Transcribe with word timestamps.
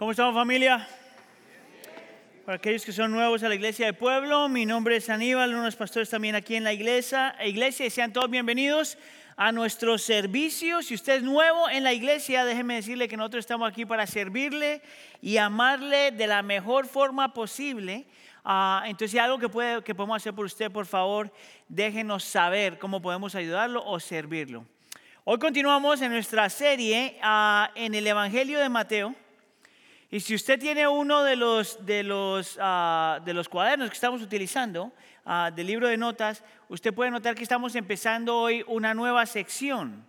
¿Cómo 0.00 0.12
estamos 0.12 0.34
familia? 0.34 0.88
Para 2.46 2.56
aquellos 2.56 2.86
que 2.86 2.90
son 2.90 3.12
nuevos 3.12 3.42
a 3.42 3.50
la 3.50 3.54
iglesia 3.54 3.84
de 3.84 3.92
pueblo, 3.92 4.48
mi 4.48 4.64
nombre 4.64 4.96
es 4.96 5.10
Aníbal, 5.10 5.50
uno 5.50 5.58
de 5.58 5.66
los 5.66 5.76
pastores 5.76 6.08
también 6.08 6.34
aquí 6.34 6.56
en 6.56 6.64
la 6.64 6.72
iglesia. 6.72 7.36
iglesia 7.44 7.90
sean 7.90 8.10
todos 8.10 8.30
bienvenidos 8.30 8.96
a 9.36 9.52
nuestro 9.52 9.98
servicio. 9.98 10.80
Si 10.80 10.94
usted 10.94 11.16
es 11.16 11.22
nuevo 11.22 11.68
en 11.68 11.84
la 11.84 11.92
iglesia, 11.92 12.46
déjeme 12.46 12.76
decirle 12.76 13.08
que 13.08 13.18
nosotros 13.18 13.40
estamos 13.40 13.68
aquí 13.68 13.84
para 13.84 14.06
servirle 14.06 14.80
y 15.20 15.36
amarle 15.36 16.12
de 16.12 16.26
la 16.26 16.40
mejor 16.40 16.86
forma 16.86 17.34
posible. 17.34 18.06
Ah, 18.42 18.84
entonces, 18.86 19.10
si 19.10 19.18
hay 19.18 19.26
algo 19.26 19.38
que, 19.38 19.50
puede, 19.50 19.84
que 19.84 19.94
podemos 19.94 20.16
hacer 20.16 20.32
por 20.32 20.46
usted, 20.46 20.72
por 20.72 20.86
favor, 20.86 21.30
déjenos 21.68 22.24
saber 22.24 22.78
cómo 22.78 23.02
podemos 23.02 23.34
ayudarlo 23.34 23.84
o 23.84 24.00
servirlo. 24.00 24.64
Hoy 25.24 25.38
continuamos 25.38 26.00
en 26.00 26.10
nuestra 26.10 26.48
serie 26.48 27.18
ah, 27.20 27.70
en 27.74 27.94
el 27.94 28.06
Evangelio 28.06 28.60
de 28.60 28.70
Mateo. 28.70 29.14
Y 30.12 30.18
si 30.18 30.34
usted 30.34 30.58
tiene 30.58 30.88
uno 30.88 31.22
de 31.22 31.36
los, 31.36 31.86
de 31.86 32.02
los, 32.02 32.58
ah, 32.60 33.20
de 33.24 33.32
los 33.32 33.48
cuadernos 33.48 33.88
que 33.90 33.94
estamos 33.94 34.20
utilizando, 34.22 34.92
uh, 35.24 35.54
del 35.54 35.68
libro 35.68 35.86
de 35.86 35.96
notas, 35.96 36.42
usted 36.68 36.92
puede 36.92 37.12
notar 37.12 37.36
que 37.36 37.44
estamos 37.44 37.76
empezando 37.76 38.36
hoy 38.36 38.64
una 38.66 38.92
nueva 38.92 39.24
sección. 39.26 40.04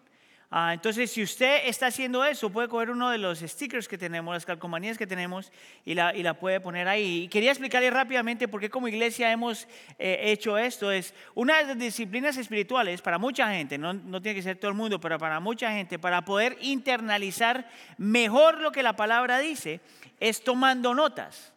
Ah, 0.53 0.73
entonces, 0.73 1.09
si 1.09 1.23
usted 1.23 1.65
está 1.65 1.87
haciendo 1.87 2.25
eso, 2.25 2.49
puede 2.49 2.67
coger 2.67 2.91
uno 2.91 3.09
de 3.09 3.17
los 3.17 3.39
stickers 3.39 3.87
que 3.87 3.97
tenemos, 3.97 4.33
las 4.33 4.45
calcomanías 4.45 4.97
que 4.97 5.07
tenemos, 5.07 5.49
y 5.85 5.93
la, 5.93 6.13
y 6.13 6.23
la 6.23 6.33
puede 6.33 6.59
poner 6.59 6.89
ahí. 6.89 7.29
Quería 7.29 7.51
explicarle 7.51 7.89
rápidamente 7.89 8.49
por 8.49 8.59
qué 8.59 8.69
como 8.69 8.89
iglesia 8.89 9.31
hemos 9.31 9.65
eh, 9.97 10.19
hecho 10.23 10.57
esto. 10.57 10.91
Es 10.91 11.13
una 11.35 11.59
de 11.59 11.67
las 11.67 11.79
disciplinas 11.79 12.35
espirituales 12.35 13.01
para 13.01 13.17
mucha 13.17 13.49
gente, 13.53 13.77
no, 13.77 13.93
no 13.93 14.21
tiene 14.21 14.35
que 14.35 14.41
ser 14.43 14.57
todo 14.57 14.69
el 14.69 14.75
mundo, 14.75 14.99
pero 14.99 15.17
para 15.17 15.39
mucha 15.39 15.71
gente, 15.71 15.97
para 15.97 16.25
poder 16.25 16.57
internalizar 16.59 17.69
mejor 17.97 18.59
lo 18.59 18.73
que 18.73 18.83
la 18.83 18.97
palabra 18.97 19.39
dice, 19.39 19.79
es 20.19 20.43
tomando 20.43 20.93
notas. 20.93 21.53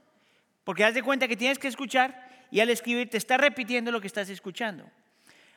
Porque 0.62 0.84
haz 0.84 0.95
de 0.95 1.03
cuenta 1.03 1.27
que 1.27 1.36
tienes 1.36 1.58
que 1.58 1.67
escuchar 1.67 2.31
y 2.53 2.61
al 2.61 2.70
escribir 2.70 3.11
te 3.11 3.17
está 3.17 3.39
repitiendo 3.39 3.91
lo 3.91 4.01
que 4.01 4.06
estás 4.06 4.29
escuchando. 4.29 4.89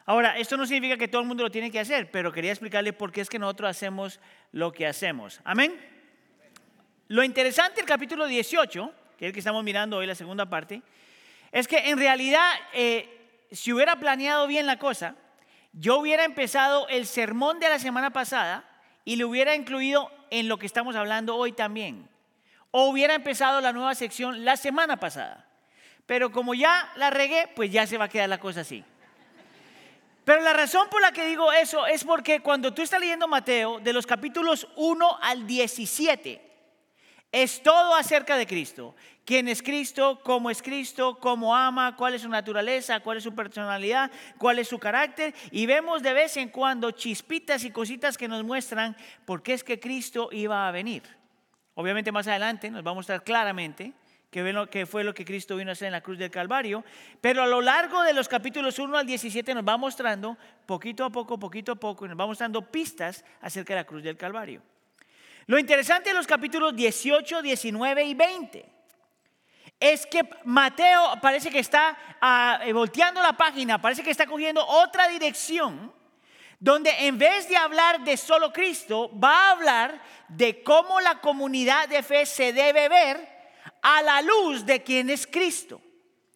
Ahora, 0.09 0.37
esto 0.37 0.55
no 0.55 0.65
significa 0.65 0.95
que 0.95 1.09
todo 1.09 1.21
el 1.21 1.27
mundo 1.27 1.43
lo 1.43 1.51
tiene 1.51 1.69
que 1.69 1.81
hacer, 1.81 2.09
pero 2.09 2.31
quería 2.31 2.51
explicarle 2.51 2.93
por 2.93 3.11
qué 3.11 3.19
es 3.19 3.27
que 3.29 3.37
nosotros 3.37 3.69
hacemos 3.69 4.21
lo 4.53 4.71
que 4.71 4.87
hacemos. 4.87 5.41
Amén. 5.43 5.77
Lo 7.09 7.25
interesante 7.25 7.81
del 7.81 7.85
capítulo 7.85 8.25
18, 8.25 8.93
que 9.17 9.25
es 9.25 9.27
el 9.27 9.33
que 9.33 9.39
estamos 9.39 9.65
mirando 9.65 9.97
hoy, 9.97 10.07
la 10.07 10.15
segunda 10.15 10.45
parte, 10.45 10.81
es 11.51 11.67
que 11.67 11.89
en 11.89 11.97
realidad, 11.97 12.49
eh, 12.71 13.45
si 13.51 13.73
hubiera 13.73 13.99
planeado 13.99 14.47
bien 14.47 14.65
la 14.65 14.79
cosa, 14.79 15.15
yo 15.73 15.97
hubiera 15.97 16.23
empezado 16.23 16.87
el 16.87 17.05
sermón 17.05 17.59
de 17.59 17.67
la 17.67 17.77
semana 17.77 18.11
pasada 18.11 18.63
y 19.03 19.17
lo 19.17 19.27
hubiera 19.27 19.55
incluido 19.55 20.09
en 20.29 20.47
lo 20.47 20.57
que 20.57 20.67
estamos 20.67 20.95
hablando 20.95 21.35
hoy 21.35 21.51
también. 21.51 22.07
O 22.71 22.87
hubiera 22.87 23.13
empezado 23.13 23.59
la 23.59 23.73
nueva 23.73 23.93
sección 23.93 24.45
la 24.45 24.55
semana 24.55 25.01
pasada. 25.01 25.49
Pero 26.05 26.31
como 26.31 26.53
ya 26.53 26.93
la 26.95 27.09
regué, 27.09 27.49
pues 27.57 27.73
ya 27.73 27.85
se 27.85 27.97
va 27.97 28.05
a 28.05 28.09
quedar 28.09 28.29
la 28.29 28.39
cosa 28.39 28.61
así. 28.61 28.85
Pero 30.27 30.41
la 30.41 30.51
razón 30.51 30.89
por 30.89 31.01
la 31.01 31.13
que 31.13 31.25
digo 31.25 31.53
eso 31.53 31.87
es 31.87 32.03
porque 32.03 32.41
cuando 32.41 32.73
tú 32.73 32.81
estás 32.81 32.99
leyendo 32.99 33.29
Mateo, 33.29 33.79
de 33.79 33.93
los 33.93 34.05
capítulos 34.05 34.67
1 34.75 35.19
al 35.21 35.47
17, 35.47 36.41
es 37.31 37.63
todo 37.63 37.95
acerca 37.95 38.35
de 38.35 38.45
Cristo. 38.45 38.93
¿Quién 39.23 39.47
es 39.47 39.63
Cristo? 39.63 40.19
¿Cómo 40.25 40.49
es 40.49 40.61
Cristo? 40.61 41.17
¿Cómo 41.21 41.55
ama? 41.55 41.95
¿Cuál 41.95 42.15
es 42.15 42.23
su 42.23 42.27
naturaleza? 42.27 42.99
¿Cuál 42.99 43.19
es 43.19 43.23
su 43.23 43.33
personalidad? 43.33 44.11
¿Cuál 44.37 44.59
es 44.59 44.67
su 44.67 44.77
carácter? 44.79 45.33
Y 45.49 45.65
vemos 45.65 46.03
de 46.03 46.11
vez 46.11 46.35
en 46.35 46.49
cuando 46.49 46.91
chispitas 46.91 47.63
y 47.63 47.71
cositas 47.71 48.17
que 48.17 48.27
nos 48.27 48.43
muestran 48.43 48.97
por 49.23 49.41
qué 49.41 49.53
es 49.53 49.63
que 49.63 49.79
Cristo 49.79 50.27
iba 50.33 50.67
a 50.67 50.71
venir. 50.71 51.03
Obviamente 51.73 52.11
más 52.11 52.27
adelante 52.27 52.69
nos 52.69 52.85
va 52.85 52.91
a 52.91 52.95
mostrar 52.95 53.23
claramente 53.23 53.93
que 54.69 54.85
fue 54.85 55.03
lo 55.03 55.13
que 55.13 55.25
Cristo 55.25 55.55
vino 55.55 55.71
a 55.71 55.73
hacer 55.73 55.87
en 55.87 55.93
la 55.93 56.01
cruz 56.01 56.17
del 56.17 56.31
Calvario. 56.31 56.83
Pero 57.21 57.43
a 57.43 57.47
lo 57.47 57.61
largo 57.61 58.03
de 58.03 58.13
los 58.13 58.27
capítulos 58.27 58.79
1 58.79 58.97
al 58.97 59.05
17 59.05 59.53
nos 59.53 59.67
va 59.67 59.77
mostrando, 59.77 60.37
poquito 60.65 61.05
a 61.05 61.09
poco, 61.09 61.39
poquito 61.39 61.71
a 61.71 61.75
poco, 61.75 62.07
nos 62.07 62.19
va 62.19 62.25
mostrando 62.25 62.61
pistas 62.61 63.23
acerca 63.41 63.73
de 63.73 63.81
la 63.81 63.85
cruz 63.85 64.03
del 64.03 64.17
Calvario. 64.17 64.61
Lo 65.47 65.57
interesante 65.57 66.09
de 66.09 66.15
los 66.15 66.27
capítulos 66.27 66.75
18, 66.75 67.41
19 67.41 68.03
y 68.03 68.13
20 68.13 68.69
es 69.79 70.05
que 70.05 70.27
Mateo 70.43 71.13
parece 71.21 71.49
que 71.49 71.59
está 71.59 71.97
ah, 72.19 72.59
eh, 72.63 72.73
volteando 72.73 73.21
la 73.21 73.33
página, 73.33 73.79
parece 73.79 74.03
que 74.03 74.11
está 74.11 74.25
cogiendo 74.25 74.65
otra 74.65 75.07
dirección, 75.07 75.93
donde 76.59 76.89
en 77.07 77.17
vez 77.17 77.47
de 77.47 77.55
hablar 77.55 78.03
de 78.03 78.17
solo 78.17 78.51
Cristo, 78.51 79.11
va 79.17 79.47
a 79.47 79.51
hablar 79.51 80.01
de 80.27 80.63
cómo 80.63 80.99
la 80.99 81.21
comunidad 81.21 81.87
de 81.87 82.01
fe 82.01 82.25
se 82.25 82.51
debe 82.51 82.89
ver 82.89 83.36
a 83.89 84.01
la 84.01 84.21
luz 84.21 84.65
de 84.65 84.83
quien 84.83 85.09
es 85.09 85.25
Cristo. 85.25 85.81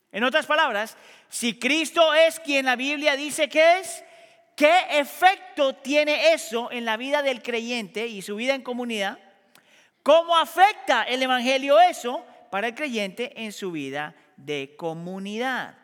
En 0.10 0.24
otras 0.24 0.46
palabras, 0.46 0.96
si 1.28 1.60
Cristo 1.60 2.14
es 2.14 2.40
quien 2.40 2.66
la 2.66 2.78
Biblia 2.78 3.18
dice 3.18 3.50
que 3.50 3.80
es, 3.80 4.06
¿qué 4.56 4.74
efecto 4.92 5.76
tiene 5.76 6.32
eso 6.32 6.72
en 6.72 6.86
la 6.86 6.96
vida 6.96 7.22
del 7.22 7.42
creyente 7.42 8.08
y 8.08 8.22
su 8.22 8.38
vida 8.38 8.56
en 8.56 8.62
comunidad? 8.62 9.20
¿Cómo 10.02 10.38
afecta 10.38 11.04
el 11.04 11.22
Evangelio 11.22 11.78
eso 11.82 12.26
para 12.50 12.68
el 12.68 12.76
creyente 12.76 13.34
en 13.44 13.52
su 13.52 13.72
vida 13.74 14.16
de 14.38 14.74
comunidad? 14.78 15.78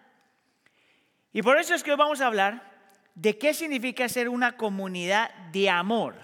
Y 1.34 1.42
por 1.42 1.60
eso 1.60 1.76
es 1.76 1.84
que 1.84 1.92
hoy 1.92 1.98
vamos 1.98 2.22
a 2.22 2.28
hablar 2.28 2.64
de 3.14 3.38
qué 3.38 3.54
significa 3.54 4.08
ser 4.08 4.30
una 4.30 4.56
comunidad 4.56 5.34
de 5.52 5.70
amor. 5.70 6.16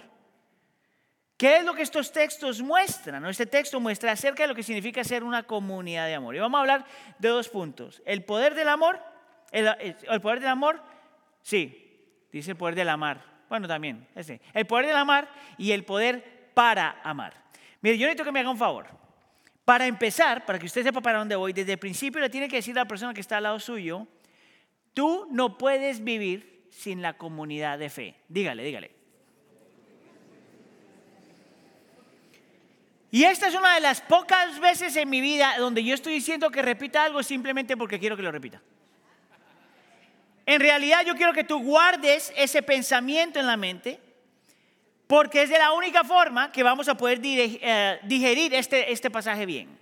¿Qué 1.38 1.58
es 1.58 1.64
lo 1.64 1.74
que 1.74 1.82
estos 1.82 2.12
textos 2.12 2.62
muestran? 2.62 3.26
Este 3.26 3.46
texto 3.46 3.80
muestra 3.80 4.12
acerca 4.12 4.44
de 4.44 4.48
lo 4.48 4.56
que 4.56 4.64
significa 4.64 5.04
ser 5.04 5.24
una 5.24 5.44
comunidad 5.44 6.08
de 6.08 6.16
amor. 6.16 6.36
Y 6.36 6.40
vamos 6.40 6.58
a 6.58 6.62
hablar 6.62 6.86
de 7.20 7.28
dos 7.28 7.50
puntos. 7.50 8.02
El 8.06 8.24
poder 8.24 8.54
del 8.54 8.70
amor, 8.70 9.00
el, 9.52 10.22
poder 10.22 10.40
del 10.40 10.50
amor, 10.50 10.82
sí, 11.42 12.28
dice 12.32 12.52
el 12.52 12.58
poder 12.58 12.76
del 12.76 12.90
amar. 12.90 13.24
Bueno, 13.50 13.68
también, 13.68 14.08
ese. 14.16 14.42
El 14.54 14.66
poder 14.66 14.86
del 14.88 14.96
amar 14.96 15.28
y 15.58 15.72
el 15.72 15.84
poder 15.84 16.52
para 16.54 17.02
amar. 17.04 17.34
Mire, 17.82 17.98
yo 17.98 18.06
necesito 18.06 18.24
que 18.24 18.32
me 18.32 18.40
haga 18.40 18.50
un 18.50 18.58
favor. 18.58 18.88
Para 19.66 19.88
empezar, 19.88 20.46
para 20.46 20.60
que 20.60 20.66
usted 20.66 20.84
sepa 20.84 21.02
para 21.02 21.20
dónde 21.20 21.36
voy, 21.36 21.54
desde 21.54 21.74
el 21.74 21.80
principio 21.80 22.22
le 22.22 22.30
tiene 22.30 22.48
que 22.48 22.58
decir 22.58 22.78
a 22.78 22.82
la 22.82 22.88
persona 22.88 23.14
que 23.14 23.22
está 23.22 23.38
al 23.38 23.44
lado 23.44 23.60
suyo, 23.60 24.08
tú 24.94 25.28
no 25.32 25.58
puedes 25.58 26.04
vivir 26.04 26.68
sin 26.70 27.02
la 27.02 27.14
comunidad 27.18 27.80
de 27.80 27.90
fe. 27.90 28.16
Dígale, 28.28 28.64
dígale. 28.64 29.03
Y 33.14 33.26
esta 33.26 33.48
es 33.48 33.54
una 33.54 33.76
de 33.76 33.80
las 33.80 34.02
pocas 34.02 34.60
veces 34.60 34.96
en 34.96 35.08
mi 35.08 35.22
vida 35.22 35.54
donde 35.60 35.84
yo 35.84 35.94
estoy 35.94 36.14
diciendo 36.14 36.50
que 36.50 36.64
repita 36.64 37.04
algo 37.04 37.22
simplemente 37.22 37.78
porque 37.78 38.00
quiero 38.00 38.18
que 38.18 38.24
lo 38.24 38.32
repita. 38.32 38.60
En 40.48 40.60
realidad 40.60 41.06
yo 41.06 41.14
quiero 41.14 41.32
que 41.32 41.44
tú 41.44 41.62
guardes 41.62 42.34
ese 42.36 42.64
pensamiento 42.64 43.40
en 43.40 43.46
la 43.46 43.56
mente 43.56 44.00
porque 45.06 45.44
es 45.44 45.52
de 45.52 45.60
la 45.60 45.74
única 45.74 46.04
forma 46.04 46.52
que 46.52 46.64
vamos 46.64 46.88
a 46.88 46.98
poder 46.98 47.20
eh, 47.24 48.00
digerir 48.02 48.52
este, 48.56 48.92
este 48.92 49.12
pasaje 49.12 49.46
bien. 49.46 49.78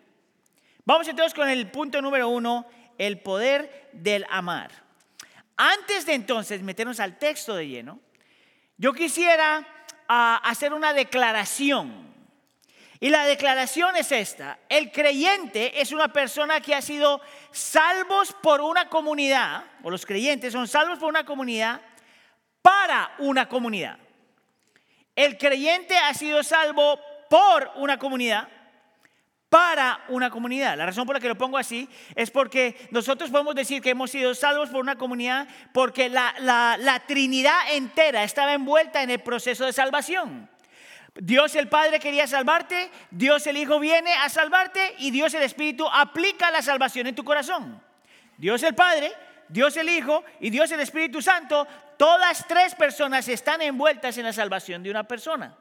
Vamos 0.83 1.07
entonces 1.07 1.33
con 1.33 1.47
el 1.47 1.71
punto 1.71 2.01
número 2.01 2.27
uno, 2.27 2.65
el 2.97 3.21
poder 3.21 3.91
del 3.93 4.25
amar. 4.29 4.71
Antes 5.55 6.05
de 6.05 6.15
entonces 6.15 6.61
meternos 6.61 6.99
al 6.99 7.17
texto 7.17 7.55
de 7.55 7.69
lleno, 7.69 7.97
yo 8.75 8.91
quisiera 8.91 9.65
ah, 10.09 10.41
hacer 10.43 10.73
una 10.73 10.91
declaración 10.91 12.11
y 13.03 13.09
la 13.09 13.25
declaración 13.25 13.97
es 13.97 14.11
esta. 14.11 14.59
El 14.69 14.91
creyente 14.91 15.81
es 15.81 15.91
una 15.91 16.13
persona 16.13 16.61
que 16.61 16.75
ha 16.75 16.83
sido 16.83 17.19
salvos 17.49 18.31
por 18.43 18.61
una 18.61 18.89
comunidad, 18.89 19.63
o 19.81 19.89
los 19.89 20.05
creyentes 20.05 20.53
son 20.53 20.67
salvos 20.67 20.99
por 20.99 21.09
una 21.09 21.25
comunidad 21.25 21.81
para 22.61 23.11
una 23.17 23.49
comunidad. 23.49 23.97
El 25.15 25.35
creyente 25.39 25.97
ha 25.97 26.13
sido 26.13 26.43
salvo 26.43 26.99
por 27.27 27.71
una 27.77 27.97
comunidad 27.97 28.47
para 29.49 30.05
una 30.07 30.29
comunidad. 30.29 30.77
La 30.77 30.85
razón 30.85 31.07
por 31.07 31.15
la 31.15 31.19
que 31.19 31.27
lo 31.27 31.37
pongo 31.37 31.57
así 31.57 31.89
es 32.15 32.29
porque 32.29 32.87
nosotros 32.91 33.31
podemos 33.31 33.55
decir 33.55 33.81
que 33.81 33.89
hemos 33.89 34.11
sido 34.11 34.35
salvos 34.35 34.69
por 34.69 34.79
una 34.79 34.99
comunidad 34.99 35.47
porque 35.73 36.07
la, 36.07 36.35
la 36.39 36.99
Trinidad 37.07 37.73
entera 37.73 38.23
estaba 38.23 38.53
envuelta 38.53 39.01
en 39.01 39.09
el 39.09 39.21
proceso 39.21 39.65
de 39.65 39.73
salvación. 39.73 40.51
Dios 41.15 41.55
el 41.55 41.67
Padre 41.67 41.99
quería 41.99 42.25
salvarte, 42.25 42.89
Dios 43.09 43.45
el 43.45 43.57
Hijo 43.57 43.79
viene 43.79 44.13
a 44.13 44.29
salvarte 44.29 44.95
y 44.99 45.11
Dios 45.11 45.33
el 45.33 45.43
Espíritu 45.43 45.87
aplica 45.91 46.49
la 46.51 46.61
salvación 46.61 47.07
en 47.07 47.15
tu 47.15 47.23
corazón. 47.23 47.81
Dios 48.37 48.63
el 48.63 48.73
Padre, 48.73 49.11
Dios 49.49 49.75
el 49.75 49.89
Hijo 49.89 50.23
y 50.39 50.49
Dios 50.49 50.71
el 50.71 50.79
Espíritu 50.79 51.21
Santo, 51.21 51.67
todas 51.97 52.45
tres 52.47 52.75
personas 52.75 53.27
están 53.27 53.61
envueltas 53.61 54.17
en 54.17 54.25
la 54.25 54.33
salvación 54.33 54.81
de 54.83 54.89
una 54.89 55.03
persona. 55.03 55.57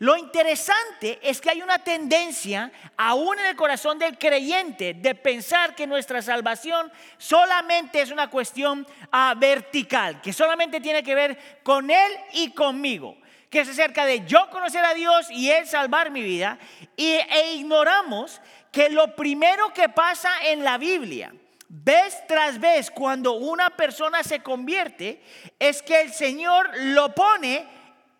Lo 0.00 0.16
interesante 0.16 1.18
es 1.22 1.40
que 1.40 1.50
hay 1.50 1.62
una 1.62 1.78
tendencia, 1.78 2.70
aún 2.96 3.38
en 3.38 3.46
el 3.46 3.56
corazón 3.56 3.98
del 3.98 4.18
creyente, 4.18 4.94
de 4.94 5.14
pensar 5.14 5.74
que 5.74 5.88
nuestra 5.88 6.20
salvación 6.22 6.90
solamente 7.16 8.00
es 8.00 8.10
una 8.10 8.28
cuestión 8.28 8.86
ah, 9.10 9.34
vertical, 9.36 10.20
que 10.20 10.32
solamente 10.32 10.80
tiene 10.80 11.02
que 11.02 11.14
ver 11.14 11.60
con 11.62 11.90
Él 11.90 12.12
y 12.32 12.52
conmigo 12.52 13.16
que 13.50 13.60
es 13.60 13.68
acerca 13.68 14.04
de 14.04 14.26
yo 14.26 14.48
conocer 14.50 14.84
a 14.84 14.94
Dios 14.94 15.30
y 15.30 15.50
Él 15.50 15.66
salvar 15.66 16.10
mi 16.10 16.22
vida, 16.22 16.58
y, 16.96 17.12
e 17.12 17.54
ignoramos 17.54 18.40
que 18.70 18.90
lo 18.90 19.16
primero 19.16 19.72
que 19.72 19.88
pasa 19.88 20.30
en 20.44 20.64
la 20.64 20.78
Biblia, 20.78 21.32
vez 21.68 22.26
tras 22.26 22.60
vez, 22.60 22.90
cuando 22.90 23.32
una 23.32 23.70
persona 23.70 24.22
se 24.22 24.40
convierte, 24.40 25.22
es 25.58 25.82
que 25.82 26.02
el 26.02 26.12
Señor 26.12 26.70
lo 26.76 27.14
pone 27.14 27.66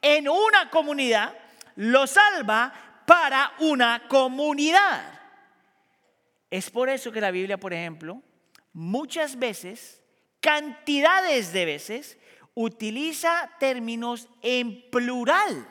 en 0.02 0.28
una 0.28 0.70
comunidad, 0.70 1.34
lo 1.76 2.06
salva 2.06 2.72
para 3.06 3.52
una 3.58 4.06
comunidad. 4.08 5.18
Es 6.50 6.70
por 6.70 6.88
eso 6.88 7.12
que 7.12 7.20
la 7.20 7.30
Biblia, 7.30 7.58
por 7.58 7.74
ejemplo, 7.74 8.22
muchas 8.72 9.38
veces, 9.38 10.02
cantidades 10.40 11.52
de 11.52 11.64
veces, 11.64 12.18
utiliza 12.60 13.48
términos 13.60 14.28
en 14.42 14.90
plural. 14.90 15.64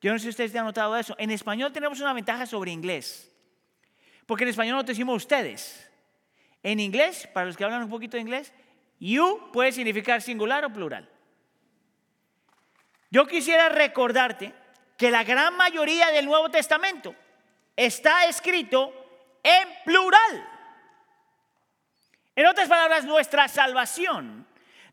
Yo 0.00 0.10
no 0.10 0.18
sé 0.18 0.22
si 0.22 0.28
ustedes 0.30 0.56
han 0.56 0.64
notado 0.64 0.96
eso. 0.96 1.14
En 1.18 1.30
español 1.30 1.74
tenemos 1.74 2.00
una 2.00 2.14
ventaja 2.14 2.46
sobre 2.46 2.70
inglés. 2.70 3.30
Porque 4.24 4.44
en 4.44 4.50
español 4.50 4.76
no 4.76 4.82
decimos 4.82 5.16
ustedes. 5.16 5.90
En 6.62 6.80
inglés, 6.80 7.28
para 7.34 7.44
los 7.44 7.56
que 7.58 7.64
hablan 7.64 7.82
un 7.82 7.90
poquito 7.90 8.16
de 8.16 8.22
inglés, 8.22 8.50
you 8.98 9.50
puede 9.52 9.72
significar 9.72 10.22
singular 10.22 10.64
o 10.64 10.72
plural. 10.72 11.06
Yo 13.10 13.26
quisiera 13.26 13.68
recordarte 13.68 14.54
que 14.96 15.10
la 15.10 15.22
gran 15.22 15.54
mayoría 15.54 16.10
del 16.12 16.24
Nuevo 16.24 16.50
Testamento 16.50 17.14
está 17.76 18.24
escrito 18.24 18.90
en 19.42 19.68
plural. 19.84 20.48
En 22.34 22.46
otras 22.46 22.68
palabras, 22.70 23.04
nuestra 23.04 23.48
salvación, 23.48 24.46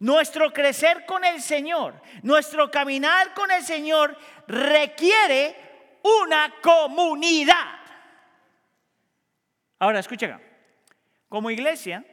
nuestro 0.06 0.54
crecer 0.54 1.04
con 1.07 1.25
el 1.25 1.42
Señor, 1.42 2.00
nuestro 2.22 2.69
caminar 2.69 3.34
con 3.34 3.50
el 3.50 3.63
Señor 3.63 4.16
requiere 4.48 5.56
una 6.04 6.54
comunidad. 6.62 7.80
Ahora, 9.80 10.00
escucha 10.00 10.40
Como 11.28 11.50
iglesia, 11.50 12.06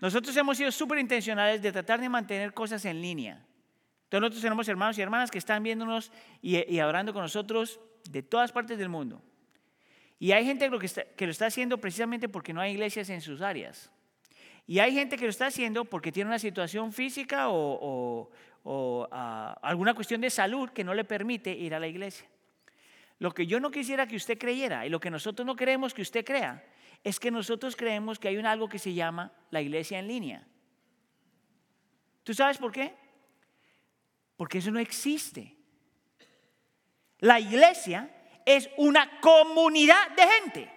nosotros 0.00 0.36
hemos 0.36 0.56
sido 0.56 0.70
súper 0.70 1.00
intencionales 1.00 1.60
de 1.60 1.72
tratar 1.72 2.00
de 2.00 2.08
mantener 2.08 2.54
cosas 2.54 2.84
en 2.84 3.02
línea. 3.02 3.44
Entonces 4.04 4.20
nosotros 4.20 4.42
tenemos 4.42 4.68
hermanos 4.68 4.96
y 4.96 5.02
hermanas 5.02 5.32
que 5.32 5.38
están 5.38 5.64
viéndonos 5.64 6.12
y, 6.40 6.78
orando 6.78 7.12
con 7.12 7.22
nosotros 7.22 7.80
de 8.08 8.22
todas 8.22 8.52
partes 8.52 8.78
del 8.78 8.88
mundo. 8.88 9.20
Y 10.20 10.30
hay 10.30 10.46
gente 10.46 10.70
que 11.16 11.26
lo, 11.26 11.32
está, 11.32 11.46
haciendo 11.46 11.78
precisamente 11.78 12.28
porque 12.28 12.52
no 12.52 12.60
hay 12.60 12.74
iglesias 12.74 13.10
en 13.10 13.20
sus 13.20 13.42
áreas. 13.42 13.90
Y 14.66 14.78
hay 14.78 14.94
gente 14.94 15.16
que 15.16 15.24
lo 15.24 15.30
está 15.30 15.46
haciendo 15.46 15.84
porque 15.84 16.10
tiene 16.10 16.28
una 16.28 16.38
situación 16.38 16.92
física 16.92 17.48
o, 17.48 18.30
ah, 19.12 19.58
alguna 19.62 19.94
cuestión 19.94 20.20
de 20.20 20.30
salud 20.30 20.70
que 20.70 20.84
no 20.84 20.94
le 20.94 21.04
permite 21.04 21.50
ir 21.50 21.74
a 21.74 21.80
la 21.80 21.86
iglesia. 21.86 22.26
Lo 23.18 23.32
que 23.32 23.46
yo 23.46 23.60
no 23.60 23.70
quisiera 23.70 24.06
que 24.06 24.16
usted 24.16 24.38
creyera 24.38 24.86
y 24.86 24.88
lo 24.88 25.00
que 25.00 25.10
nosotros 25.10 25.46
no 25.46 25.54
queremos 25.54 25.92
que 25.92 26.02
usted 26.02 26.24
crea 26.24 26.64
es 27.02 27.20
que 27.20 27.30
nosotros 27.30 27.76
creemos 27.76 28.18
que 28.18 28.28
hay 28.28 28.38
un 28.38 28.46
algo 28.46 28.68
que 28.68 28.78
se 28.78 28.94
llama 28.94 29.32
la 29.50 29.60
iglesia 29.60 29.98
en 29.98 30.08
línea. 30.08 30.46
¿Tú 32.22 32.32
sabes 32.32 32.56
por 32.56 32.72
qué? 32.72 32.94
Porque 34.36 34.58
eso 34.58 34.70
no 34.70 34.80
existe. 34.80 35.54
La 37.18 37.38
iglesia 37.38 38.10
es 38.46 38.70
una 38.78 39.20
comunidad 39.20 40.10
de 40.16 40.22
gente. 40.22 40.70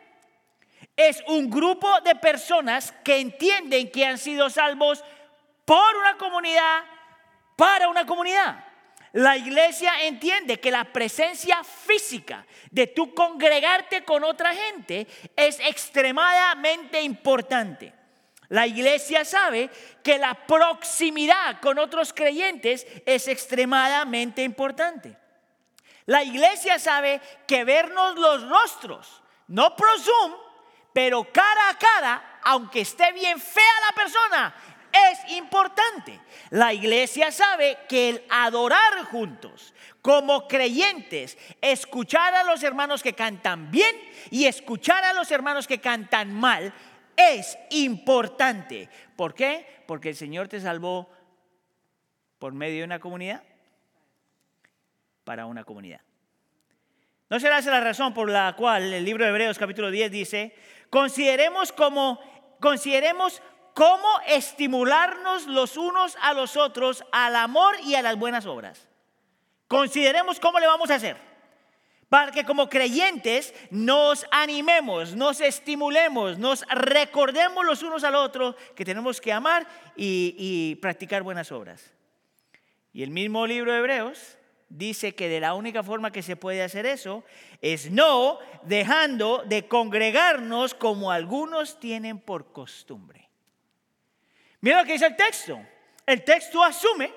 Es 0.98 1.24
un 1.28 1.50
grupo 1.50 1.88
de 2.02 2.16
personas 2.16 2.92
que 3.04 3.20
entienden 3.20 3.90
que 3.92 4.06
han 4.06 4.18
sido 4.18 4.50
salvos 4.50 5.04
por 5.64 5.96
una 5.96 6.18
comunidad, 6.18 6.84
para 7.56 7.88
una 7.88 8.06
comunidad. 8.06 8.66
La 9.14 9.38
iglesia 9.38 10.06
entiende 10.06 10.60
que 10.60 10.72
la 10.72 10.84
presencia 10.86 11.64
física 11.64 12.46
de 12.72 12.88
tu 12.88 13.14
congregarte 13.14 14.04
con 14.04 14.24
otra 14.24 14.54
gente 14.54 15.08
es 15.36 15.60
extremadamente 15.60 17.02
importante. 17.02 17.94
La 18.50 18.66
iglesia 18.66 19.26
sabe 19.26 19.70
que 20.04 20.18
la 20.18 20.34
proximidad 20.34 21.60
con 21.62 21.80
otros 21.80 22.14
creyentes 22.14 22.88
es 23.06 23.28
extremadamente 23.28 24.42
importante. 24.44 25.18
La 26.06 26.24
iglesia 26.24 26.80
sabe 26.80 27.20
que 27.46 27.66
vernos 27.66 28.16
los 28.16 28.48
rostros, 28.48 29.22
no 29.48 29.76
por 29.76 30.00
pero 30.98 31.32
cara 31.32 31.70
a 31.70 31.78
cara, 31.78 32.40
aunque 32.42 32.82
esté 32.82 33.12
bien 33.14 33.40
fea 33.40 33.64
la 33.88 33.96
persona, 33.96 34.56
es 35.12 35.32
importante. 35.34 36.20
La 36.50 36.74
iglesia 36.74 37.32
sabe 37.32 37.78
que 37.88 38.10
el 38.10 38.24
adorar 38.32 39.04
juntos, 39.04 39.76
como 40.02 40.48
creyentes, 40.48 41.38
escuchar 41.62 42.34
a 42.34 42.44
los 42.46 42.64
hermanos 42.64 43.04
que 43.04 43.14
cantan 43.14 43.70
bien 43.70 43.96
y 44.32 44.46
escuchar 44.46 45.04
a 45.04 45.14
los 45.14 45.30
hermanos 45.30 45.68
que 45.68 45.80
cantan 45.80 46.34
mal, 46.34 46.74
es 47.16 47.60
importante. 47.70 48.90
¿Por 49.16 49.36
qué? 49.36 49.84
Porque 49.86 50.10
el 50.10 50.16
Señor 50.16 50.48
te 50.48 50.60
salvó 50.60 51.12
por 52.40 52.54
medio 52.54 52.80
de 52.80 52.86
una 52.86 53.00
comunidad 53.00 53.44
para 55.24 55.46
una 55.46 55.64
comunidad. 55.64 56.02
¿No 57.30 57.42
será 57.42 57.60
esa 57.60 57.72
la 57.72 57.82
razón 57.82 58.14
por 58.14 58.30
la 58.30 58.56
cual 58.56 58.94
el 58.94 59.04
libro 59.04 59.26
de 59.26 59.32
Hebreos 59.32 59.60
capítulo 59.60 59.92
10 59.92 60.12
dice, 60.12 60.56
consideremos 60.90 61.72
como 61.72 62.20
consideremos 62.60 63.42
cómo 63.74 64.08
estimularnos 64.26 65.46
los 65.46 65.78
unos 65.78 66.18
a 66.22 66.34
los 66.34 66.58
otros 66.58 67.04
al 67.12 67.36
amor 67.36 67.76
y 67.84 67.96
a 67.96 68.02
las 68.02 68.18
buenas 68.18 68.46
obras. 68.46 68.88
Consideremos 69.68 70.40
cómo 70.40 70.60
le 70.60 70.68
vamos 70.68 70.90
a 70.90 70.96
hacer 70.96 71.28
para 72.10 72.32
que 72.32 72.46
como 72.46 72.70
creyentes 72.70 73.54
nos 73.70 74.26
animemos, 74.32 75.16
nos 75.16 75.42
estimulemos, 75.42 76.38
nos 76.38 76.66
recordemos 76.70 77.66
los 77.66 77.84
unos 77.84 78.04
al 78.04 78.16
otro 78.16 78.56
que 78.76 78.86
tenemos 78.86 79.20
que 79.20 79.34
amar 79.34 79.68
y, 79.96 80.36
y 80.38 80.76
practicar 80.76 81.22
buenas 81.22 81.52
obras. 81.52 81.94
Y 82.94 83.04
el 83.04 83.12
mismo 83.12 83.46
libro 83.46 83.74
de 83.74 83.80
Hebreos 83.80 84.37
dice 84.70 85.16
que 85.16 85.30
de 85.30 85.40
la 85.40 85.54
única 85.54 85.84
forma 85.84 86.12
que 86.12 86.22
se 86.22 86.36
puede 86.36 86.64
hacer 86.64 86.86
eso 86.86 87.24
es 87.62 87.90
no 87.92 88.40
dejando 88.64 89.44
de 89.46 89.68
congregarnos 89.68 90.74
como 90.74 91.12
algunos 91.12 91.80
tienen 91.80 92.20
por 92.20 92.52
costumbre. 92.52 93.30
Mira 94.62 94.82
lo 94.82 94.86
que 94.86 94.94
dice 94.94 95.08
el 95.08 95.16
texto. 95.16 95.60
El 96.06 96.24
texto 96.24 96.64
asume 96.64 97.12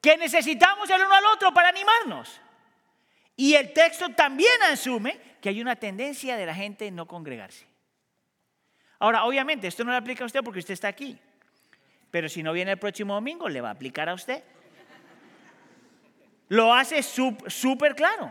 que 0.00 0.16
necesitamos 0.16 0.88
el 0.90 1.00
uno 1.00 1.14
al 1.14 1.24
otro 1.26 1.52
para 1.52 1.68
animarnos. 1.68 2.40
Y 3.36 3.54
el 3.54 3.72
texto 3.72 4.08
también 4.10 4.62
asume 4.70 5.18
que 5.40 5.48
hay 5.48 5.60
una 5.60 5.76
tendencia 5.76 6.36
de 6.36 6.46
la 6.46 6.54
gente 6.54 6.90
no 6.90 7.06
congregarse. 7.06 7.66
Ahora, 8.98 9.24
obviamente, 9.24 9.66
esto 9.66 9.84
no 9.84 9.90
le 9.90 9.98
aplica 9.98 10.22
a 10.24 10.26
usted 10.26 10.42
porque 10.42 10.60
usted 10.60 10.74
está 10.74 10.88
aquí. 10.88 11.18
Pero 12.10 12.28
si 12.28 12.42
no 12.42 12.52
viene 12.52 12.72
el 12.72 12.78
próximo 12.78 13.14
domingo, 13.14 13.48
le 13.48 13.60
va 13.60 13.68
a 13.68 13.72
aplicar 13.72 14.08
a 14.08 14.14
usted. 14.14 14.44
Lo 16.48 16.74
hace 16.74 17.02
súper 17.02 17.94
claro. 17.94 18.30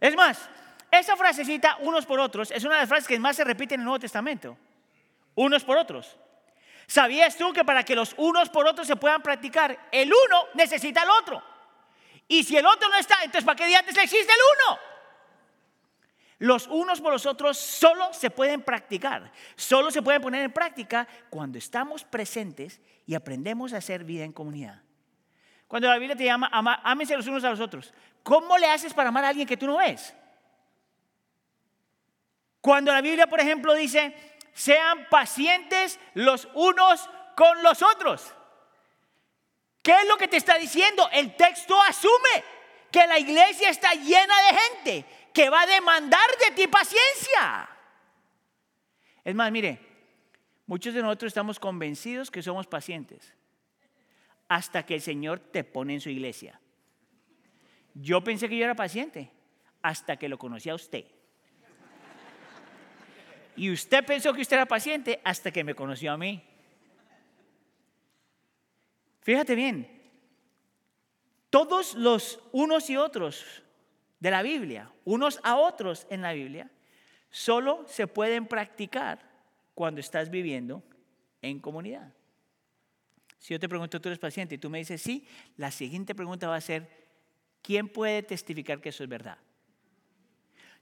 Es 0.00 0.14
más, 0.16 0.48
esa 0.90 1.16
frasecita, 1.16 1.76
unos 1.80 2.06
por 2.06 2.20
otros, 2.20 2.50
es 2.50 2.64
una 2.64 2.74
de 2.74 2.80
las 2.80 2.88
frases 2.88 3.08
que 3.08 3.18
más 3.18 3.36
se 3.36 3.44
repite 3.44 3.74
en 3.74 3.80
el 3.80 3.84
Nuevo 3.84 3.98
Testamento. 3.98 4.56
Unos 5.34 5.64
por 5.64 5.76
otros. 5.76 6.16
¿Sabías 6.86 7.36
tú 7.36 7.52
que 7.52 7.64
para 7.64 7.82
que 7.82 7.96
los 7.96 8.14
unos 8.18 8.48
por 8.50 8.66
otros 8.66 8.86
se 8.86 8.96
puedan 8.96 9.22
practicar, 9.22 9.88
el 9.90 10.08
uno 10.08 10.44
necesita 10.54 11.02
al 11.02 11.10
otro? 11.10 11.42
Y 12.28 12.44
si 12.44 12.56
el 12.56 12.66
otro 12.66 12.88
no 12.88 12.96
está, 12.96 13.16
entonces 13.22 13.44
¿para 13.44 13.56
qué 13.56 13.74
antes 13.74 13.96
existe 13.96 14.32
el 14.32 14.38
uno? 14.68 14.78
Los 16.38 16.66
unos 16.66 17.00
por 17.00 17.12
los 17.12 17.26
otros 17.26 17.56
solo 17.56 18.12
se 18.12 18.30
pueden 18.30 18.62
practicar, 18.62 19.32
solo 19.56 19.90
se 19.90 20.02
pueden 20.02 20.20
poner 20.20 20.42
en 20.42 20.52
práctica 20.52 21.08
cuando 21.30 21.58
estamos 21.58 22.04
presentes 22.04 22.80
y 23.06 23.14
aprendemos 23.14 23.72
a 23.72 23.78
hacer 23.78 24.04
vida 24.04 24.24
en 24.24 24.32
comunidad. 24.32 24.83
Cuando 25.74 25.88
la 25.88 25.98
Biblia 25.98 26.14
te 26.14 26.22
llama, 26.22 26.48
ama, 26.52 26.80
los 26.94 27.26
unos 27.26 27.42
a 27.42 27.50
los 27.50 27.58
otros, 27.58 27.92
¿cómo 28.22 28.56
le 28.58 28.68
haces 28.68 28.94
para 28.94 29.08
amar 29.08 29.24
a 29.24 29.30
alguien 29.30 29.44
que 29.44 29.56
tú 29.56 29.66
no 29.66 29.78
ves? 29.78 30.14
Cuando 32.60 32.92
la 32.92 33.00
Biblia, 33.00 33.26
por 33.26 33.40
ejemplo, 33.40 33.74
dice, 33.74 34.14
sean 34.52 35.08
pacientes 35.10 35.98
los 36.14 36.46
unos 36.54 37.10
con 37.34 37.60
los 37.64 37.82
otros. 37.82 38.32
¿Qué 39.82 39.90
es 39.90 40.06
lo 40.06 40.16
que 40.16 40.28
te 40.28 40.36
está 40.36 40.58
diciendo? 40.58 41.08
El 41.10 41.34
texto 41.34 41.76
asume 41.82 42.44
que 42.92 43.04
la 43.08 43.18
iglesia 43.18 43.68
está 43.68 43.94
llena 43.94 44.34
de 44.42 44.56
gente 44.56 45.06
que 45.32 45.50
va 45.50 45.62
a 45.62 45.66
demandar 45.66 46.30
de 46.38 46.54
ti 46.54 46.68
paciencia. 46.68 47.68
Es 49.24 49.34
más, 49.34 49.50
mire, 49.50 49.80
muchos 50.66 50.94
de 50.94 51.02
nosotros 51.02 51.30
estamos 51.30 51.58
convencidos 51.58 52.30
que 52.30 52.44
somos 52.44 52.68
pacientes 52.68 53.34
hasta 54.54 54.86
que 54.86 54.94
el 54.94 55.00
Señor 55.00 55.40
te 55.40 55.64
pone 55.64 55.94
en 55.94 56.00
su 56.00 56.10
iglesia. 56.10 56.60
Yo 57.92 58.22
pensé 58.22 58.48
que 58.48 58.56
yo 58.56 58.64
era 58.64 58.76
paciente 58.76 59.28
hasta 59.82 60.16
que 60.16 60.28
lo 60.28 60.38
conocí 60.38 60.70
a 60.70 60.76
usted. 60.76 61.06
Y 63.56 63.72
usted 63.72 64.06
pensó 64.06 64.32
que 64.32 64.42
usted 64.42 64.54
era 64.54 64.66
paciente 64.66 65.20
hasta 65.24 65.50
que 65.50 65.64
me 65.64 65.74
conoció 65.74 66.12
a 66.12 66.16
mí. 66.16 66.40
Fíjate 69.22 69.56
bien, 69.56 69.88
todos 71.50 71.96
los 71.96 72.38
unos 72.52 72.88
y 72.90 72.96
otros 72.96 73.64
de 74.20 74.30
la 74.30 74.42
Biblia, 74.42 74.88
unos 75.04 75.40
a 75.42 75.56
otros 75.56 76.06
en 76.10 76.22
la 76.22 76.32
Biblia, 76.32 76.70
solo 77.28 77.84
se 77.88 78.06
pueden 78.06 78.46
practicar 78.46 79.18
cuando 79.74 80.00
estás 80.00 80.30
viviendo 80.30 80.84
en 81.42 81.58
comunidad. 81.58 82.14
Si 83.44 83.52
yo 83.52 83.60
te 83.60 83.68
pregunto, 83.68 84.00
tú 84.00 84.08
eres 84.08 84.18
paciente 84.18 84.54
y 84.54 84.58
tú 84.58 84.70
me 84.70 84.78
dices 84.78 85.02
sí, 85.02 85.28
la 85.58 85.70
siguiente 85.70 86.14
pregunta 86.14 86.48
va 86.48 86.56
a 86.56 86.62
ser, 86.62 86.88
¿quién 87.60 87.90
puede 87.90 88.22
testificar 88.22 88.80
que 88.80 88.88
eso 88.88 89.02
es 89.02 89.08
verdad? 89.10 89.36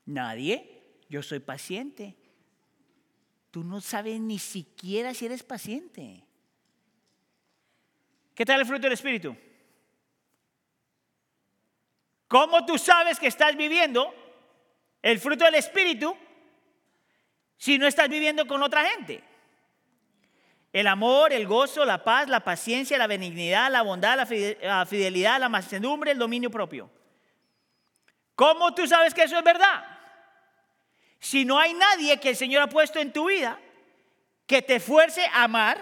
Nadie, 0.07 0.81
yo 1.09 1.25
soy 1.25 1.41
paciente. 1.41 2.15
Tú 3.51 3.65
no 3.65 3.81
sabes 3.81 4.21
ni 4.21 4.39
siquiera 4.39 5.13
si 5.13 5.27
eres 5.27 5.43
paciente. 5.43 6.23
¿Qué 8.33 8.47
tal 8.47 8.61
el 8.61 8.67
fruto 8.67 8.83
del 8.83 8.93
Espíritu? 8.93 9.37
¿Cómo 12.29 12.65
tú 12.65 12.79
sabes 12.79 13.19
que 13.19 13.27
estás 13.27 13.57
viviendo 13.57 14.15
el 15.03 15.19
fruto 15.19 15.47
del 15.47 15.57
Espíritu 15.57 16.17
si 17.57 17.77
no 17.77 17.89
estás 17.89 18.09
viviendo 18.09 18.47
con 18.47 18.63
otra 18.63 18.85
gente? 18.85 19.32
El 20.73 20.87
amor, 20.87 21.33
el 21.33 21.47
gozo, 21.47 21.85
la 21.85 22.03
paz, 22.03 22.29
la 22.29 22.41
paciencia, 22.41 22.97
la 22.97 23.07
benignidad, 23.07 23.71
la 23.71 23.83
bondad, 23.83 24.17
la 24.17 24.87
fidelidad, 24.87 25.39
la 25.39 25.51
mansedumbre, 25.51 26.13
el 26.13 26.19
dominio 26.19 26.51
propio. 26.51 26.91
¿Cómo 28.35 28.75
tú 28.75 28.87
sabes 28.87 29.13
que 29.13 29.25
eso 29.25 29.37
es 29.37 29.45
verdad? 29.45 29.85
Si 31.19 31.45
no 31.45 31.59
hay 31.59 31.75
nadie 31.75 32.19
que 32.19 32.31
el 32.31 32.37
Señor 32.37 32.63
ha 32.63 32.69
puesto 32.69 32.99
en 32.99 33.13
tu 33.13 33.29
vida 33.29 33.59
que 34.47 34.63
te 34.63 34.81
fuerce 34.81 35.25
a 35.27 35.45
amar, 35.45 35.79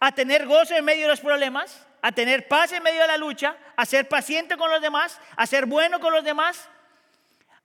a 0.00 0.12
tener 0.12 0.46
gozo 0.46 0.74
en 0.74 0.84
medio 0.84 1.02
de 1.02 1.08
los 1.08 1.20
problemas, 1.20 1.86
a 2.02 2.12
tener 2.12 2.48
paz 2.48 2.72
en 2.72 2.82
medio 2.82 3.00
de 3.00 3.06
la 3.06 3.16
lucha, 3.16 3.56
a 3.76 3.86
ser 3.86 4.08
paciente 4.08 4.56
con 4.56 4.70
los 4.70 4.82
demás, 4.82 5.20
a 5.36 5.46
ser 5.46 5.66
bueno 5.66 6.00
con 6.00 6.12
los 6.12 6.24
demás, 6.24 6.68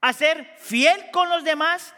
a 0.00 0.12
ser 0.12 0.56
fiel 0.58 1.10
con 1.10 1.28
los 1.28 1.44
demás, 1.44 1.94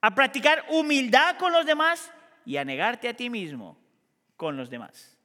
a 0.00 0.14
practicar 0.14 0.64
humildad 0.68 1.36
con 1.38 1.52
los 1.52 1.66
demás 1.66 2.12
y 2.44 2.56
a 2.56 2.64
negarte 2.64 3.08
a 3.08 3.14
ti 3.14 3.30
mismo 3.30 3.76
con 4.36 4.56
los 4.56 4.70
demás. 4.70 5.16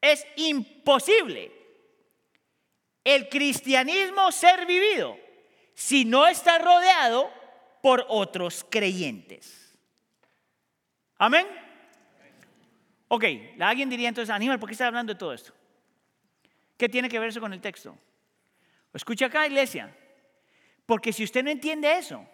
Es 0.00 0.26
imposible 0.36 1.52
el 3.04 3.28
cristianismo 3.28 4.30
ser 4.32 4.66
vivido 4.66 5.16
si 5.74 6.04
no 6.04 6.26
está 6.26 6.58
rodeado 6.58 7.30
por 7.82 8.04
otros 8.08 8.66
creyentes. 8.68 9.76
Amén. 11.16 11.46
Ok, 13.08 13.24
alguien 13.60 13.88
diría 13.88 14.08
entonces, 14.08 14.30
Aníbal, 14.30 14.58
¿por 14.58 14.68
qué 14.68 14.72
está 14.74 14.86
hablando 14.86 15.14
de 15.14 15.18
todo 15.18 15.32
esto? 15.32 15.52
¿Qué 16.76 16.88
tiene 16.88 17.08
que 17.08 17.18
ver 17.18 17.30
eso 17.30 17.40
con 17.40 17.52
el 17.52 17.60
texto? 17.60 17.96
Escucha 18.92 19.26
acá, 19.26 19.46
iglesia, 19.46 19.94
porque 20.86 21.12
si 21.12 21.24
usted 21.24 21.42
no 21.42 21.50
entiende 21.50 21.98
eso, 21.98 22.26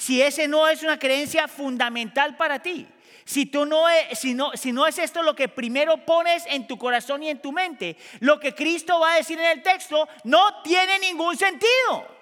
si 0.00 0.22
ese 0.22 0.48
no 0.48 0.66
es 0.66 0.82
una 0.82 0.98
creencia 0.98 1.46
fundamental 1.46 2.34
para 2.34 2.58
ti, 2.60 2.88
si, 3.26 3.44
tú 3.44 3.66
no 3.66 3.86
es, 3.86 4.18
si, 4.18 4.32
no, 4.32 4.50
si 4.56 4.72
no 4.72 4.86
es 4.86 4.98
esto 4.98 5.22
lo 5.22 5.36
que 5.36 5.46
primero 5.46 6.06
pones 6.06 6.44
en 6.46 6.66
tu 6.66 6.78
corazón 6.78 7.22
y 7.22 7.28
en 7.28 7.42
tu 7.42 7.52
mente, 7.52 7.98
lo 8.20 8.40
que 8.40 8.54
Cristo 8.54 8.98
va 8.98 9.12
a 9.12 9.16
decir 9.16 9.38
en 9.38 9.58
el 9.58 9.62
texto 9.62 10.08
no 10.24 10.62
tiene 10.62 10.98
ningún 11.00 11.36
sentido. 11.36 12.18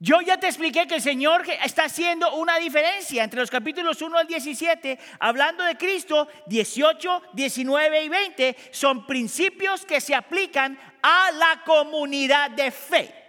Yo 0.00 0.20
ya 0.20 0.36
te 0.36 0.48
expliqué 0.48 0.88
que 0.88 0.96
el 0.96 1.02
Señor 1.02 1.44
está 1.64 1.84
haciendo 1.84 2.34
una 2.34 2.58
diferencia 2.58 3.22
entre 3.22 3.38
los 3.38 3.50
capítulos 3.50 4.02
1 4.02 4.18
al 4.18 4.26
17, 4.26 4.98
hablando 5.20 5.62
de 5.62 5.76
Cristo, 5.76 6.26
18, 6.46 7.22
19 7.34 8.02
y 8.02 8.08
20, 8.08 8.56
son 8.72 9.06
principios 9.06 9.86
que 9.86 10.00
se 10.00 10.16
aplican 10.16 10.76
a 11.02 11.30
la 11.30 11.62
comunidad 11.64 12.50
de 12.50 12.72
fe. 12.72 13.19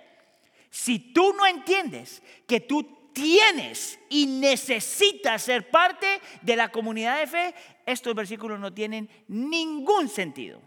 Si 0.71 0.97
tú 1.13 1.33
no 1.33 1.45
entiendes 1.45 2.23
que 2.47 2.61
tú 2.61 3.11
tienes 3.13 3.99
y 4.09 4.25
necesitas 4.25 5.43
ser 5.43 5.69
parte 5.69 6.21
de 6.41 6.55
la 6.55 6.69
comunidad 6.69 7.19
de 7.19 7.27
fe, 7.27 7.55
estos 7.85 8.15
versículos 8.15 8.57
no 8.57 8.73
tienen 8.73 9.09
ningún 9.27 10.07
sentido. 10.07 10.61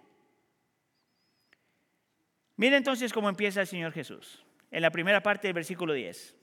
Mira 2.56 2.76
entonces 2.76 3.12
cómo 3.12 3.30
empieza 3.30 3.62
el 3.62 3.66
Señor 3.66 3.92
Jesús 3.92 4.44
en 4.70 4.82
la 4.82 4.90
primera 4.90 5.22
parte 5.22 5.48
del 5.48 5.54
versículo 5.54 5.94
10. 5.94 6.36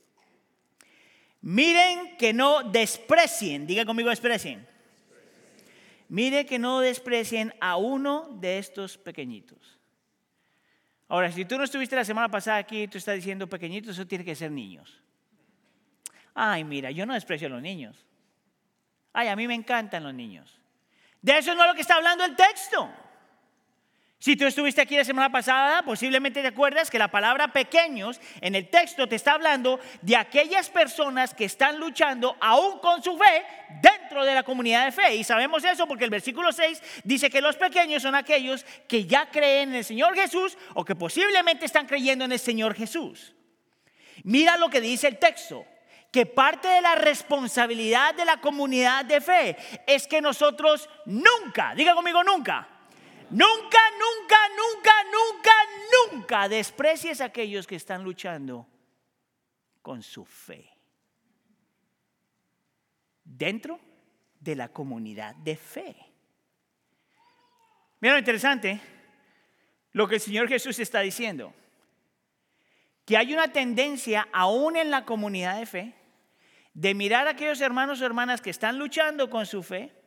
Miren 1.41 2.17
que 2.17 2.33
no 2.33 2.63
desprecien, 2.63 3.67
diga 3.67 3.85
conmigo 3.85 4.09
desprecien. 4.09 4.67
Mire 6.09 6.47
que 6.47 6.59
no 6.59 6.81
desprecien 6.81 7.53
a 7.61 7.77
uno 7.77 8.27
de 8.41 8.57
estos 8.57 8.97
pequeñitos. 8.97 9.80
Ahora, 11.11 11.29
si 11.29 11.43
tú 11.43 11.57
no 11.57 11.65
estuviste 11.65 11.93
la 11.93 12.05
semana 12.05 12.29
pasada 12.29 12.55
aquí, 12.55 12.87
tú 12.87 12.97
estás 12.97 13.15
diciendo 13.15 13.45
pequeñitos, 13.45 13.95
eso 13.95 14.07
tiene 14.07 14.23
que 14.23 14.33
ser 14.33 14.49
niños. 14.49 14.97
Ay, 16.33 16.63
mira, 16.63 16.89
yo 16.89 17.05
no 17.05 17.13
desprecio 17.13 17.47
a 17.47 17.49
los 17.49 17.61
niños. 17.61 18.05
Ay, 19.11 19.27
a 19.27 19.35
mí 19.35 19.45
me 19.45 19.53
encantan 19.53 20.03
los 20.03 20.13
niños. 20.13 20.57
De 21.21 21.37
eso 21.37 21.53
no 21.53 21.63
es 21.63 21.67
lo 21.67 21.75
que 21.75 21.81
está 21.81 21.95
hablando 21.95 22.23
el 22.23 22.33
texto. 22.33 22.89
Si 24.21 24.35
tú 24.35 24.45
estuviste 24.45 24.79
aquí 24.79 24.95
la 24.95 25.03
semana 25.03 25.31
pasada, 25.31 25.81
posiblemente 25.81 26.43
te 26.43 26.49
acuerdas 26.49 26.91
que 26.91 26.99
la 26.99 27.07
palabra 27.07 27.47
pequeños 27.47 28.21
en 28.39 28.53
el 28.53 28.69
texto 28.69 29.09
te 29.09 29.15
está 29.15 29.31
hablando 29.33 29.79
de 30.03 30.15
aquellas 30.15 30.69
personas 30.69 31.33
que 31.33 31.45
están 31.45 31.79
luchando 31.79 32.37
aún 32.39 32.77
con 32.77 33.01
su 33.01 33.17
fe 33.17 33.43
dentro 33.81 34.23
de 34.23 34.35
la 34.35 34.43
comunidad 34.43 34.85
de 34.85 34.91
fe. 34.91 35.15
Y 35.15 35.23
sabemos 35.23 35.63
eso 35.63 35.87
porque 35.87 36.03
el 36.03 36.11
versículo 36.11 36.51
6 36.51 37.01
dice 37.03 37.31
que 37.31 37.41
los 37.41 37.55
pequeños 37.55 38.03
son 38.03 38.13
aquellos 38.13 38.63
que 38.87 39.05
ya 39.07 39.27
creen 39.31 39.69
en 39.69 39.77
el 39.77 39.85
Señor 39.85 40.13
Jesús 40.13 40.55
o 40.75 40.85
que 40.85 40.93
posiblemente 40.93 41.65
están 41.65 41.87
creyendo 41.87 42.23
en 42.23 42.31
el 42.31 42.39
Señor 42.39 42.75
Jesús. 42.75 43.33
Mira 44.23 44.55
lo 44.57 44.69
que 44.69 44.81
dice 44.81 45.07
el 45.07 45.17
texto 45.17 45.65
que 46.11 46.27
parte 46.27 46.67
de 46.67 46.81
la 46.81 46.93
responsabilidad 46.93 48.13
de 48.13 48.25
la 48.25 48.37
comunidad 48.37 49.03
de 49.03 49.19
fe 49.19 49.57
es 49.87 50.05
que 50.05 50.21
nosotros 50.21 50.87
nunca, 51.07 51.73
diga 51.73 51.95
conmigo 51.95 52.23
nunca, 52.23 52.67
Nunca, 53.31 53.79
nunca, 53.97 54.37
nunca, 54.57 54.91
nunca, 55.05 55.51
nunca 56.11 56.49
desprecies 56.49 57.21
a 57.21 57.25
aquellos 57.25 57.65
que 57.65 57.77
están 57.77 58.03
luchando 58.03 58.67
con 59.81 60.03
su 60.03 60.25
fe. 60.25 60.69
Dentro 63.23 63.79
de 64.37 64.55
la 64.55 64.67
comunidad 64.67 65.33
de 65.35 65.55
fe. 65.55 65.95
Mira 68.01 68.15
lo 68.15 68.19
interesante, 68.19 68.81
lo 69.93 70.09
que 70.09 70.15
el 70.15 70.21
Señor 70.21 70.49
Jesús 70.49 70.77
está 70.79 70.99
diciendo. 70.99 71.53
Que 73.05 73.15
hay 73.15 73.33
una 73.33 73.53
tendencia, 73.53 74.27
aún 74.33 74.75
en 74.75 74.91
la 74.91 75.05
comunidad 75.05 75.57
de 75.57 75.65
fe, 75.65 75.95
de 76.73 76.93
mirar 76.93 77.27
a 77.27 77.31
aquellos 77.31 77.61
hermanos 77.61 78.01
o 78.01 78.05
hermanas 78.05 78.41
que 78.41 78.49
están 78.49 78.77
luchando 78.77 79.29
con 79.29 79.45
su 79.45 79.63
fe 79.63 80.00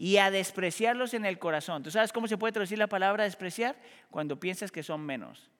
y 0.00 0.16
a 0.16 0.30
despreciarlos 0.30 1.12
en 1.12 1.26
el 1.26 1.38
corazón. 1.38 1.82
¿Tú 1.82 1.90
sabes 1.90 2.10
cómo 2.10 2.26
se 2.26 2.38
puede 2.38 2.52
traducir 2.52 2.78
la 2.78 2.86
palabra 2.86 3.24
despreciar? 3.24 3.76
Cuando 4.10 4.40
piensas 4.40 4.72
que 4.72 4.82
son 4.82 5.02
menos. 5.02 5.50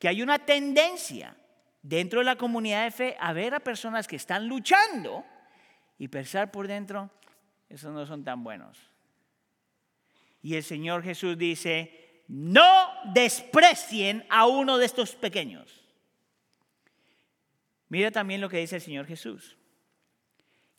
Que 0.00 0.08
hay 0.08 0.22
una 0.22 0.40
tendencia 0.40 1.36
dentro 1.82 2.18
de 2.18 2.24
la 2.24 2.34
comunidad 2.34 2.82
de 2.82 2.90
fe 2.90 3.16
a 3.20 3.32
ver 3.32 3.54
a 3.54 3.60
personas 3.60 4.08
que 4.08 4.16
están 4.16 4.48
luchando 4.48 5.24
y 5.98 6.08
pensar 6.08 6.50
por 6.50 6.66
dentro, 6.66 7.12
esos 7.68 7.92
no 7.92 8.04
son 8.06 8.24
tan 8.24 8.42
buenos. 8.42 8.76
Y 10.42 10.56
el 10.56 10.64
Señor 10.64 11.04
Jesús 11.04 11.38
dice, 11.38 12.24
no 12.26 12.88
desprecien 13.14 14.26
a 14.30 14.48
uno 14.48 14.78
de 14.78 14.86
estos 14.86 15.14
pequeños. 15.14 15.84
Mira 17.88 18.10
también 18.10 18.40
lo 18.40 18.48
que 18.48 18.58
dice 18.58 18.74
el 18.74 18.82
Señor 18.82 19.06
Jesús 19.06 19.56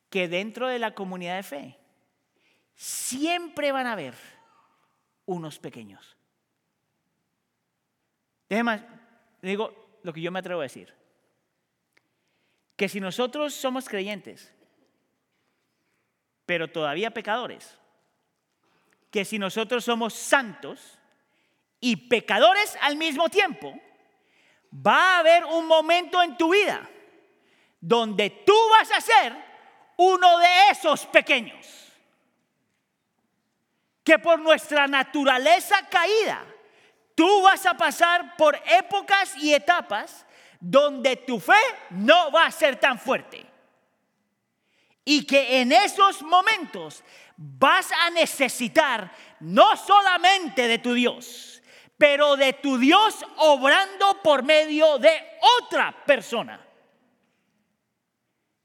que 0.10 0.28
dentro 0.28 0.68
de 0.68 0.80
la 0.80 0.94
comunidad 0.94 1.36
de 1.36 1.44
fe 1.44 1.80
siempre 2.76 3.72
van 3.72 3.88
a 3.88 3.94
haber 3.94 4.16
unos 5.26 5.60
pequeños. 5.60 6.18
Déjeme, 8.48 8.84
digo 9.42 10.00
lo 10.04 10.14
que 10.14 10.22
yo 10.22 10.32
me 10.32 10.40
atrevo 10.40 10.62
a 10.62 10.64
decir. 10.64 10.94
Que 12.76 12.90
si 12.90 13.00
nosotros 13.00 13.54
somos 13.54 13.88
creyentes, 13.88 14.54
pero 16.46 16.68
todavía 16.72 17.12
pecadores, 17.12 17.78
que 19.12 19.26
si 19.26 19.38
nosotros 19.38 19.84
somos 19.84 20.14
santos 20.14 20.98
y 21.80 21.96
pecadores 21.96 22.78
al 22.82 22.96
mismo 22.96 23.30
tiempo, 23.30 23.80
va 24.74 25.16
a 25.16 25.20
haber 25.20 25.46
un 25.46 25.68
momento 25.68 26.22
en 26.24 26.38
tu 26.38 26.52
vida 26.52 26.90
donde 27.82 28.30
tú 28.30 28.56
vas 28.72 28.92
a 28.92 29.02
ser 29.02 29.49
uno 30.02 30.40
de 30.40 30.70
esos 30.72 31.06
pequeños 31.08 31.68
que 34.02 34.18
por 34.18 34.40
nuestra 34.40 34.88
naturaleza 34.88 35.88
caída, 35.90 36.46
tú 37.16 37.42
vas 37.42 37.66
a 37.66 37.74
pasar 37.74 38.38
por 38.38 38.58
épocas 38.66 39.36
y 39.38 39.54
etapas 39.54 40.26
donde 40.60 41.18
tu 41.18 41.40
fe 41.40 41.62
no 41.90 42.32
va 42.32 42.46
a 42.46 42.52
ser 42.52 42.78
tan 42.78 42.98
fuerte. 42.98 43.46
Y 45.04 45.26
que 45.26 45.60
en 45.60 45.74
esos 45.74 46.22
momentos 46.22 47.04
vas 47.36 47.92
a 47.92 48.10
necesitar 48.10 49.12
no 49.42 49.76
solamente 49.76 50.68
de 50.68 50.80
tu 50.80 50.94
Dios, 50.94 51.62
pero 51.98 52.38
de 52.38 52.54
tu 52.54 52.78
Dios 52.78 53.26
obrando 53.36 54.24
por 54.24 54.44
medio 54.44 54.98
de 54.98 55.12
otra 55.60 56.06
persona. 56.06 56.66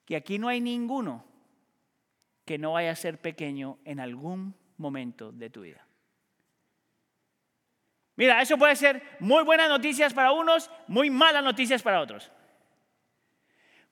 Que 0.07 0.15
aquí 0.15 0.39
no 0.39 0.49
hay 0.49 0.61
ninguno 0.61 1.24
que 2.45 2.59
no 2.59 2.73
vaya 2.73 2.91
a 2.91 2.97
ser 2.97 3.21
pequeño 3.21 3.79
en 3.85 4.01
algún 4.01 4.55
momento 4.77 5.33
de 5.33 5.51
tu 5.51 5.63
vida. 5.63 5.87
Mira, 8.17 8.41
eso 8.41 8.57
puede 8.57 8.77
ser 8.77 9.03
muy 9.19 9.43
buenas 9.43 9.69
noticias 9.69 10.15
para 10.15 10.33
unos, 10.33 10.71
muy 10.87 11.11
malas 11.11 11.43
noticias 11.43 11.83
para 11.83 12.01
otros. 12.01 12.31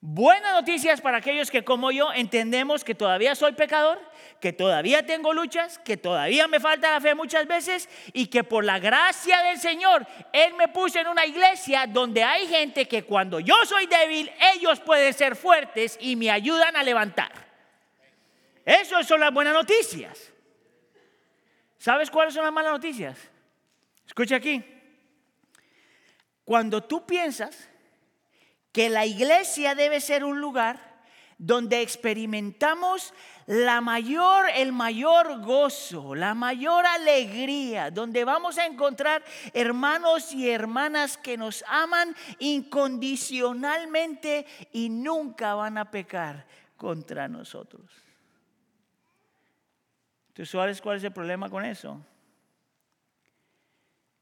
Buenas 0.05 0.53
noticias 0.55 1.01
para 1.01 1.19
aquellos 1.19 1.49
que 1.49 1.63
como 1.63 1.93
yo 1.93 2.13
entendemos 2.13 2.83
que 2.83 2.95
todavía 2.95 3.37
soy 3.37 3.53
pecador, 3.53 4.01
que 4.41 4.53
todavía 4.53 5.07
tengo 5.07 5.33
luchas, 5.33 5.79
que 5.79 5.97
todavía 5.97 6.49
me 6.49 6.59
falta 6.59 6.91
la 6.91 7.01
fe 7.01 7.15
muchas 7.15 7.47
veces 7.47 7.89
y 8.13 8.27
que 8.27 8.43
por 8.43 8.65
la 8.65 8.81
gracia 8.81 9.41
del 9.45 9.61
Señor 9.61 10.05
Él 10.33 10.55
me 10.55 10.67
puso 10.67 10.99
en 10.99 11.07
una 11.07 11.25
iglesia 11.25 11.87
donde 11.87 12.25
hay 12.25 12.49
gente 12.49 12.89
que 12.89 13.05
cuando 13.05 13.39
yo 13.39 13.55
soy 13.65 13.87
débil, 13.87 14.29
ellos 14.57 14.81
pueden 14.81 15.15
ser 15.15 15.37
fuertes 15.37 15.97
y 16.01 16.17
me 16.17 16.33
ayudan 16.33 16.75
a 16.75 16.83
levantar. 16.83 17.52
Esas 18.65 19.07
son 19.07 19.21
las 19.21 19.33
buenas 19.33 19.55
noticias. 19.55 20.33
¿Sabes 21.79 22.11
cuáles 22.11 22.35
son 22.35 22.45
las 22.45 22.53
malas 22.53 22.73
noticias? 22.73 23.19
Escucha 24.07 24.37
aquí. 24.37 24.65
Cuando 26.45 26.83
tú 26.83 27.07
piensas 27.07 27.69
que 28.73 28.89
la 28.89 29.05
iglesia 29.05 29.75
debe 29.75 30.01
ser 30.01 30.25
un 30.25 30.41
lugar 30.41 30.93
donde 31.39 31.81
experimentamos 31.81 33.13
la 33.47 33.81
mayor, 33.81 34.47
el 34.55 34.73
mayor 34.73 35.41
gozo, 35.41 36.15
la 36.15 36.35
mayor 36.35 36.87
alegría, 36.87 37.91
donde 37.91 38.25
vamos 38.25 38.59
a 38.59 38.67
encontrar 38.67 39.25
hermanos 39.53 40.33
y 40.33 40.49
hermanas 40.49 41.17
que 41.17 41.37
nos 41.37 41.65
aman 41.67 42.15
incondicionalmente 42.39 44.47
y 44.73 44.89
nunca 44.89 45.55
van 45.55 45.79
a 45.79 45.91
pecar 45.91 46.47
contra 46.77 47.27
nosotros. 47.27 47.91
¿Tú 50.33 50.47
sabes 50.47 50.81
cuál 50.81 50.97
es 50.97 51.05
el 51.05 51.13
problema 51.13 51.51
con 51.51 51.65
eso? 51.65 52.05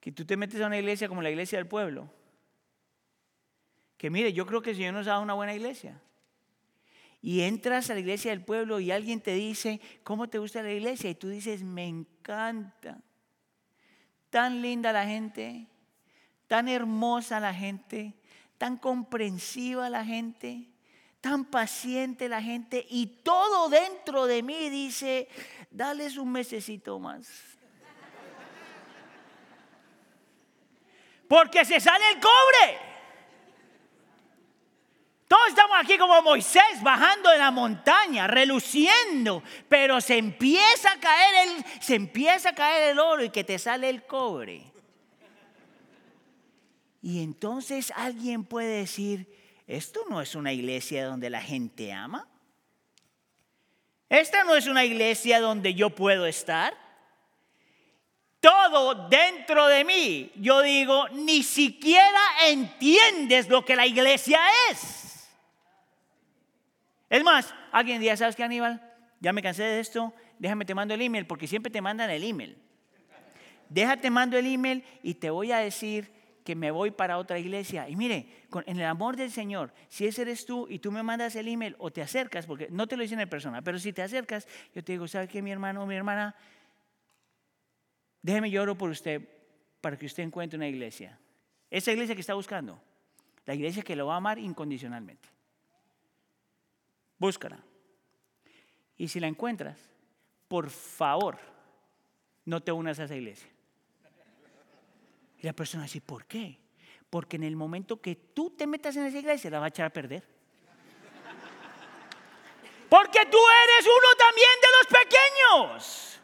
Que 0.01 0.13
tú 0.13 0.25
te 0.25 0.37
metes 0.37 0.61
a 0.61 0.67
una 0.67 0.79
iglesia 0.79 1.09
como 1.09 1.23
la 1.23 1.31
iglesia 1.31 1.59
del 1.59 1.69
pueblo 1.69 2.11
que 4.01 4.09
mire, 4.09 4.33
yo 4.33 4.47
creo 4.47 4.63
que 4.63 4.71
el 4.71 4.77
Señor 4.77 4.95
nos 4.95 5.07
ha 5.09 5.11
dado 5.11 5.23
una 5.23 5.35
buena 5.35 5.53
iglesia. 5.53 6.01
Y 7.21 7.43
entras 7.43 7.91
a 7.91 7.93
la 7.93 8.01
iglesia 8.01 8.31
del 8.31 8.43
pueblo 8.43 8.81
y 8.81 8.91
alguien 8.91 9.21
te 9.21 9.35
dice, 9.35 9.79
¿cómo 10.05 10.31
te 10.31 10.39
gusta 10.39 10.63
la 10.63 10.73
iglesia? 10.73 11.11
Y 11.11 11.17
tú 11.17 11.29
dices, 11.29 11.63
me 11.63 11.87
encanta. 11.87 12.99
Tan 14.31 14.63
linda 14.63 14.91
la 14.91 15.05
gente, 15.05 15.67
tan 16.47 16.67
hermosa 16.69 17.41
la 17.41 17.53
gente, 17.53 18.15
tan 18.57 18.79
comprensiva 18.79 19.91
la 19.91 20.03
gente, 20.03 20.70
tan 21.21 21.45
paciente 21.45 22.29
la 22.29 22.43
gente. 22.43 22.87
Y 22.89 23.07
todo 23.23 23.69
dentro 23.69 24.27
de 24.27 24.43
mí 24.43 24.69
dice, 24.71 25.29
dales 25.71 26.17
un 26.17 26.33
mesecito 26.33 26.99
más. 26.99 27.29
Porque 31.29 31.65
se 31.65 31.79
sale 31.79 32.05
el 32.11 32.21
cobre. 32.21 32.91
Todos 35.29 35.49
estamos 35.51 35.77
aquí 35.81 35.97
como 35.97 36.21
Moisés 36.23 36.83
bajando 36.83 37.31
de 37.31 37.39
la 37.39 37.53
montaña, 37.53 38.27
reluciendo, 38.27 39.45
pero 39.69 40.01
se 40.01 40.19
empieza 40.19 40.91
a 40.91 40.99
caer 40.99 41.49
el, 41.49 41.65
se 41.81 41.95
empieza 41.95 42.49
a 42.49 42.55
caer 42.55 42.91
el 42.91 42.99
oro 42.99 43.23
y 43.23 43.31
que 43.31 43.45
te 43.45 43.57
sale 43.61 43.89
el 43.89 44.05
cobre. 44.05 44.65
Y 47.01 47.23
entonces 47.23 47.93
alguien 47.95 48.43
puede 48.43 48.79
decir, 48.79 49.40
esto 49.71 50.01
no 50.11 50.21
es 50.21 50.35
una 50.35 50.53
iglesia 50.53 51.07
donde 51.07 51.31
la 51.31 51.41
gente 51.41 51.93
ama. 51.93 52.27
Esta 54.09 54.43
no 54.43 54.57
es 54.57 54.67
una 54.67 54.85
iglesia 54.85 55.41
donde 55.41 55.75
yo 55.75 55.91
puedo 55.91 56.27
estar. 56.27 56.77
Todo 58.41 59.09
dentro 59.09 59.69
de 59.69 59.85
mí, 59.85 60.33
yo 60.35 60.63
digo, 60.63 61.09
ni 61.11 61.45
siquiera 61.45 62.21
entiendes 62.49 63.49
lo 63.49 63.65
que 63.65 63.77
la 63.77 63.87
iglesia 63.87 64.41
es. 64.73 65.29
Es 67.09 67.23
más, 67.23 67.55
alguien 67.71 68.01
dice, 68.01 68.17
¿sabes 68.17 68.35
qué, 68.35 68.43
Aníbal? 68.43 68.83
Ya 69.21 69.33
me 69.33 69.41
cansé 69.41 69.63
de 69.63 69.79
esto, 69.79 70.13
déjame 70.41 70.65
te 70.65 70.75
mando 70.75 70.95
el 70.95 71.03
email, 71.03 71.27
porque 71.27 71.47
siempre 71.47 71.71
te 71.71 71.81
mandan 71.81 72.11
el 72.11 72.25
email. 72.25 72.59
Déjate 73.69 74.11
mando 74.11 74.37
el 74.37 74.47
email 74.47 74.85
y 75.05 75.15
te 75.15 75.31
voy 75.31 75.53
a 75.53 75.59
decir 75.59 76.20
que 76.51 76.57
me 76.57 76.73
voy 76.73 76.91
para 76.91 77.19
otra 77.19 77.39
iglesia. 77.39 77.89
Y 77.89 77.95
mire, 77.95 78.27
en 78.67 78.77
el 78.77 78.85
amor 78.85 79.17
del 79.17 79.31
Señor, 79.31 79.73
si 79.89 80.07
ese 80.07 80.23
eres 80.23 80.45
tú 80.45 80.67
y 80.69 80.81
tú 80.81 80.91
me 80.91 81.05
mandas 81.05 81.37
el 81.37 81.47
email 81.47 81.77
o 81.79 81.93
te 81.93 82.03
acercas, 82.03 82.45
porque 82.45 82.67
no 82.71 82.89
te 82.89 82.97
lo 82.97 83.03
dicen 83.03 83.21
en 83.21 83.29
persona, 83.29 83.63
pero 83.63 83.79
si 83.79 83.93
te 83.93 84.03
acercas, 84.03 84.49
yo 84.75 84.83
te 84.83 84.93
digo, 84.93 85.07
¿sabe 85.07 85.29
qué, 85.29 85.43
mi 85.43 85.53
hermano 85.53 85.85
o 85.85 85.87
mi 85.87 85.95
hermana? 85.95 86.35
Déjeme 88.21 88.51
lloro 88.51 88.77
por 88.77 88.91
usted 88.91 89.23
para 89.81 89.97
que 89.97 90.07
usted 90.07 90.25
encuentre 90.25 90.57
una 90.57 90.67
iglesia. 90.67 91.19
Esa 91.71 91.93
iglesia 91.93 92.17
que 92.17 92.21
está 92.21 92.35
buscando, 92.35 92.83
la 93.47 93.55
iglesia 93.55 93.83
que 93.85 93.95
lo 93.95 94.07
va 94.07 94.15
a 94.15 94.17
amar 94.17 94.39
incondicionalmente 94.39 95.29
búscala. 97.21 97.63
Y 98.97 99.07
si 99.07 99.21
la 99.21 99.29
encuentras, 99.29 99.79
por 100.49 100.71
favor, 100.71 101.39
no 102.45 102.61
te 102.61 102.73
unas 102.73 102.99
a 102.99 103.05
esa 103.05 103.15
iglesia. 103.15 103.50
Y 105.41 105.47
la 105.47 105.53
persona 105.53 105.85
dice, 105.85 106.01
¿por 106.01 106.27
qué? 106.27 106.59
Porque 107.09 107.37
en 107.37 107.45
el 107.45 107.57
momento 107.57 108.01
que 108.01 108.15
tú 108.15 108.51
te 108.51 108.67
metas 108.67 108.97
en 108.97 109.07
esa 109.07 109.19
iglesia, 109.19 109.51
la 109.51 109.59
va 109.59 109.67
a 109.67 109.69
echar 109.69 109.87
a 109.87 109.91
perder. 109.91 110.23
Porque 112.89 113.21
tú 113.31 113.39
eres 113.39 113.87
uno 113.87 114.09
también 114.19 114.51
de 114.61 114.69
los 114.79 114.87
pequeños. 115.01 116.21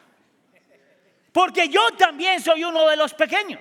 Porque 1.33 1.69
yo 1.69 1.91
también 1.97 2.41
soy 2.41 2.65
uno 2.65 2.89
de 2.89 2.97
los 2.97 3.15
pequeños. 3.15 3.61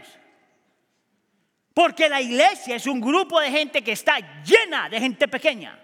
Porque 1.73 2.09
la 2.09 2.21
iglesia 2.21 2.75
es 2.75 2.87
un 2.87 3.01
grupo 3.01 3.39
de 3.39 3.51
gente 3.51 3.83
que 3.83 3.91
está 3.91 4.43
llena 4.43 4.89
de 4.89 4.99
gente 4.99 5.27
pequeña 5.27 5.81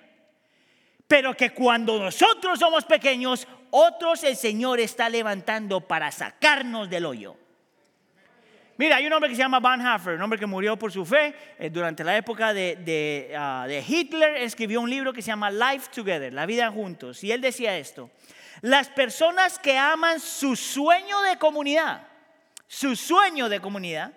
pero 1.12 1.36
que 1.36 1.50
cuando 1.50 2.00
nosotros 2.00 2.58
somos 2.58 2.86
pequeños, 2.86 3.46
otros 3.70 4.24
el 4.24 4.38
Señor 4.38 4.80
está 4.80 5.10
levantando 5.10 5.82
para 5.82 6.10
sacarnos 6.10 6.90
del 6.90 7.06
hoyo. 7.06 7.36
Mira, 8.82 8.96
hay 8.96 9.06
un 9.06 9.13
hombre 9.13 9.30
que 9.30 9.36
se 9.36 9.44
llama 9.44 9.60
Van 9.60 9.80
Hafer, 9.80 10.15
un 10.15 10.24
hombre 10.24 10.39
que 10.39 10.48
murió 10.48 10.76
por 10.76 10.91
su 10.91 11.06
fe 11.06 11.36
eh, 11.60 11.70
durante 11.70 12.04
la 12.04 12.17
época 12.17 12.52
de, 12.52 13.32
ah, 13.38 13.65
de 13.67 13.86
Hitler, 13.88 14.38
escribió 14.38 14.82
un 14.82 14.89
libro 14.89 15.13
que 15.13 15.22
se 15.22 15.28
llama 15.28 15.52
Life 15.52 15.91
Together, 15.94 16.34
la 16.34 16.48
vida 16.48 16.72
juntos, 16.72 17.24
y 17.24 17.32
él 17.32 17.41
decía 17.41 17.78
esto, 17.78 18.10
las 18.62 18.89
personas 18.89 19.60
que 19.60 19.78
aman 19.78 20.20
su 20.20 20.56
sueño 20.56 21.22
de 21.22 21.38
comunidad, 21.38 22.08
su 22.65 22.96
sueño 22.96 23.50
de 23.50 23.60
comunidad, 23.60 24.13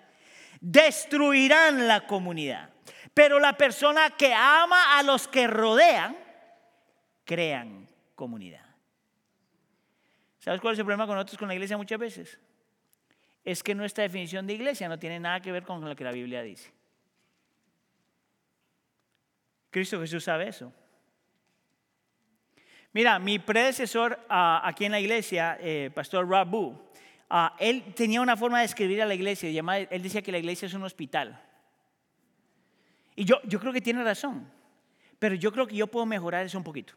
destruirán 0.59 1.87
la 1.87 2.07
comunidad, 2.07 2.71
pero 3.13 3.39
la 3.39 3.55
persona 3.55 4.09
que 4.17 4.33
ama 4.33 4.97
a 4.97 5.03
los 5.03 5.27
que 5.27 5.45
rodean, 5.45 6.17
crean 7.23 7.87
comunidad. 8.15 8.65
¿Sabes 10.39 10.59
cuál 10.59 10.73
es 10.73 10.79
el 10.79 10.85
problema 10.85 11.05
con 11.05 11.17
nosotros 11.17 11.37
con 11.37 11.49
la 11.49 11.53
iglesia 11.53 11.77
muchas 11.77 11.99
veces? 11.99 12.39
Es 13.45 13.63
que 13.63 13.75
nuestra 13.75 14.03
definición 14.03 14.45
de 14.47 14.53
iglesia 14.53 14.89
no 14.89 14.99
tiene 14.99 15.19
nada 15.19 15.39
que 15.39 15.51
ver 15.51 15.63
con 15.63 15.87
lo 15.87 15.95
que 15.95 16.03
la 16.03 16.11
Biblia 16.11 16.41
dice. 16.41 16.71
Cristo 19.69 19.99
Jesús 20.01 20.23
sabe 20.23 20.47
eso. 20.47 20.73
Mira, 22.91 23.19
mi 23.19 23.39
predecesor 23.39 24.19
ah, 24.29 24.61
aquí 24.63 24.85
en 24.85 24.93
la 24.93 24.99
iglesia, 24.99 25.57
eh, 25.61 25.91
Pastor 25.93 26.27
Rabu, 26.27 26.75
ah, 27.29 27.55
él 27.59 27.93
tenía 27.93 28.21
una 28.21 28.35
forma 28.35 28.59
de 28.59 28.65
escribir 28.65 29.01
a 29.01 29.05
la 29.05 29.13
iglesia. 29.13 29.49
él 29.89 30.01
decía 30.01 30.21
que 30.21 30.31
la 30.31 30.37
iglesia 30.37 30.65
es 30.65 30.73
un 30.73 30.83
hospital. 30.83 31.39
Y 33.15 33.25
yo, 33.25 33.41
yo 33.43 33.59
creo 33.59 33.71
que 33.71 33.81
tiene 33.81 34.03
razón. 34.03 34.49
Pero 35.19 35.35
yo 35.35 35.51
creo 35.51 35.67
que 35.67 35.75
yo 35.75 35.87
puedo 35.87 36.05
mejorar 36.05 36.45
eso 36.45 36.57
un 36.57 36.63
poquito. 36.63 36.93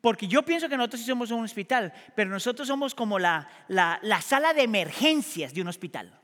Porque 0.00 0.26
yo 0.26 0.42
pienso 0.42 0.68
que 0.68 0.76
nosotros 0.76 1.02
somos 1.02 1.30
un 1.30 1.44
hospital, 1.44 1.92
pero 2.14 2.30
nosotros 2.30 2.66
somos 2.66 2.94
como 2.94 3.18
la, 3.18 3.48
la, 3.68 4.22
sala 4.22 4.54
de 4.54 4.62
emergencias 4.62 5.52
de 5.52 5.60
un 5.60 5.68
hospital. 5.68 6.18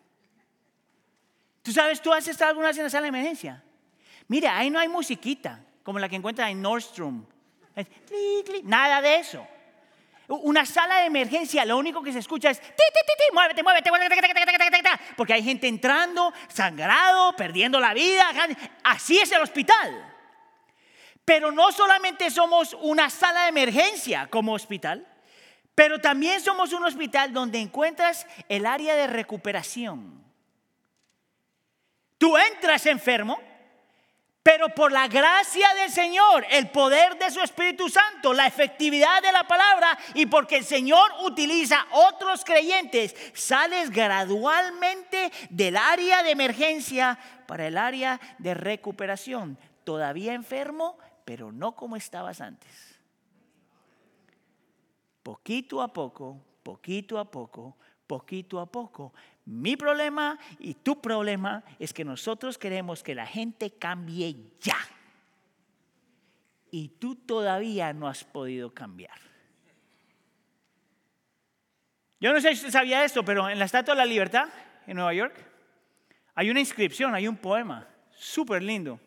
¿Tú 1.63 1.73
sabes, 1.73 2.01
tú 2.01 2.13
has 2.13 2.27
estado 2.27 2.51
alguna 2.51 2.69
vez 2.69 2.79
en 2.79 2.85
la 2.85 2.91
sala 2.91 3.03
de 3.03 3.09
emergencia? 3.09 3.63
Mira, 4.29 4.57
ahí 4.57 4.71
no 4.71 4.79
hay 4.79 4.89
musiquita, 4.89 5.61
como 5.83 5.99
la 5.99 6.09
que 6.09 6.17
encuentras 6.17 6.51
en 6.51 6.63
Nordstrom. 6.63 7.27
Nada 8.65 9.03
de 9.03 9.17
eso. 9.17 9.47
Una 10.29 10.65
sala 10.65 11.01
de 11.01 11.07
emergencia, 11.07 11.65
lo 11.65 11.77
único 11.77 12.03
que 12.03 12.13
se 12.13 12.21
escucha 12.21 12.51
es, 12.51 12.61
ti, 12.61 12.67
ti, 12.75 13.35
muévete, 13.35 13.63
muévete, 13.63 13.91
porque 15.17 15.35
hay 15.35 15.43
gente 15.43 15.69
entrando, 15.69 16.33
sangrado, 16.49 17.37
perdiendo 17.37 17.79
la 17.79 17.93
vida. 17.93 18.27
Así 18.83 19.19
es 19.19 19.31
el 19.33 19.43
hospital. 19.43 20.16
Pero 21.27 21.51
no 21.51 21.73
solamente 21.73 22.31
somos 22.31 22.75
una 22.81 23.11
sala 23.11 23.43
de 23.43 23.49
emergencia 23.49 24.29
como 24.29 24.55
hospital, 24.55 25.07
pero 25.75 26.01
también 26.01 26.41
somos 26.41 26.73
un 26.73 26.85
hospital 26.85 27.33
donde 27.35 27.59
encuentras 27.59 28.27
el 28.49 28.65
área 28.65 28.95
de 28.95 29.09
recuperación. 29.09 30.25
Tú 32.17 32.37
entras 32.39 32.87
enfermo, 32.87 33.39
pero 34.47 34.69
por 34.69 34.93
la 34.93 35.09
gracia 35.09 35.67
del 35.75 35.91
Señor, 35.91 36.47
el 36.49 36.71
poder 36.71 37.19
de 37.19 37.33
su 37.33 37.41
Espíritu 37.41 37.89
Santo, 37.89 38.33
la 38.33 38.47
efectividad 38.47 39.21
de 39.21 39.33
la 39.33 39.43
palabra 39.49 39.99
y 40.15 40.27
porque 40.27 40.59
el 40.59 40.65
Señor 40.65 41.11
utiliza 41.23 41.85
otros 41.91 42.45
creyentes, 42.45 43.17
sales 43.35 43.91
gradualmente 43.91 45.33
del 45.51 45.77
área 45.77 46.23
de 46.23 46.31
emergencia 46.31 47.19
para 47.49 47.67
el 47.67 47.77
área 47.77 48.21
de 48.39 48.55
recuperación. 48.55 49.59
Todavía 49.83 50.33
enfermo, 50.33 50.97
pero 51.27 51.53
no 51.53 51.77
como 51.77 51.97
estabas 51.97 52.41
antes 52.41 52.97
poquito 55.27 55.83
a 55.83 55.93
poco, 55.93 56.41
poquito 56.63 57.19
a 57.19 57.29
poco, 57.29 57.77
poquito 58.07 58.61
a 58.61 58.67
poco. 58.71 59.13
Mi 59.47 59.77
problema 59.77 60.39
y 60.61 60.75
tu 60.75 61.01
problema 61.01 61.65
es 61.81 61.93
que 61.93 62.05
nosotros 62.05 62.57
queremos 62.59 63.03
que 63.03 63.17
la 63.17 63.27
gente 63.27 63.73
cambie 63.73 64.37
ya. 64.61 64.79
Y 66.71 66.91
tú 67.01 67.17
todavía 67.17 67.93
no 67.93 68.07
has 68.07 68.23
podido 68.23 68.73
cambiar. 68.73 69.19
Yo 72.21 72.33
no 72.33 72.41
sé 72.41 72.51
si 72.51 72.61
usted 72.61 72.71
sabía 72.71 73.05
esto, 73.05 73.25
pero 73.25 73.51
en 73.51 73.59
la 73.59 73.65
Estatua 73.65 73.95
de 73.95 73.99
la 73.99 74.07
Libertad, 74.07 74.49
en 74.87 74.95
Nueva 74.95 75.13
York, 75.13 75.35
hay 76.37 76.51
una 76.51 76.61
inscripción, 76.61 77.17
hay 77.17 77.27
un 77.27 77.37
poema 77.37 77.89
súper 78.13 78.63
lindo 78.63 79.01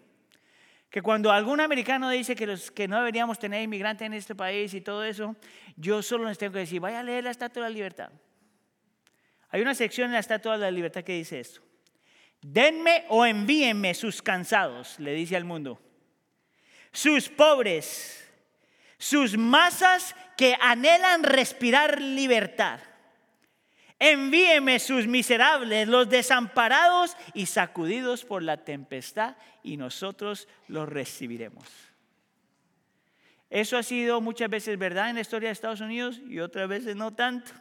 que 0.90 1.02
cuando 1.02 1.32
algún 1.32 1.62
americano 1.62 2.10
dice 2.10 2.36
que, 2.36 2.48
los, 2.48 2.72
que 2.72 2.88
no 2.88 2.98
deberíamos 2.98 3.38
tener 3.38 3.62
inmigrantes 3.62 4.06
en 4.06 4.14
este 4.14 4.34
país 4.34 4.74
y 4.74 4.82
todo 4.82 5.04
eso, 5.04 5.36
yo 5.76 6.02
solo 6.02 6.28
les 6.28 6.38
tengo 6.38 6.54
que 6.54 6.60
decir, 6.60 6.80
vaya 6.80 7.02
a 7.02 7.04
leer 7.04 7.24
la 7.24 7.32
Estatua 7.32 7.64
de 7.64 7.70
la 7.70 7.74
Libertad. 7.74 8.10
Hay 9.50 9.62
una 9.62 9.76
sección 9.76 10.08
en 10.08 10.14
la 10.14 10.20
Estatua 10.20 10.54
de 10.54 10.66
la 10.66 10.72
Libertad 10.72 11.04
que 11.04 11.14
dice 11.14 11.40
esto. 11.40 11.62
Denme 12.42 13.06
o 13.10 13.26
envíenme 13.26 13.94
sus 13.94 14.22
cansados, 14.22 15.00
le 15.00 15.14
dice 15.14 15.36
al 15.36 15.44
mundo. 15.44 15.80
Sus 16.92 17.30
pobres, 17.30 18.28
sus 18.98 19.38
masas 19.38 20.16
que 20.38 20.56
anhelan 20.60 21.24
respirar 21.24 22.02
libertad. 22.02 22.80
Envíeme 24.00 24.80
sus 24.80 25.08
miserables, 25.08 25.88
los 25.88 26.08
desamparados 26.08 27.18
y 27.34 27.48
sacudidos 27.48 28.24
por 28.24 28.42
la 28.42 28.64
tempestad, 28.64 29.36
y 29.62 29.76
nosotros 29.76 30.48
los 30.70 30.88
recibiremos. 30.88 31.68
Eso 33.50 33.78
ha 33.78 33.84
sido 33.84 34.22
muchas 34.22 34.50
veces 34.50 34.78
verdad 34.78 35.10
en 35.10 35.16
la 35.16 35.22
historia 35.22 35.50
de 35.50 35.54
Estados 35.54 35.82
Unidos 35.82 36.22
y 36.28 36.40
otras 36.40 36.70
veces 36.70 36.96
no 36.96 37.14
tanto. 37.14 37.52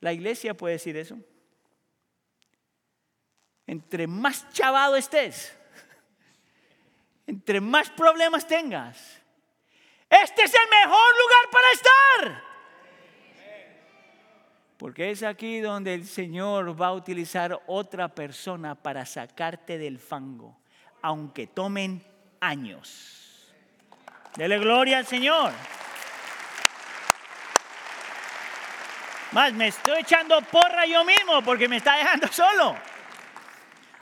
La 0.00 0.12
iglesia 0.12 0.54
puede 0.54 0.74
decir 0.74 0.96
eso. 0.96 1.16
Entre 3.68 4.08
más 4.08 4.50
chavado 4.50 4.96
estés, 4.96 5.56
entre 7.26 7.60
más 7.60 7.88
problemas 7.90 8.48
tengas, 8.48 9.20
este 10.10 10.42
es 10.42 10.54
el 10.54 10.68
mejor 10.68 11.12
lugar 11.18 11.50
para 11.52 11.70
estar. 11.72 12.51
Porque 14.82 15.12
es 15.12 15.22
aquí 15.22 15.60
donde 15.60 15.94
el 15.94 16.04
Señor 16.08 16.74
va 16.82 16.88
a 16.88 16.92
utilizar 16.92 17.56
otra 17.68 18.08
persona 18.08 18.74
para 18.74 19.06
sacarte 19.06 19.78
del 19.78 20.00
fango, 20.00 20.58
aunque 21.02 21.46
tomen 21.46 22.02
años. 22.40 23.54
Dele 24.34 24.58
gloria 24.58 24.98
al 24.98 25.06
Señor. 25.06 25.52
Más, 29.30 29.52
me 29.52 29.68
estoy 29.68 30.00
echando 30.00 30.42
porra 30.42 30.84
yo 30.84 31.04
mismo 31.04 31.42
porque 31.44 31.68
me 31.68 31.76
está 31.76 31.98
dejando 31.98 32.26
solo. 32.26 32.74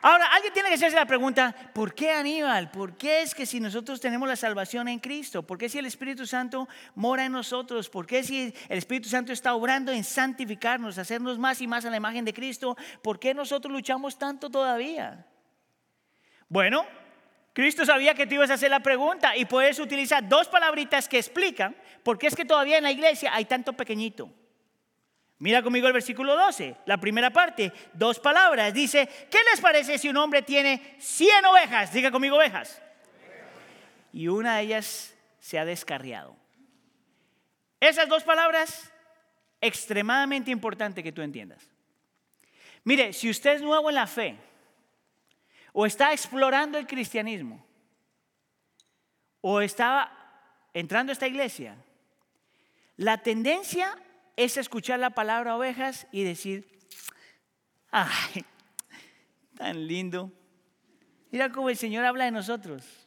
Ahora, 0.02 0.26
alguien 0.32 0.52
tiene 0.54 0.70
que 0.70 0.76
hacerse 0.76 0.96
la 0.96 1.04
pregunta, 1.04 1.54
¿por 1.74 1.94
qué 1.94 2.10
Aníbal? 2.10 2.70
¿Por 2.70 2.96
qué 2.96 3.20
es 3.20 3.34
que 3.34 3.44
si 3.44 3.60
nosotros 3.60 4.00
tenemos 4.00 4.26
la 4.26 4.36
salvación 4.36 4.88
en 4.88 4.98
Cristo? 4.98 5.42
¿Por 5.42 5.58
qué 5.58 5.68
si 5.68 5.78
el 5.78 5.84
Espíritu 5.84 6.26
Santo 6.26 6.68
mora 6.94 7.26
en 7.26 7.32
nosotros? 7.32 7.90
¿Por 7.90 8.06
qué 8.06 8.22
si 8.22 8.54
el 8.68 8.78
Espíritu 8.78 9.10
Santo 9.10 9.30
está 9.32 9.54
obrando 9.54 9.92
en 9.92 10.02
santificarnos, 10.02 10.96
hacernos 10.96 11.38
más 11.38 11.60
y 11.60 11.66
más 11.66 11.84
a 11.84 11.90
la 11.90 11.98
imagen 11.98 12.24
de 12.24 12.32
Cristo? 12.32 12.78
¿Por 13.02 13.18
qué 13.18 13.34
nosotros 13.34 13.70
luchamos 13.70 14.18
tanto 14.18 14.48
todavía? 14.48 15.26
Bueno, 16.48 16.86
Cristo 17.52 17.84
sabía 17.84 18.14
que 18.14 18.26
tú 18.26 18.36
ibas 18.36 18.50
a 18.50 18.54
hacer 18.54 18.70
la 18.70 18.80
pregunta 18.80 19.36
y 19.36 19.44
puedes 19.44 19.78
utilizar 19.78 20.26
dos 20.26 20.48
palabritas 20.48 21.08
que 21.08 21.18
explican 21.18 21.76
por 22.02 22.18
qué 22.18 22.28
es 22.28 22.34
que 22.34 22.46
todavía 22.46 22.78
en 22.78 22.84
la 22.84 22.90
iglesia 22.90 23.34
hay 23.34 23.44
tanto 23.44 23.74
pequeñito. 23.74 24.30
Mira 25.40 25.62
conmigo 25.62 25.86
el 25.86 25.94
versículo 25.94 26.36
12, 26.36 26.76
la 26.84 26.98
primera 26.98 27.30
parte, 27.30 27.72
dos 27.94 28.20
palabras. 28.20 28.74
Dice, 28.74 29.08
¿qué 29.30 29.38
les 29.50 29.58
parece 29.58 29.96
si 29.96 30.10
un 30.10 30.18
hombre 30.18 30.42
tiene 30.42 30.96
100 30.98 31.46
ovejas? 31.46 31.92
Diga 31.94 32.10
conmigo 32.10 32.36
ovejas. 32.36 32.80
Y 34.12 34.28
una 34.28 34.56
de 34.56 34.64
ellas 34.64 35.14
se 35.40 35.58
ha 35.58 35.64
descarriado. 35.64 36.36
Esas 37.80 38.06
dos 38.06 38.22
palabras, 38.22 38.92
extremadamente 39.62 40.50
importante 40.50 41.02
que 41.02 41.12
tú 41.12 41.22
entiendas. 41.22 41.70
Mire, 42.84 43.14
si 43.14 43.30
usted 43.30 43.54
es 43.54 43.62
nuevo 43.62 43.88
en 43.88 43.94
la 43.94 44.06
fe 44.06 44.36
o 45.72 45.86
está 45.86 46.12
explorando 46.12 46.76
el 46.76 46.86
cristianismo 46.86 47.64
o 49.40 49.62
está 49.62 50.12
entrando 50.74 51.12
a 51.12 51.14
esta 51.14 51.26
iglesia, 51.26 51.76
la 52.98 53.22
tendencia 53.22 53.96
es 54.44 54.56
escuchar 54.56 54.98
la 54.98 55.10
palabra 55.10 55.54
ovejas 55.54 56.06
y 56.12 56.24
decir, 56.24 56.66
ay, 57.90 58.44
tan 59.54 59.86
lindo. 59.86 60.32
Mira 61.30 61.52
cómo 61.52 61.68
el 61.68 61.76
Señor 61.76 62.06
habla 62.06 62.24
de 62.24 62.30
nosotros, 62.30 63.06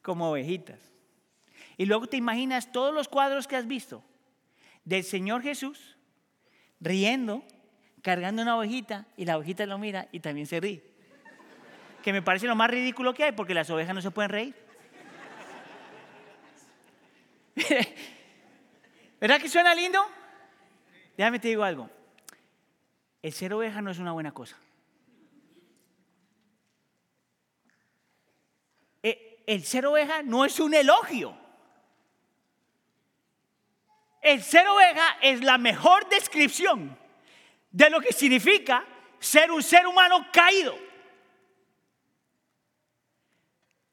como 0.00 0.30
ovejitas. 0.30 0.80
Y 1.76 1.84
luego 1.84 2.06
te 2.06 2.16
imaginas 2.16 2.72
todos 2.72 2.94
los 2.94 3.06
cuadros 3.06 3.46
que 3.46 3.56
has 3.56 3.66
visto 3.66 4.02
del 4.84 5.04
Señor 5.04 5.42
Jesús 5.42 5.98
riendo, 6.80 7.44
cargando 8.00 8.40
una 8.40 8.56
ovejita 8.56 9.06
y 9.18 9.26
la 9.26 9.36
ovejita 9.36 9.66
lo 9.66 9.76
mira 9.76 10.08
y 10.10 10.20
también 10.20 10.46
se 10.46 10.58
ríe. 10.58 10.82
Que 12.02 12.14
me 12.14 12.22
parece 12.22 12.46
lo 12.46 12.56
más 12.56 12.70
ridículo 12.70 13.12
que 13.12 13.24
hay 13.24 13.32
porque 13.32 13.52
las 13.52 13.68
ovejas 13.68 13.94
no 13.94 14.00
se 14.00 14.10
pueden 14.10 14.30
reír. 14.30 14.54
¿Verdad 19.20 19.40
que 19.40 19.48
suena 19.48 19.74
lindo? 19.74 20.04
Déjame 21.16 21.38
te 21.38 21.48
digo 21.48 21.64
algo. 21.64 21.90
El 23.22 23.32
ser 23.32 23.54
oveja 23.54 23.80
no 23.80 23.90
es 23.90 23.98
una 23.98 24.12
buena 24.12 24.32
cosa. 24.32 24.56
Eh, 29.02 29.42
el 29.46 29.64
ser 29.64 29.86
oveja 29.86 30.22
no 30.22 30.44
es 30.44 30.60
un 30.60 30.74
elogio. 30.74 31.36
El 34.20 34.42
ser 34.42 34.66
oveja 34.68 35.18
es 35.20 35.42
la 35.42 35.58
mejor 35.58 36.08
descripción 36.08 36.98
de 37.70 37.90
lo 37.90 38.00
que 38.00 38.12
significa 38.12 38.84
ser 39.18 39.50
un 39.50 39.62
ser 39.62 39.86
humano 39.86 40.26
caído. 40.32 40.78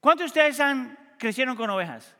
¿Cuántos 0.00 0.24
de 0.24 0.26
ustedes 0.26 0.60
han, 0.60 1.16
crecieron 1.18 1.56
con 1.56 1.70
ovejas? 1.70 2.14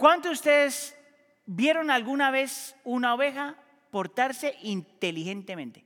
¿Cuántos 0.00 0.30
de 0.30 0.32
ustedes 0.32 0.96
vieron 1.44 1.90
alguna 1.90 2.30
vez 2.30 2.74
una 2.84 3.12
oveja 3.12 3.54
portarse 3.90 4.56
inteligentemente? 4.62 5.84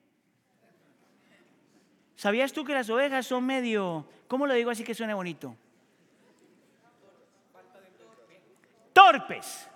¿Sabías 2.15 2.53
tú 2.53 2.65
que 2.65 2.75
las 2.75 2.89
ovejas 2.91 3.27
son 3.27 3.45
medio, 3.45 4.09
¿cómo 4.29 4.47
lo 4.47 4.55
digo 4.55 4.71
así 4.71 4.85
que 4.85 4.95
suene 4.95 5.15
bonito? 5.15 5.57
Torpes. 8.93 9.69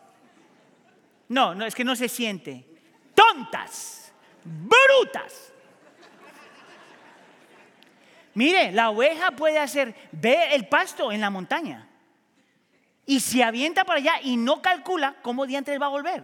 No, 1.28 1.52
no, 1.56 1.66
es 1.66 1.74
que 1.74 1.82
no 1.82 1.96
se 1.96 2.08
siente. 2.08 2.64
Tontas, 3.16 4.12
brutas. 4.44 5.52
Mire, 8.34 8.70
la 8.70 8.90
oveja 8.90 9.32
puede 9.32 9.58
hacer, 9.58 9.96
ve 10.12 10.54
el 10.54 10.68
pasto 10.68 11.10
en 11.10 11.20
la 11.20 11.28
montaña 11.28 11.87
y 13.08 13.20
se 13.20 13.42
avienta 13.42 13.86
para 13.86 14.00
allá 14.00 14.20
y 14.22 14.36
no 14.36 14.60
calcula 14.60 15.14
cómo 15.22 15.46
diantres 15.46 15.80
va 15.80 15.86
a 15.86 15.88
volver. 15.88 16.22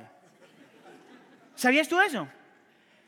¿Sabías 1.55 1.89
tú 1.89 1.99
eso? 1.99 2.29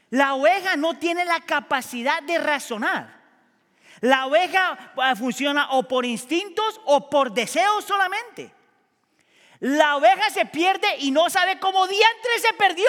La 0.08 0.32
oveja 0.32 0.76
no 0.76 0.98
tiene 0.98 1.26
la 1.26 1.40
capacidad 1.40 2.22
de 2.22 2.38
razonar. 2.38 3.20
La 4.00 4.24
oveja 4.24 4.92
ah, 4.96 5.14
funciona 5.14 5.72
o 5.72 5.82
por 5.82 6.06
instintos 6.06 6.80
o 6.86 7.10
por 7.10 7.32
deseos 7.32 7.84
solamente. 7.84 8.50
La 9.60 9.96
oveja 9.96 10.30
se 10.30 10.46
pierde 10.46 10.88
y 11.00 11.10
no 11.10 11.28
sabe 11.28 11.60
cómo 11.60 11.86
diantres 11.86 12.40
se 12.40 12.54
perdió. 12.54 12.88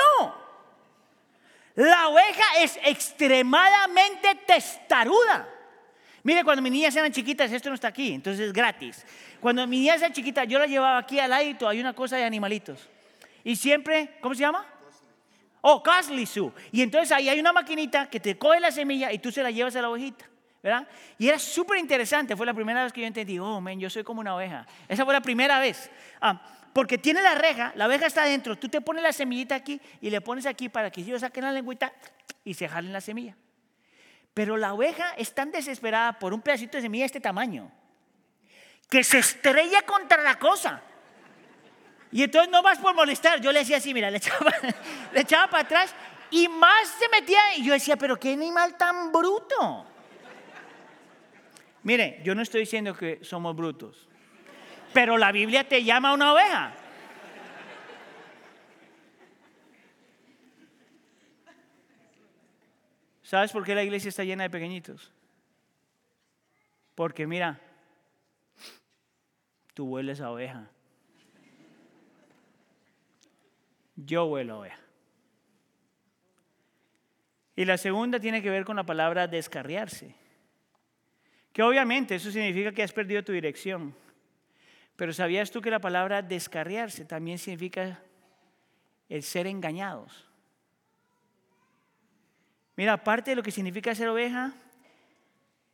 La 1.76 2.08
oveja 2.08 2.46
es 2.60 2.80
extremadamente 2.82 4.36
testaruda. 4.48 5.50
Mire, 6.24 6.46
cuando 6.46 6.62
mis 6.62 6.72
niñas 6.72 6.96
eran 6.96 7.12
chiquitas, 7.12 7.52
esto 7.52 7.70
no 7.70 7.76
está 7.76 7.90
aquí, 7.90 8.14
entonces 8.14 8.48
es 8.48 8.54
gratis. 8.54 9.06
Cuando 9.40 9.66
mis 9.68 9.80
niñas 9.82 9.98
eran 9.98 10.14
chiquitas, 10.14 10.48
yo 10.48 10.60
las 10.60 10.70
llevaba 10.70 10.98
aquí 10.98 11.20
al 11.20 11.30
ladito, 11.30 11.68
hay 11.68 11.80
una 11.80 11.94
cosa 11.94 12.18
de 12.18 12.24
animalitos. 12.24 12.88
Y 13.44 13.56
siempre, 13.56 14.18
¿cómo 14.22 14.36
se 14.36 14.42
llama? 14.42 14.66
Oh, 15.62 15.82
Caslisu. 15.82 16.52
Y 16.72 16.82
entonces 16.82 17.12
ahí 17.12 17.30
hay 17.30 17.40
una 17.40 17.54
maquinita 17.54 18.10
que 18.10 18.20
te 18.20 18.38
coge 18.38 18.60
la 18.60 18.72
semilla 18.72 19.12
y 19.12 19.20
tú 19.20 19.32
se 19.32 19.44
la 19.44 19.52
llevas 19.52 19.76
a 19.76 19.82
la 19.82 19.90
ovejita. 19.90 20.26
¿verdad? 20.62 20.88
Y 21.18 21.28
era 21.28 21.40
súper 21.40 21.78
interesante, 21.78 22.36
fue 22.36 22.46
la 22.46 22.54
primera 22.54 22.84
vez 22.84 22.92
que 22.92 23.02
yo 23.02 23.08
entendí, 23.08 23.40
oh, 23.40 23.62
men, 23.62 23.80
yo 23.80 23.90
soy 23.90 24.04
como 24.04 24.22
una 24.22 24.36
oveja. 24.36 24.66
Esa 24.88 25.06
fue 25.06 25.14
la 25.14 25.22
primera 25.22 25.60
vez. 25.60 25.90
Ah, 26.20 26.42
porque 26.74 26.98
tiene 26.98 27.22
la 27.22 27.36
reja, 27.36 27.72
la 27.76 27.88
oveja 27.88 28.06
está 28.06 28.24
adentro, 28.24 28.58
tú 28.58 28.68
te 28.68 28.82
pones 28.82 29.02
la 29.02 29.14
semillita 29.14 29.56
aquí 29.56 29.80
y 30.02 30.10
le 30.10 30.20
pones 30.20 30.46
aquí 30.46 30.68
para 30.68 30.92
que 30.92 31.02
ellos 31.02 31.22
saquen 31.22 31.44
la 31.44 31.52
lengüita 31.52 31.94
y 32.44 32.54
se 32.54 32.68
jalen 32.68 32.92
la 32.92 33.02
semilla. 33.02 33.36
Pero 34.34 34.58
la 34.58 34.74
oveja 34.74 35.14
es 35.18 35.34
tan 35.34 35.52
desesperada 35.52 36.20
por 36.20 36.34
un 36.34 36.42
pedacito 36.42 36.78
de 36.78 36.84
semilla 36.84 37.04
de 37.04 37.08
este 37.08 37.20
tamaño 37.20 37.72
que 38.90 39.04
se 39.04 39.20
estrella 39.20 39.82
contra 39.84 40.22
la 40.24 40.40
cosa. 40.40 40.82
Y 42.12 42.24
entonces 42.24 42.50
no 42.50 42.62
vas 42.62 42.80
por 42.80 42.96
molestar, 42.96 43.42
yo 43.42 43.52
le 43.52 43.60
decía 43.60 43.78
así, 43.78 43.94
mira, 43.94 44.10
le 44.10 44.18
echaba, 44.18 44.52
le 45.14 45.22
echaba 45.22 45.48
para 45.50 45.64
atrás 45.64 45.94
y 46.32 46.48
más 46.48 46.88
se 47.00 47.10
metía 47.10 47.40
y 47.58 47.66
yo 47.66 47.74
decía, 47.74 47.98
pero 47.98 48.20
qué 48.20 48.34
animal 48.34 48.78
tan 48.78 49.12
bruto. 49.12 49.86
Mire, 51.84 52.22
yo 52.24 52.36
no 52.36 52.42
estoy 52.42 52.62
diciendo 52.62 52.96
que 52.96 53.24
somos 53.24 53.56
brutos, 53.56 54.08
pero 54.94 55.18
la 55.18 55.32
Biblia 55.32 55.68
te 55.68 55.84
llama 55.84 56.14
una 56.14 56.34
oveja. 56.34 56.74
¿Sabes 63.24 63.52
por 63.52 63.66
qué 63.66 63.76
la 63.76 63.84
iglesia 63.84 64.08
está 64.08 64.24
llena 64.24 64.44
de 64.44 64.50
pequeñitos? 64.50 65.12
Porque 66.96 67.28
mira, 67.28 67.60
tú 69.78 69.86
hueles 69.86 70.22
a 70.22 70.32
oveja. 70.32 70.68
Yo 73.96 74.26
huelo 74.26 74.56
a 74.56 74.58
oveja. 74.62 74.80
Y 77.56 77.64
la 77.64 77.78
segunda 77.78 78.20
tiene 78.20 78.42
que 78.42 78.50
ver 78.50 78.66
con 78.66 78.76
la 78.76 78.88
palabra 78.88 79.28
descarriarse. 79.28 80.16
Que 81.54 81.62
obviamente 81.62 82.16
eso 82.16 82.32
significa 82.32 82.72
que 82.72 82.82
has 82.82 82.92
perdido 82.92 83.24
tu 83.24 83.34
dirección. 83.34 83.94
Pero 84.96 85.14
¿sabías 85.14 85.52
tú 85.52 85.62
que 85.62 85.70
la 85.70 85.80
palabra 85.80 86.24
descarriarse 86.24 87.06
también 87.06 87.38
significa 87.38 88.02
el 89.08 89.22
ser 89.22 89.46
engañados? 89.46 90.28
Mira, 92.76 92.94
aparte 92.94 93.30
de 93.30 93.36
lo 93.36 93.44
que 93.44 93.52
significa 93.52 93.94
ser 93.94 94.08
oveja, 94.08 94.56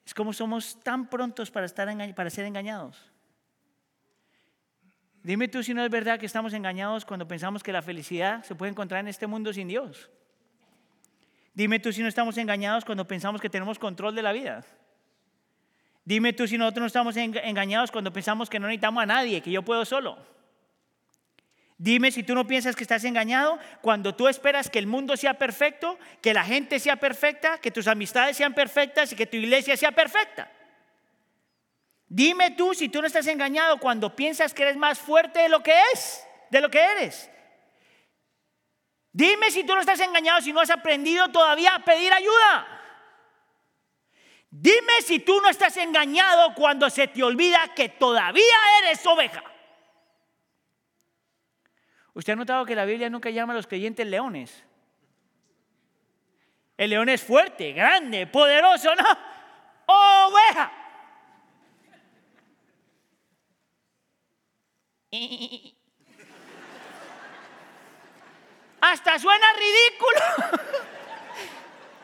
es 0.06 0.14
como 0.14 0.34
somos 0.34 0.78
tan 0.82 1.10
prontos 1.10 1.50
para, 1.50 1.66
estar 1.66 1.88
para 2.14 2.30
ser 2.30 2.44
engañados. 2.44 3.13
Dime 5.24 5.48
tú 5.48 5.64
si 5.64 5.74
no 5.74 5.84
es 5.84 5.90
verdad 5.90 6.20
que 6.20 6.26
estamos 6.26 6.54
engañados 6.54 7.06
cuando 7.06 7.26
pensamos 7.28 7.64
que 7.64 7.72
la 7.72 7.82
felicidad 7.82 8.44
se 8.44 8.56
puede 8.56 8.72
encontrar 8.72 9.00
en 9.00 9.08
este 9.08 9.26
mundo 9.26 9.54
sin 9.54 9.70
Dios. 9.70 10.10
Dime 11.54 11.80
tú 11.80 11.94
si 11.94 12.02
no 12.02 12.10
estamos 12.10 12.38
engañados 12.38 12.84
cuando 12.84 13.08
pensamos 13.08 13.40
que 13.40 13.50
tenemos 13.50 13.80
control 13.80 14.16
de 14.16 14.22
la 14.22 14.34
vida. 14.34 14.66
Dime 16.04 16.34
tú 16.34 16.46
si 16.46 16.58
nosotros 16.58 16.82
no 16.82 16.88
estamos 16.88 17.16
engañados 17.16 17.90
cuando 17.90 18.12
pensamos 18.12 18.50
que 18.50 18.60
no 18.60 18.68
necesitamos 18.68 19.02
a 19.02 19.06
nadie, 19.06 19.40
que 19.40 19.52
yo 19.52 19.62
puedo 19.64 19.86
solo. 19.86 20.18
Dime 21.78 22.12
si 22.12 22.24
tú 22.24 22.36
no 22.36 22.46
piensas 22.46 22.76
que 22.76 22.84
estás 22.84 23.06
engañado 23.06 23.58
cuando 23.82 24.14
tú 24.16 24.28
esperas 24.28 24.70
que 24.70 24.80
el 24.80 24.88
mundo 24.88 25.16
sea 25.16 25.36
perfecto, 25.36 25.98
que 26.22 26.34
la 26.34 26.44
gente 26.44 26.80
sea 26.80 26.98
perfecta, 26.98 27.60
que 27.60 27.72
tus 27.72 27.88
amistades 27.88 28.36
sean 28.36 28.54
perfectas 28.54 29.14
y 29.14 29.16
que 29.16 29.26
tu 29.26 29.38
iglesia 29.38 29.78
sea 29.78 29.94
perfecta. 29.94 30.52
Dime 32.16 32.52
tú 32.52 32.76
si 32.76 32.90
tú 32.90 33.02
no 33.02 33.08
estás 33.08 33.26
engañado 33.26 33.80
cuando 33.80 34.16
piensas 34.16 34.54
que 34.54 34.62
eres 34.62 34.78
más 34.78 35.00
fuerte 35.00 35.40
de 35.40 35.50
lo 35.50 35.64
que 35.64 35.74
es, 35.92 36.24
de 36.52 36.62
lo 36.62 36.70
que 36.70 36.80
eres. 36.80 37.28
Dime 39.12 39.50
si 39.50 39.64
tú 39.64 39.74
no 39.74 39.80
estás 39.80 40.00
engañado 40.00 40.40
si 40.40 40.54
no 40.54 40.62
has 40.62 40.70
aprendido 40.70 41.30
todavía 41.30 41.74
a 41.74 41.84
pedir 41.84 42.14
ayuda. 42.14 42.68
Dime 44.52 45.02
si 45.04 45.22
tú 45.22 45.42
no 45.42 45.50
estás 45.50 45.76
engañado 45.78 46.54
cuando 46.54 46.88
se 46.92 47.08
te 47.08 47.24
olvida 47.24 47.74
que 47.76 47.90
todavía 47.90 48.44
eres 48.84 49.04
oveja. 49.08 49.44
¿Usted 52.14 52.34
ha 52.34 52.36
notado 52.36 52.64
que 52.64 52.76
la 52.76 52.86
Biblia 52.86 53.10
nunca 53.10 53.32
llama 53.32 53.54
a 53.54 53.56
los 53.56 53.66
creyentes 53.66 54.06
leones? 54.06 54.64
El 56.78 56.92
león 56.92 57.10
es 57.10 57.24
fuerte, 57.24 57.72
grande, 57.72 58.28
poderoso, 58.28 58.94
¿no? 58.94 59.04
Oveja. 59.88 60.83
Hasta 68.82 69.20
suena 69.20 69.46
ridículo. 69.54 70.20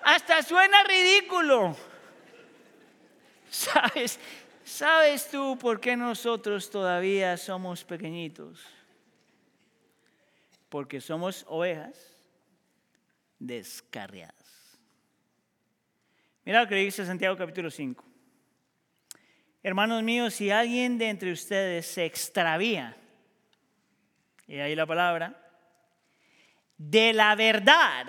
Hasta 0.04 0.44
suena 0.44 0.84
ridículo. 0.84 1.76
¿Sabes? 3.50 4.20
¿Sabes 4.64 5.28
tú 5.30 5.58
por 5.58 5.82
qué 5.82 5.98
nosotros 5.98 6.70
todavía 6.70 7.36
somos 7.38 7.84
pequeñitos? 7.84 8.64
Porque 10.70 11.02
somos 11.02 11.44
ovejas 11.48 11.98
descarriadas. 13.40 14.36
Mira 16.46 16.62
lo 16.62 16.68
que 16.68 16.76
dice 16.76 17.04
Santiago 17.06 17.36
capítulo 17.36 17.72
5. 17.72 18.06
Hermanos 19.64 20.04
míos, 20.04 20.36
si 20.36 20.52
alguien 20.52 20.98
de 21.00 21.10
entre 21.10 21.32
ustedes 21.32 21.88
se 21.88 22.06
extravía, 22.06 22.96
y 24.50 24.60
ahí 24.60 24.76
la 24.76 24.88
palabra, 24.88 25.40
de 26.76 27.14
la 27.14 27.36
verdad, 27.36 28.08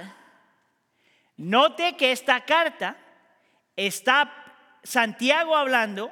note 1.37 1.99
que 1.99 2.13
esta 2.13 2.47
carta 2.47 2.97
está 3.77 4.33
Santiago 4.83 5.55
hablando 5.55 6.11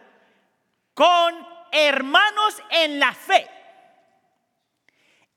con 0.93 1.35
hermanos 1.73 2.63
en 2.69 3.01
la 3.01 3.15
fe. 3.15 3.49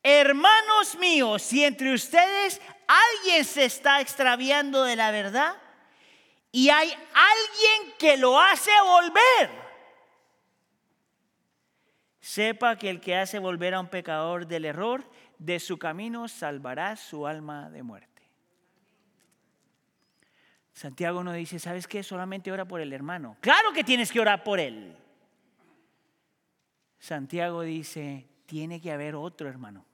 Hermanos 0.04 0.98
míos, 0.98 1.42
si 1.42 1.64
entre 1.64 1.94
ustedes 1.94 2.60
alguien 2.86 3.46
se 3.46 3.64
está 3.64 4.02
extraviando 4.02 4.84
de 4.84 4.98
la 4.98 5.12
verdad 5.12 5.56
y 6.52 6.68
hay 6.68 6.90
alguien 6.90 7.94
que 7.98 8.18
lo 8.18 8.38
hace 8.42 8.72
volver, 8.84 9.71
sepa 12.22 12.78
que 12.78 12.90
el 12.90 13.02
que 13.02 13.16
hace 13.16 13.40
volver 13.40 13.74
a 13.74 13.80
un 13.80 13.88
pecador 13.88 14.48
del 14.48 14.66
error 14.66 15.10
de 15.40 15.60
su 15.60 15.78
camino 15.80 16.28
salvará 16.28 16.96
su 16.96 17.26
alma 17.26 17.70
de 17.72 17.84
muerte. 17.84 18.10
Santiago 20.72 21.24
no 21.24 21.34
dice, 21.34 21.60
¿sabes 21.60 21.88
qué? 21.88 22.04
Solamente 22.04 22.52
ora 22.52 22.66
por 22.66 22.80
el 22.80 22.94
hermano. 22.94 23.38
Claro 23.42 23.74
que 23.74 23.84
tienes 23.84 24.12
que 24.12 24.20
orar 24.20 24.44
por 24.44 24.60
él. 24.60 24.96
Santiago 27.00 27.62
dice, 27.62 28.28
tiene 28.46 28.80
que 28.80 28.92
haber 28.92 29.16
otro 29.16 29.50
hermano 29.50 29.86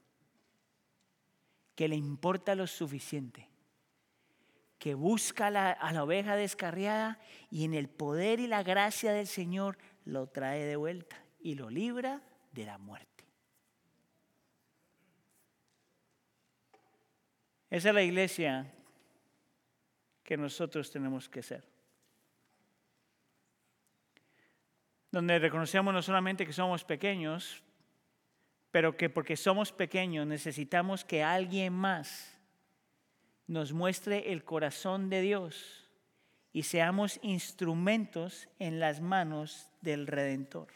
que 1.75 1.87
le 1.87 1.95
importa 1.95 2.55
lo 2.55 2.67
suficiente, 2.67 3.47
que 4.79 4.95
busca 4.95 5.47
a 5.47 5.93
la 5.93 6.03
oveja 6.03 6.35
descarriada 6.35 7.19
y 7.49 7.65
en 7.65 7.73
el 7.73 7.87
poder 7.87 8.39
y 8.39 8.47
la 8.47 8.63
gracia 8.63 9.13
del 9.13 9.27
Señor 9.27 9.77
lo 10.03 10.27
trae 10.27 10.65
de 10.65 10.75
vuelta 10.75 11.26
y 11.39 11.55
lo 11.55 11.69
libra 11.69 12.21
de 12.51 12.65
la 12.65 12.77
muerte. 12.77 13.25
Esa 17.69 17.89
es 17.89 17.95
la 17.95 18.03
iglesia 18.03 18.73
que 20.23 20.37
nosotros 20.37 20.89
tenemos 20.91 21.27
que 21.27 21.43
ser. 21.43 21.63
Donde 25.11 25.39
reconocemos 25.39 25.93
no 25.93 26.01
solamente 26.01 26.45
que 26.45 26.53
somos 26.53 26.83
pequeños, 26.83 27.63
pero 28.71 28.95
que 28.95 29.09
porque 29.09 29.35
somos 29.35 29.71
pequeños 29.71 30.27
necesitamos 30.27 31.03
que 31.03 31.23
alguien 31.23 31.73
más 31.73 32.37
nos 33.47 33.71
muestre 33.71 34.31
el 34.31 34.43
corazón 34.43 35.09
de 35.09 35.21
Dios 35.21 35.89
y 36.51 36.63
seamos 36.63 37.19
instrumentos 37.21 38.49
en 38.59 38.79
las 38.79 38.99
manos 38.99 39.71
del 39.81 40.07
Redentor. 40.07 40.67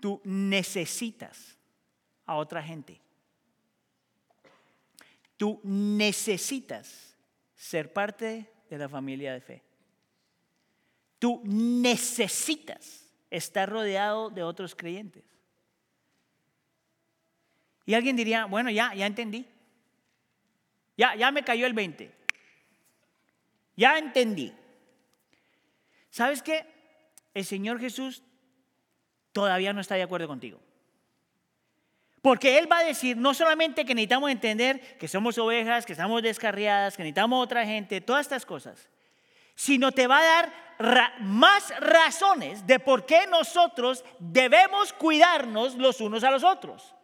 Tú 0.00 0.20
necesitas 0.24 1.56
a 2.26 2.36
otra 2.36 2.62
gente. 2.62 3.00
Tú 5.36 5.60
necesitas 5.62 7.16
ser 7.54 7.92
parte 7.92 8.52
de 8.68 8.78
la 8.78 8.88
familia 8.88 9.32
de 9.32 9.40
fe. 9.40 9.62
Tú 11.18 11.42
necesitas 11.44 13.08
estar 13.30 13.68
rodeado 13.68 14.30
de 14.30 14.42
otros 14.42 14.74
creyentes. 14.74 15.24
Y 17.86 17.94
alguien 17.94 18.16
diría, 18.16 18.44
bueno, 18.44 18.70
ya, 18.70 18.94
ya 18.94 19.06
entendí. 19.06 19.46
Ya, 20.96 21.14
ya 21.14 21.30
me 21.30 21.42
cayó 21.42 21.66
el 21.66 21.72
20. 21.72 22.12
Ya 23.76 23.96
entendí. 23.96 24.52
¿Sabes 26.10 26.42
qué? 26.42 26.66
El 27.32 27.44
Señor 27.44 27.80
Jesús 27.80 28.22
todavía 29.38 29.72
no 29.72 29.80
está 29.80 29.94
de 29.94 30.02
acuerdo 30.02 30.26
contigo. 30.26 30.58
Porque 32.20 32.58
Él 32.58 32.70
va 32.70 32.78
a 32.78 32.84
decir 32.84 33.16
no 33.16 33.34
solamente 33.34 33.84
que 33.84 33.94
necesitamos 33.94 34.32
entender 34.32 34.98
que 34.98 35.06
somos 35.06 35.38
ovejas, 35.38 35.86
que 35.86 35.92
estamos 35.92 36.20
descarriadas, 36.24 36.96
que 36.96 37.04
necesitamos 37.04 37.40
otra 37.40 37.64
gente, 37.64 38.00
todas 38.00 38.26
estas 38.26 38.44
cosas, 38.44 38.88
sino 39.54 39.92
te 39.92 40.08
va 40.08 40.18
a 40.18 40.24
dar 40.24 40.52
más 41.20 41.72
razones 41.78 42.66
de 42.66 42.80
por 42.80 43.06
qué 43.06 43.28
nosotros 43.28 44.04
debemos 44.18 44.92
cuidarnos 44.92 45.76
los 45.76 46.00
unos 46.00 46.24
a 46.24 46.32
los 46.32 46.42
otros. 46.42 46.96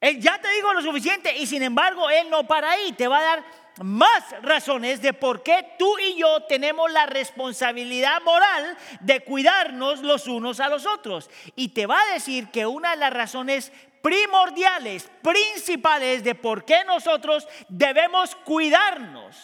Él 0.00 0.20
ya 0.20 0.40
te 0.40 0.50
dijo 0.52 0.72
lo 0.72 0.80
suficiente 0.80 1.36
y 1.36 1.46
sin 1.46 1.62
embargo 1.62 2.08
Él 2.08 2.30
no 2.30 2.46
para 2.46 2.70
ahí, 2.70 2.92
te 2.92 3.06
va 3.06 3.18
a 3.18 3.22
dar 3.22 3.44
más 3.82 4.24
razones 4.42 5.00
de 5.00 5.12
por 5.12 5.42
qué 5.42 5.74
tú 5.78 5.98
y 5.98 6.16
yo 6.16 6.42
tenemos 6.44 6.90
la 6.90 7.06
responsabilidad 7.06 8.20
moral 8.22 8.76
de 9.00 9.20
cuidarnos 9.20 10.00
los 10.00 10.26
unos 10.26 10.60
a 10.60 10.68
los 10.68 10.86
otros. 10.86 11.30
Y 11.56 11.68
te 11.68 11.86
va 11.86 12.00
a 12.00 12.12
decir 12.12 12.48
que 12.50 12.66
una 12.66 12.90
de 12.90 12.96
las 12.96 13.12
razones 13.12 13.72
primordiales, 14.02 15.10
principales 15.22 16.24
de 16.24 16.34
por 16.34 16.64
qué 16.64 16.84
nosotros 16.84 17.46
debemos 17.68 18.34
cuidarnos 18.36 19.36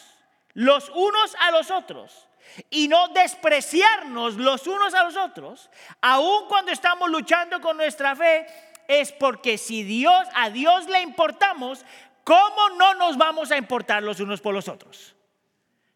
los 0.55 0.91
unos 0.95 1.37
a 1.41 1.51
los 1.51 1.71
otros 1.71 2.27
y 2.71 2.89
no 2.89 3.09
despreciarnos 3.09 4.37
los 4.37 4.67
unos 4.67 4.95
a 4.95 5.05
los 5.05 5.17
otros, 5.17 5.71
aun 6.01 6.47
cuando 6.49 6.73
estamos 6.73 7.11
luchando 7.11 7.61
con 7.61 7.77
nuestra 7.77 8.17
fe, 8.17 8.47
es 8.89 9.13
porque 9.13 9.59
si 9.59 9.83
Dios 9.83 10.27
a 10.35 10.51
Dios 10.51 10.87
le 10.89 11.03
importamos, 11.03 11.85
¿cómo 12.25 12.71
no 12.79 12.95
nos 12.95 13.17
vamos 13.17 13.51
a 13.51 13.57
importar 13.57 14.03
los 14.03 14.21
unos 14.21 14.41
por 14.41 14.55
los 14.55 14.69
otros? 14.69 15.15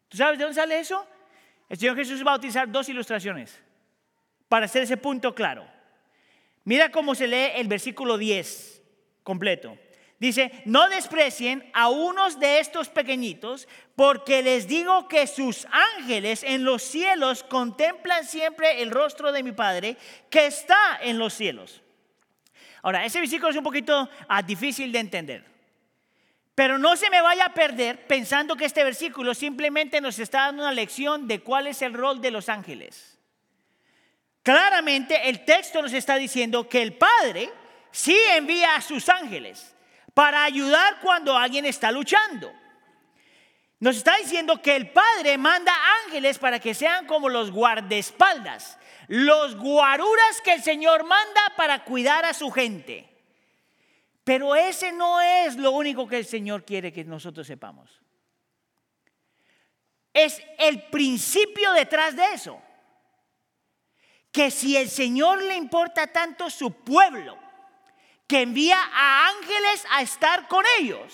¿Tú 0.07 0.17
sabes 0.17 0.37
de 0.37 0.43
dónde 0.43 0.59
sale 0.59 0.79
eso? 0.79 1.05
El 1.69 1.77
Señor 1.77 1.95
Jesús 1.95 2.25
va 2.25 2.33
a 2.33 2.35
utilizar 2.35 2.69
dos 2.69 2.89
ilustraciones 2.89 3.57
para 4.49 4.65
hacer 4.65 4.83
ese 4.83 4.97
punto 4.97 5.33
claro. 5.33 5.65
Mira 6.65 6.91
cómo 6.91 7.15
se 7.15 7.27
lee 7.27 7.51
el 7.55 7.67
versículo 7.67 8.17
10 8.17 8.81
completo. 9.23 9.77
Dice, 10.19 10.51
no 10.65 10.87
desprecien 10.87 11.67
a 11.73 11.89
unos 11.89 12.39
de 12.39 12.59
estos 12.59 12.89
pequeñitos, 12.89 13.67
porque 13.95 14.43
les 14.43 14.67
digo 14.67 15.07
que 15.07 15.25
sus 15.25 15.65
ángeles 15.97 16.43
en 16.43 16.63
los 16.63 16.83
cielos 16.83 17.43
contemplan 17.43 18.25
siempre 18.25 18.83
el 18.83 18.91
rostro 18.91 19.31
de 19.31 19.41
mi 19.41 19.51
Padre 19.51 19.97
que 20.29 20.45
está 20.45 20.99
en 21.01 21.17
los 21.17 21.33
cielos. 21.33 21.81
Ahora, 22.81 23.05
ese 23.05 23.19
versículo 23.19 23.49
es 23.49 23.57
un 23.57 23.63
poquito 23.63 24.09
ah, 24.27 24.41
difícil 24.41 24.91
de 24.91 24.99
entender. 24.99 25.45
Pero 26.55 26.77
no 26.77 26.95
se 26.95 27.09
me 27.09 27.21
vaya 27.21 27.45
a 27.45 27.53
perder 27.53 28.05
pensando 28.07 28.55
que 28.55 28.65
este 28.65 28.83
versículo 28.83 29.33
simplemente 29.33 30.01
nos 30.01 30.19
está 30.19 30.41
dando 30.45 30.63
una 30.63 30.73
lección 30.73 31.27
de 31.27 31.41
cuál 31.41 31.67
es 31.67 31.81
el 31.81 31.93
rol 31.93 32.21
de 32.21 32.31
los 32.31 32.49
ángeles. 32.49 33.19
Claramente 34.43 35.29
el 35.29 35.45
texto 35.45 35.81
nos 35.81 35.93
está 35.93 36.15
diciendo 36.15 36.67
que 36.67 36.81
el 36.81 36.93
Padre 36.93 37.51
sí 37.91 38.17
envía 38.35 38.75
a 38.75 38.81
sus 38.81 39.07
ángeles 39.09 39.75
para 40.13 40.43
ayudar 40.43 40.99
cuando 41.01 41.37
alguien 41.37 41.65
está 41.65 41.91
luchando. 41.91 42.51
Nos 43.79 43.97
está 43.97 44.17
diciendo 44.17 44.61
que 44.61 44.75
el 44.75 44.91
Padre 44.91 45.37
manda 45.37 45.73
ángeles 46.05 46.37
para 46.37 46.59
que 46.59 46.73
sean 46.73 47.05
como 47.07 47.29
los 47.29 47.51
guardaespaldas, 47.51 48.77
los 49.11 49.57
guaruras 49.57 50.39
que 50.39 50.53
el 50.53 50.63
Señor 50.63 51.03
manda 51.03 51.41
para 51.57 51.83
cuidar 51.83 52.23
a 52.23 52.33
su 52.33 52.49
gente. 52.49 53.09
Pero 54.23 54.55
ese 54.55 54.93
no 54.93 55.19
es 55.19 55.57
lo 55.57 55.71
único 55.71 56.07
que 56.07 56.19
el 56.19 56.25
Señor 56.25 56.63
quiere 56.63 56.93
que 56.93 57.03
nosotros 57.03 57.45
sepamos. 57.45 57.91
Es 60.13 60.41
el 60.57 60.83
principio 60.83 61.73
detrás 61.73 62.15
de 62.15 62.23
eso 62.33 62.61
que 64.31 64.49
si 64.49 64.77
el 64.77 64.89
Señor 64.89 65.43
le 65.43 65.57
importa 65.57 66.07
tanto 66.07 66.49
su 66.49 66.71
pueblo, 66.71 67.37
que 68.25 68.43
envía 68.43 68.79
a 68.93 69.27
ángeles 69.27 69.85
a 69.91 70.03
estar 70.03 70.47
con 70.47 70.63
ellos, 70.79 71.13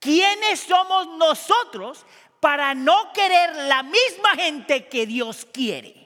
¿quiénes 0.00 0.58
somos 0.58 1.06
nosotros 1.16 2.04
para 2.40 2.74
no 2.74 3.12
querer 3.12 3.54
la 3.54 3.84
misma 3.84 4.30
gente 4.34 4.88
que 4.88 5.06
Dios 5.06 5.46
quiere? 5.52 6.03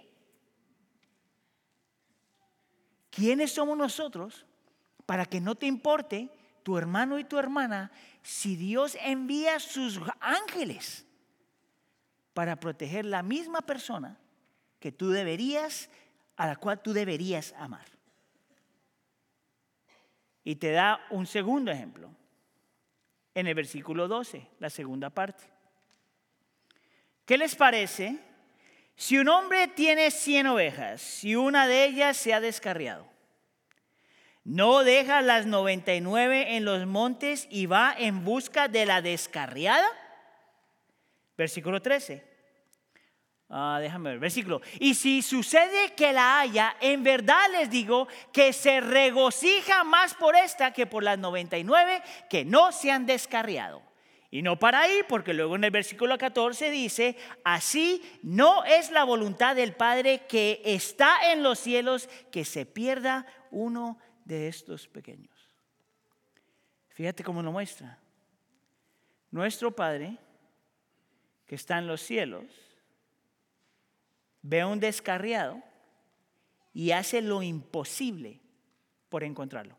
¿Quiénes 3.18 3.50
somos 3.50 3.76
nosotros 3.76 4.46
para 5.04 5.26
que 5.26 5.40
no 5.40 5.57
te 5.57 5.66
importe 5.66 6.31
tu 6.62 6.78
hermano 6.78 7.18
y 7.18 7.24
tu 7.24 7.37
hermana 7.37 7.90
si 8.22 8.54
Dios 8.54 8.96
envía 9.02 9.59
sus 9.59 9.98
ángeles 10.20 11.04
para 12.33 12.61
proteger 12.61 13.04
la 13.04 13.24
misma 13.24 13.61
persona 13.62 14.16
que 14.78 14.92
tú 14.92 15.11
deberías 15.11 15.90
a 16.37 16.46
la 16.46 16.54
cual 16.54 16.81
tú 16.81 16.92
deberías 16.92 17.54
amar. 17.59 17.87
Y 20.44 20.54
te 20.54 20.70
da 20.70 21.00
un 21.11 21.26
segundo 21.26 21.72
ejemplo 21.72 22.11
en 23.35 23.48
el 23.48 23.54
versículo 23.57 24.07
12, 24.07 24.48
la 24.61 24.70
segunda 24.70 25.11
parte. 25.11 25.42
¿Qué 27.24 27.37
les 27.37 27.57
parece 27.57 28.28
si 28.99 29.17
un 29.17 29.29
hombre 29.29 29.69
tiene 29.69 30.11
100 30.11 30.49
ovejas 30.49 31.23
y 31.23 31.37
una 31.37 31.69
de 31.69 31.85
ellas 31.85 32.17
se 32.17 32.35
ha 32.35 32.41
descarriado? 32.41 33.09
¿No 34.43 34.83
deja 34.83 35.23
las 35.23 35.47
99 35.47 36.57
en 36.57 36.65
los 36.65 36.85
montes 36.85 37.47
y 37.49 37.67
va 37.67 37.95
en 37.97 38.25
busca 38.25 38.67
de 38.67 38.87
la 38.87 39.01
descarriada? 39.01 39.87
Versículo 41.37 41.81
13. 41.81 42.27
Ah, 43.49 43.79
déjame 43.81 44.11
ver, 44.11 44.19
versículo. 44.19 44.61
Y 44.81 44.97
si 44.97 45.23
sucede 45.23 45.95
que 45.95 46.13
la 46.13 46.41
haya, 46.41 46.77
en 46.81 47.05
verdad 47.05 47.53
les 47.53 47.71
digo 47.71 48.09
que 48.33 48.53
se 48.53 48.81
regocija 48.81 49.85
más 49.85 50.15
por 50.15 50.35
esta 50.35 50.73
que 50.73 50.87
por 50.87 51.05
las 51.05 51.21
99 51.21 52.03
que 52.29 52.45
no 52.45 52.73
se 52.73 52.91
han 52.91 53.07
descarriado. 53.07 53.88
Y 54.31 54.43
no 54.43 54.59
para 54.59 54.81
ahí, 54.81 55.01
porque 55.09 55.33
luego 55.33 55.57
en 55.57 55.64
el 55.64 55.71
versículo 55.71 56.19
14 56.19 56.71
dice, 56.71 57.17
así 57.45 58.03
no 58.23 58.64
es 58.64 58.91
la 58.91 59.05
voluntad 59.05 59.57
del 59.57 59.75
Padre 59.75 60.27
que 60.29 60.61
está 60.64 61.33
en 61.33 61.43
los 61.43 61.59
cielos 61.59 62.09
que 62.31 62.45
se 62.45 62.67
pierda 62.67 63.27
uno 63.51 63.99
de 64.27 64.49
estos 64.49 64.87
pequeños. 64.87 65.35
Fíjate 66.91 67.25
cómo 67.25 67.43
lo 67.43 67.53
muestra. 67.53 67.99
Nuestro 69.31 69.75
Padre, 69.75 70.19
que 71.47 71.55
está 71.55 71.79
en 71.79 71.87
los 71.87 72.03
cielos, 72.03 72.45
ve 74.43 74.61
a 74.61 74.67
un 74.67 74.79
descarriado 74.79 75.62
y 76.75 76.91
hace 76.91 77.23
lo 77.23 77.43
imposible 77.43 78.41
por 79.09 79.25
encontrarlo. 79.25 79.77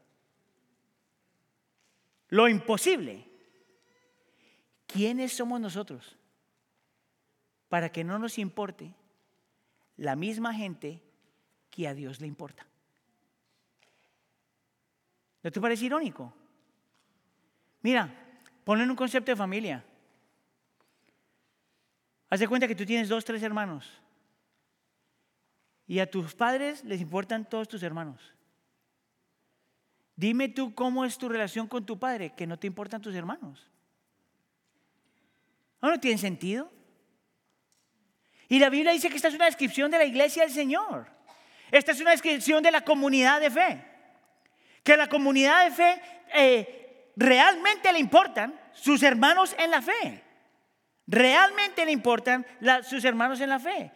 Lo 2.29 2.47
imposible. 2.47 3.28
¿Quiénes 4.91 5.33
somos 5.33 5.61
nosotros 5.61 6.17
para 7.69 7.91
que 7.91 8.03
no 8.03 8.17
nos 8.17 8.39
importe 8.39 8.91
la 9.97 10.15
misma 10.15 10.51
gente 10.51 10.99
que 11.69 11.87
a 11.87 11.93
Dios 11.93 12.19
le 12.19 12.25
importa? 12.25 12.65
¿No 15.43 15.51
te 15.51 15.61
parece 15.61 15.85
irónico? 15.85 16.33
Mira, 17.83 18.11
ponle 18.63 18.89
un 18.89 18.95
concepto 18.95 19.31
de 19.31 19.35
familia. 19.35 19.85
Haz 22.27 22.39
de 22.39 22.47
cuenta 22.47 22.67
que 22.67 22.75
tú 22.75 22.83
tienes 22.83 23.09
dos, 23.09 23.23
tres 23.23 23.43
hermanos. 23.43 23.87
Y 25.85 25.99
a 25.99 26.09
tus 26.09 26.33
padres 26.33 26.83
les 26.83 26.99
importan 26.99 27.47
todos 27.47 27.67
tus 27.67 27.83
hermanos. 27.83 28.33
Dime 30.15 30.49
tú 30.49 30.73
cómo 30.73 31.05
es 31.05 31.19
tu 31.19 31.29
relación 31.29 31.67
con 31.67 31.85
tu 31.85 31.99
padre, 31.99 32.33
que 32.35 32.47
no 32.47 32.57
te 32.57 32.65
importan 32.65 33.03
tus 33.03 33.13
hermanos. 33.13 33.69
¿No, 35.81 35.89
no 35.89 35.99
tiene 35.99 36.17
sentido? 36.17 36.71
Y 38.47 38.59
la 38.59 38.69
Biblia 38.69 38.91
dice 38.91 39.09
que 39.09 39.15
esta 39.15 39.27
es 39.27 39.35
una 39.35 39.45
descripción 39.45 39.91
de 39.91 39.99
la 39.99 40.05
iglesia 40.05 40.43
del 40.43 40.51
Señor. 40.51 41.07
Esta 41.71 41.91
es 41.91 42.01
una 42.01 42.11
descripción 42.11 42.63
de 42.63 42.71
la 42.71 42.81
comunidad 42.81 43.39
de 43.39 43.51
fe. 43.51 43.85
Que 44.83 44.97
la 44.97 45.07
comunidad 45.07 45.65
de 45.65 45.71
fe 45.71 46.01
eh, 46.33 47.11
realmente 47.15 47.93
le 47.93 47.99
importan 47.99 48.59
sus 48.73 49.03
hermanos 49.03 49.55
en 49.59 49.71
la 49.71 49.81
fe. 49.81 50.23
Realmente 51.05 51.85
le 51.85 51.91
importan 51.91 52.45
sus 52.83 53.03
hermanos 53.03 53.39
en 53.41 53.49
la 53.49 53.59
fe 53.59 53.91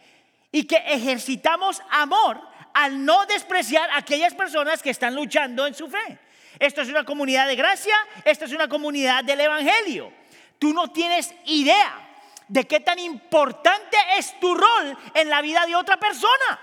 y 0.50 0.64
que 0.68 0.76
ejercitamos 0.76 1.82
amor 1.90 2.40
al 2.74 3.04
no 3.04 3.26
despreciar 3.26 3.90
a 3.90 3.98
aquellas 3.98 4.34
personas 4.34 4.82
que 4.82 4.90
están 4.90 5.14
luchando 5.14 5.66
en 5.66 5.74
su 5.74 5.88
fe. 5.88 6.18
Esto 6.58 6.82
es 6.82 6.88
una 6.88 7.04
comunidad 7.04 7.48
de 7.48 7.56
gracia, 7.56 7.94
esto 8.24 8.44
es 8.44 8.52
una 8.52 8.68
comunidad 8.68 9.24
del 9.24 9.40
Evangelio. 9.40 10.12
Tú 10.58 10.72
no 10.72 10.90
tienes 10.92 11.34
idea 11.46 12.04
de 12.48 12.66
qué 12.66 12.80
tan 12.80 12.98
importante 12.98 13.96
es 14.18 14.38
tu 14.40 14.54
rol 14.54 14.98
en 15.14 15.28
la 15.28 15.42
vida 15.42 15.66
de 15.66 15.76
otra 15.76 15.98
persona. 15.98 16.60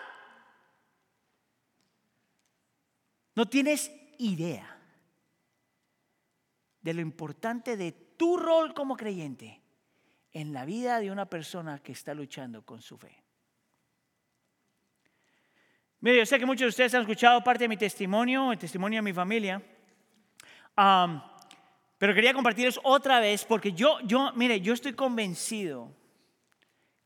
No 3.36 3.48
tienes 3.48 3.92
idea 4.18 4.78
de 6.82 6.94
lo 6.94 7.02
importante 7.02 7.78
de 7.78 7.92
tu 7.92 8.38
rol 8.38 8.74
como 8.74 8.98
creyente 8.98 9.62
en 10.32 10.54
la 10.54 10.66
vida 10.66 11.00
de 11.00 11.12
una 11.12 11.26
persona 11.26 11.80
que 11.80 11.92
está 11.92 12.14
luchando 12.14 12.64
con 12.64 12.82
su 12.82 12.98
fe. 12.98 13.24
Mire, 16.00 16.18
yo 16.18 16.26
sé 16.26 16.40
que 16.40 16.46
muchos 16.46 16.62
de 16.62 16.70
ustedes 16.70 16.96
han 16.96 17.02
escuchado 17.02 17.44
parte 17.44 17.66
de 17.66 17.68
mi 17.68 17.78
testimonio, 17.78 18.52
el 18.52 18.58
testimonio 18.58 18.98
de 18.98 19.04
mi 19.04 19.14
familia, 19.14 19.62
pero 22.02 22.16
quería 22.16 22.34
compartirles 22.34 22.80
otra 22.82 23.20
vez 23.20 23.46
porque 23.46 23.74
yo, 23.74 24.00
yo, 24.00 24.34
mire, 24.34 24.60
yo 24.60 24.74
estoy 24.74 24.94
convencido, 24.94 25.96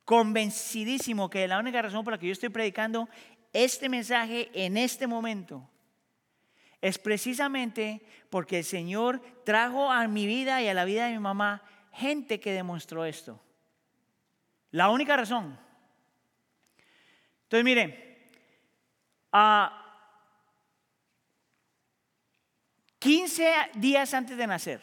convencidísimo 0.06 1.30
que 1.30 1.50
la 1.50 1.60
única 1.60 1.82
razón 1.82 2.06
por 2.06 2.14
la 2.14 2.18
que 2.18 2.28
yo 2.28 2.32
estoy 2.32 2.48
predicando 2.48 3.10
este 3.52 3.89
mensaje 3.89 4.50
en 4.54 4.78
este 4.78 5.06
momento 5.06 5.70
es 6.80 6.98
precisamente 6.98 8.04
porque 8.30 8.60
el 8.60 8.64
Señor 8.64 9.22
trajo 9.43 9.91
a 9.91 10.08
mi 10.08 10.26
vida 10.26 10.62
y 10.62 10.70
a 10.70 10.74
la 10.74 10.86
vida 10.86 11.08
de 11.08 11.12
mi 11.12 11.20
mamá 11.20 11.62
gente 11.91 12.39
que 12.39 12.54
demostró 12.54 13.04
esto. 13.04 13.38
La 14.72 14.89
única 14.89 15.18
razón. 15.18 15.60
Entonces, 17.43 17.66
mire, 17.66 18.30
a 19.34 19.84
15 23.06 23.53
días 23.76 24.16
antes 24.16 24.36
de 24.36 24.47
nacer, 24.47 24.82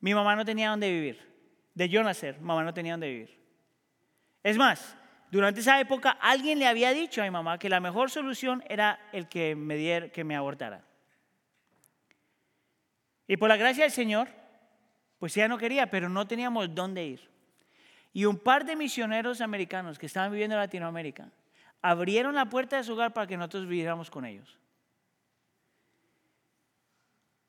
mi 0.00 0.12
mamá 0.12 0.34
no 0.34 0.44
tenía 0.44 0.70
dónde 0.70 0.90
vivir. 0.90 1.24
De 1.72 1.88
yo 1.88 2.02
nacer, 2.02 2.40
mamá 2.40 2.64
no 2.64 2.74
tenía 2.74 2.94
dónde 2.94 3.08
vivir. 3.08 3.38
Es 4.42 4.56
más, 4.58 4.96
durante 5.30 5.60
esa 5.60 5.78
época 5.78 6.10
alguien 6.20 6.58
le 6.58 6.66
había 6.66 6.90
dicho 6.90 7.20
a 7.20 7.24
mi 7.24 7.30
mamá 7.30 7.60
que 7.60 7.68
la 7.68 7.78
mejor 7.78 8.10
solución 8.10 8.64
era 8.68 8.98
el 9.12 9.28
que 9.28 9.54
me 9.54 9.76
diera, 9.76 10.08
que 10.08 10.24
me 10.24 10.34
abortara. 10.34 10.84
Y 13.28 13.36
por 13.36 13.48
la 13.48 13.56
gracia 13.56 13.84
del 13.84 13.92
Señor, 13.92 14.26
pues 15.20 15.36
ella 15.36 15.46
no 15.46 15.58
quería, 15.58 15.88
pero 15.88 16.08
no 16.08 16.26
teníamos 16.26 16.74
dónde 16.74 17.06
ir. 17.06 17.30
Y 18.12 18.24
un 18.24 18.36
par 18.36 18.64
de 18.64 18.74
misioneros 18.74 19.40
americanos 19.40 19.96
que 19.96 20.06
estaban 20.06 20.32
viviendo 20.32 20.56
en 20.56 20.62
Latinoamérica 20.62 21.30
abrieron 21.82 22.34
la 22.34 22.46
puerta 22.46 22.78
de 22.78 22.82
su 22.82 22.94
hogar 22.94 23.12
para 23.12 23.28
que 23.28 23.36
nosotros 23.36 23.68
viviéramos 23.68 24.10
con 24.10 24.24
ellos. 24.24 24.58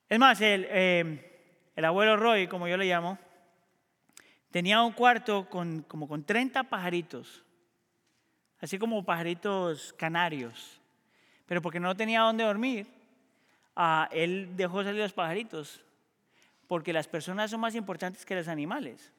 Es 0.09 0.19
más, 0.19 0.39
el, 0.39 0.65
eh, 0.69 1.27
el 1.75 1.85
abuelo 1.85 2.15
Roy, 2.15 2.47
como 2.47 2.67
yo 2.67 2.77
le 2.77 2.85
llamo, 2.85 3.19
tenía 4.51 4.81
un 4.81 4.93
cuarto 4.93 5.49
con, 5.49 5.83
como 5.83 6.07
con 6.07 6.23
30 6.23 6.63
pajaritos, 6.63 7.43
así 8.59 8.79
como 8.79 9.03
pajaritos 9.03 9.93
canarios. 9.93 10.81
Pero 11.45 11.61
porque 11.61 11.79
no 11.79 11.95
tenía 11.95 12.21
dónde 12.21 12.45
dormir, 12.45 12.87
él 14.11 14.49
dejó 14.55 14.83
salir 14.83 15.01
los 15.01 15.13
pajaritos, 15.13 15.83
porque 16.67 16.93
las 16.93 17.07
personas 17.07 17.51
son 17.51 17.59
más 17.59 17.75
importantes 17.75 18.25
que 18.25 18.35
los 18.35 18.47
animales. 18.47 19.13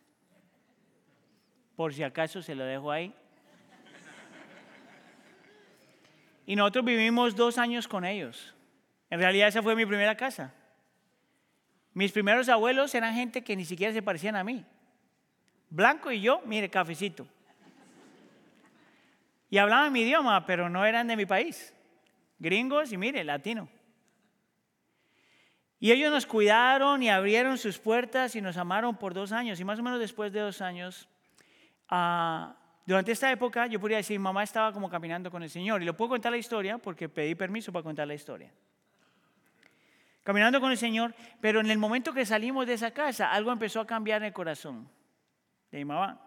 Por 1.77 1.95
si 1.95 2.03
acaso 2.03 2.43
se 2.43 2.55
lo 2.55 2.65
dejo 2.65 2.91
ahí. 2.91 3.15
Y 6.45 6.57
nosotros 6.57 6.85
vivimos 6.85 7.37
dos 7.37 7.59
años 7.59 7.87
con 7.87 8.05
ellos. 8.05 8.55
En 9.11 9.21
realidad 9.21 9.49
esa 9.49 9.63
fue 9.63 9.77
mi 9.77 9.87
primera 9.87 10.17
casa. 10.17 10.55
Mis 11.99 12.13
primeros 12.13 12.49
abuelos 12.49 12.95
eran 12.95 13.13
gente 13.13 13.43
que 13.43 13.57
ni 13.57 13.65
siquiera 13.65 13.93
se 13.93 14.03
parecían 14.03 14.37
a 14.37 14.45
mí. 14.45 14.65
Blanco 15.69 16.13
y 16.13 16.21
yo, 16.21 16.41
mire, 16.45 16.71
cafecito. 16.71 17.27
Y 19.51 19.59
hablaban 19.59 19.93
mi 19.93 20.03
idioma, 20.03 20.47
pero 20.47 20.69
no 20.69 20.87
eran 20.87 21.09
de 21.09 21.17
mi 21.17 21.27
país. 21.27 21.75
Gringos 22.39 22.93
y 22.93 22.97
mire, 22.97 23.25
latino. 23.25 23.69
Y 25.81 25.91
ellos 25.91 26.13
nos 26.13 26.25
cuidaron 26.25 27.03
y 27.03 27.11
abrieron 27.11 27.59
sus 27.59 27.81
puertas 27.81 28.37
y 28.37 28.41
nos 28.41 28.57
amaron 28.59 28.97
por 28.97 29.13
dos 29.13 29.33
años. 29.33 29.59
Y 29.59 29.65
más 29.65 29.81
o 29.81 29.83
menos 29.83 29.99
después 29.99 30.33
de 30.33 30.39
dos 30.39 30.61
años, 30.61 31.09
ah, 31.89 32.55
durante 32.87 33.11
esta 33.11 33.33
época, 33.33 33.67
yo 33.67 33.81
podría 33.81 33.97
decir, 33.97 34.21
mamá 34.21 34.45
estaba 34.45 34.73
como 34.73 34.89
caminando 34.89 35.33
con 35.33 35.43
el 35.43 35.51
Señor. 35.51 35.83
Y 35.83 35.85
lo 35.85 35.97
puedo 35.97 36.11
contar 36.11 36.31
la 36.31 36.39
historia 36.39 36.79
porque 36.79 37.09
pedí 37.09 37.35
permiso 37.35 37.73
para 37.73 37.83
contar 37.83 38.07
la 38.07 38.15
historia. 38.15 38.53
Caminando 40.29 40.61
con 40.61 40.71
el 40.71 40.77
Señor, 40.77 41.15
pero 41.41 41.61
en 41.61 41.71
el 41.71 41.79
momento 41.79 42.13
que 42.13 42.27
salimos 42.27 42.67
de 42.67 42.75
esa 42.75 42.91
casa, 42.91 43.33
algo 43.33 43.51
empezó 43.51 43.81
a 43.81 43.87
cambiar 43.87 44.21
en 44.21 44.27
el 44.27 44.35
corazón 44.35 44.87
de 45.71 45.79
mi 45.79 45.87
mamá. 45.87 46.21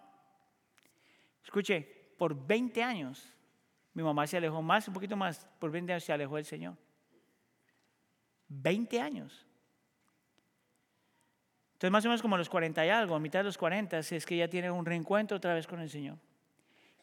Escuche, 1.43 2.15
por 2.17 2.33
20 2.47 2.81
años 2.81 3.31
mi 3.93 4.01
mamá 4.01 4.25
se 4.25 4.37
alejó 4.37 4.59
más, 4.63 4.87
un 4.87 4.95
poquito 4.95 5.15
más, 5.15 5.47
por 5.59 5.69
20 5.69 5.93
años 5.93 6.03
se 6.03 6.11
alejó 6.11 6.37
del 6.37 6.45
Señor. 6.45 6.75
20 8.47 8.99
años. 8.99 9.45
Entonces 11.73 11.91
más 11.91 12.03
o 12.03 12.07
menos 12.07 12.23
como 12.23 12.33
a 12.33 12.39
los 12.39 12.49
40 12.49 12.83
y 12.83 12.89
algo, 12.89 13.13
a 13.13 13.19
mitad 13.19 13.41
de 13.41 13.43
los 13.43 13.57
40, 13.59 13.99
es 13.99 14.25
que 14.25 14.33
ella 14.33 14.49
tiene 14.49 14.71
un 14.71 14.83
reencuentro 14.83 15.37
otra 15.37 15.53
vez 15.53 15.67
con 15.67 15.79
el 15.79 15.91
Señor. 15.91 16.17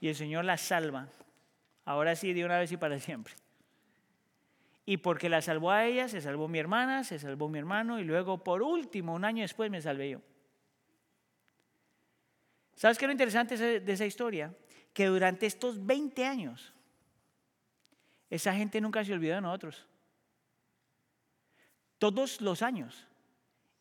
Y 0.01 0.09
el 0.09 0.16
Señor 0.16 0.44
la 0.44 0.57
salva. 0.57 1.07
Ahora 1.84 2.16
sí, 2.16 2.32
de 2.32 2.44
una 2.44 2.59
vez 2.59 2.72
y 2.72 2.76
para 2.76 2.99
siempre. 2.99 3.34
Y 4.89 4.97
porque 4.97 5.28
la 5.28 5.43
salvó 5.43 5.70
a 5.70 5.84
ella, 5.84 6.09
se 6.09 6.22
salvó 6.22 6.49
mi 6.49 6.59
hermana, 6.59 7.05
se 7.05 7.18
salvó 7.18 7.51
mi 7.51 7.59
hermano 7.59 8.01
y 8.01 8.05
luego 8.05 8.43
por 8.43 8.62
último, 8.62 9.12
un 9.12 9.22
año 9.22 9.43
después, 9.43 9.70
me 9.70 9.82
salvé 9.82 10.09
yo. 10.09 10.22
¿Sabes 12.74 12.97
qué 12.97 13.05
es 13.05 13.09
lo 13.09 13.12
interesante 13.12 13.59
de 13.59 13.93
esa 13.93 14.07
historia? 14.07 14.57
Que 14.95 15.05
durante 15.05 15.45
estos 15.45 15.84
20 15.84 16.24
años, 16.24 16.72
esa 18.30 18.55
gente 18.55 18.80
nunca 18.80 19.05
se 19.05 19.12
olvidó 19.12 19.34
de 19.34 19.43
nosotros. 19.43 19.86
Todos 21.99 22.41
los 22.41 22.62
años, 22.62 23.07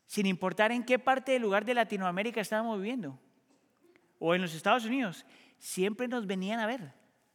sin 0.07 0.25
importar 0.25 0.73
en 0.73 0.83
qué 0.83 0.99
parte 0.99 1.31
del 1.31 1.41
lugar 1.41 1.63
de 1.63 1.73
Latinoamérica 1.73 2.41
estábamos 2.41 2.79
viviendo, 2.79 3.17
o 4.19 4.35
en 4.35 4.41
los 4.41 4.53
Estados 4.53 4.83
Unidos, 4.83 5.25
siempre 5.57 6.09
nos 6.09 6.27
venían 6.27 6.59
a 6.59 6.67
ver 6.67 6.91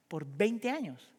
por 0.09 0.27
20 0.27 0.69
años. 0.69 1.11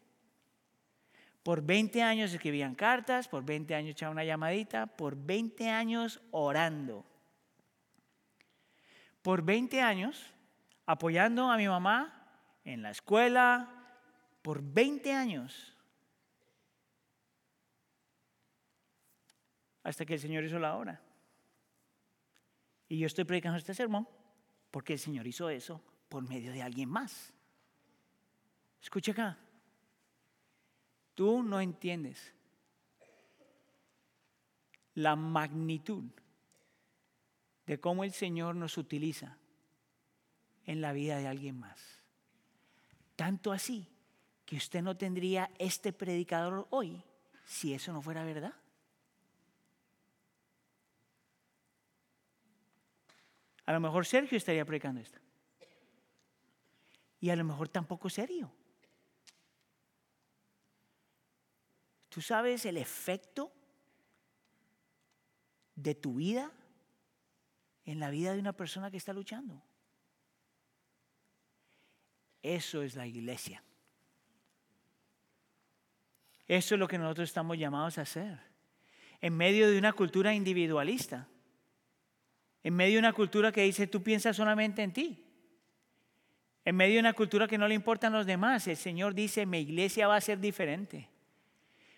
Por 1.44 1.60
20 1.60 2.02
años 2.02 2.32
escribían 2.32 2.74
cartas, 2.74 3.28
por 3.28 3.44
20 3.44 3.74
años 3.74 3.90
echaban 3.90 4.14
una 4.14 4.24
llamadita, 4.24 4.86
por 4.86 5.14
20 5.14 5.68
años 5.68 6.22
orando. 6.30 7.04
Por 9.20 9.42
20 9.42 9.82
años 9.82 10.32
apoyando 10.86 11.50
a 11.50 11.58
mi 11.58 11.68
mamá 11.68 12.30
en 12.64 12.82
la 12.82 12.90
escuela 12.90 13.68
por 14.40 14.62
20 14.62 15.12
años. 15.12 15.76
Hasta 19.82 20.06
que 20.06 20.14
el 20.14 20.20
Señor 20.20 20.44
hizo 20.44 20.58
la 20.58 20.76
obra. 20.76 20.98
Y 22.88 22.98
yo 22.98 23.06
estoy 23.06 23.24
predicando 23.24 23.58
este 23.58 23.74
sermón 23.74 24.08
porque 24.70 24.94
el 24.94 24.98
Señor 24.98 25.26
hizo 25.26 25.50
eso 25.50 25.82
por 26.08 26.26
medio 26.26 26.52
de 26.52 26.62
alguien 26.62 26.88
más. 26.88 27.34
Escucha 28.80 29.12
acá. 29.12 29.38
Tú 31.14 31.42
no 31.42 31.60
entiendes 31.60 32.32
la 34.94 35.16
magnitud 35.16 36.04
de 37.66 37.80
cómo 37.80 38.04
el 38.04 38.12
Señor 38.12 38.56
nos 38.56 38.78
utiliza 38.78 39.36
en 40.66 40.80
la 40.80 40.92
vida 40.92 41.18
de 41.18 41.26
alguien 41.26 41.58
más. 41.58 41.80
Tanto 43.16 43.52
así 43.52 43.88
que 44.44 44.56
usted 44.56 44.82
no 44.82 44.96
tendría 44.96 45.50
este 45.58 45.92
predicador 45.92 46.66
hoy 46.70 47.02
si 47.44 47.74
eso 47.74 47.92
no 47.92 48.02
fuera 48.02 48.24
verdad. 48.24 48.54
A 53.66 53.72
lo 53.72 53.80
mejor 53.80 54.04
Sergio 54.04 54.36
estaría 54.36 54.64
predicando 54.64 55.00
esto. 55.00 55.18
Y 57.20 57.30
a 57.30 57.36
lo 57.36 57.44
mejor 57.44 57.68
tampoco 57.68 58.10
serio. 58.10 58.52
¿Tú 62.14 62.20
sabes 62.20 62.64
el 62.64 62.76
efecto 62.76 63.52
de 65.74 65.96
tu 65.96 66.14
vida 66.14 66.52
en 67.84 67.98
la 67.98 68.08
vida 68.08 68.32
de 68.32 68.38
una 68.38 68.52
persona 68.52 68.88
que 68.88 68.98
está 68.98 69.12
luchando? 69.12 69.60
Eso 72.40 72.84
es 72.84 72.94
la 72.94 73.08
iglesia. 73.08 73.64
Eso 76.46 76.76
es 76.76 76.78
lo 76.78 76.86
que 76.86 76.98
nosotros 76.98 77.28
estamos 77.28 77.58
llamados 77.58 77.98
a 77.98 78.02
hacer. 78.02 78.38
En 79.20 79.36
medio 79.36 79.68
de 79.68 79.76
una 79.76 79.92
cultura 79.92 80.32
individualista. 80.32 81.26
En 82.62 82.76
medio 82.76 82.92
de 82.92 83.00
una 83.00 83.12
cultura 83.12 83.50
que 83.50 83.62
dice 83.62 83.88
tú 83.88 84.04
piensas 84.04 84.36
solamente 84.36 84.84
en 84.84 84.92
ti. 84.92 85.26
En 86.64 86.76
medio 86.76 86.94
de 86.94 87.00
una 87.00 87.14
cultura 87.14 87.48
que 87.48 87.58
no 87.58 87.66
le 87.66 87.74
importan 87.74 88.12
los 88.12 88.24
demás. 88.24 88.68
El 88.68 88.76
Señor 88.76 89.14
dice 89.14 89.46
mi 89.46 89.58
iglesia 89.58 90.06
va 90.06 90.14
a 90.14 90.20
ser 90.20 90.38
diferente. 90.38 91.10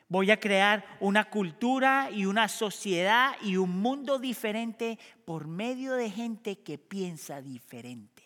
Voy 0.09 0.31
a 0.31 0.39
crear 0.39 0.85
una 1.01 1.29
cultura 1.31 2.11
y 2.13 2.27
una 2.27 2.49
sociedad 2.49 3.35
y 3.43 3.57
un 3.57 3.81
mundo 3.81 4.19
diferente 4.19 4.99
por 5.25 5.49
medio 5.49 5.95
de 5.95 6.11
gente 6.11 6.61
que 6.61 6.79
piensa 6.79 7.43
diferente 7.43 8.23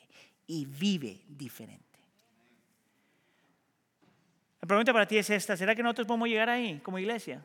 y 0.46 0.66
vive 0.66 1.22
diferente. 1.26 1.84
La 4.60 4.68
pregunta 4.68 4.92
para 4.92 5.06
ti 5.06 5.16
es 5.16 5.30
esta, 5.30 5.56
¿será 5.56 5.74
que 5.74 5.82
nosotros 5.82 6.06
podemos 6.06 6.28
llegar 6.28 6.50
ahí 6.50 6.80
como 6.80 6.98
iglesia? 6.98 7.42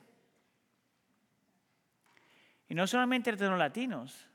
Y 2.67 2.75
no 2.75 2.87
solamente 2.87 3.29
entre 3.29 3.47
los 3.47 3.57
latinos, 3.57 4.27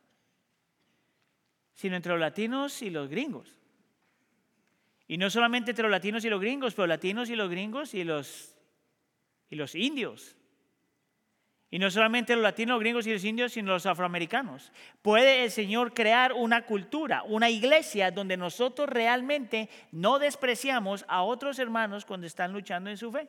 sino 1.74 1.96
entre 1.96 2.12
los 2.12 2.20
latinos 2.20 2.80
y 2.80 2.90
los 2.90 3.08
gringos. 3.08 3.54
Y 5.08 5.18
no 5.18 5.28
solamente 5.28 5.72
entre 5.72 5.82
los 5.82 5.90
latinos 5.90 6.24
y 6.24 6.30
los 6.30 6.40
gringos, 6.40 6.74
pero 6.74 6.86
latinos 6.86 7.28
y 7.28 7.36
los 7.36 7.50
gringos 7.50 7.92
y 7.94 8.04
los, 8.04 8.54
y 9.50 9.56
los 9.56 9.74
indios. 9.74 10.36
Y 11.72 11.78
no 11.78 11.90
solamente 11.90 12.34
los 12.34 12.42
latinos, 12.42 12.74
los 12.74 12.80
gringos 12.80 13.06
y 13.06 13.12
los 13.12 13.24
indios, 13.24 13.52
sino 13.52 13.72
los 13.72 13.86
afroamericanos. 13.86 14.72
Puede 15.02 15.44
el 15.44 15.50
Señor 15.50 15.94
crear 15.94 16.32
una 16.32 16.66
cultura, 16.66 17.22
una 17.22 17.48
iglesia 17.48 18.10
donde 18.10 18.36
nosotros 18.36 18.88
realmente 18.88 19.68
no 19.92 20.18
despreciamos 20.18 21.04
a 21.06 21.22
otros 21.22 21.58
hermanos 21.60 22.04
cuando 22.04 22.26
están 22.26 22.52
luchando 22.52 22.90
en 22.90 22.96
su 22.96 23.12
fe. 23.12 23.28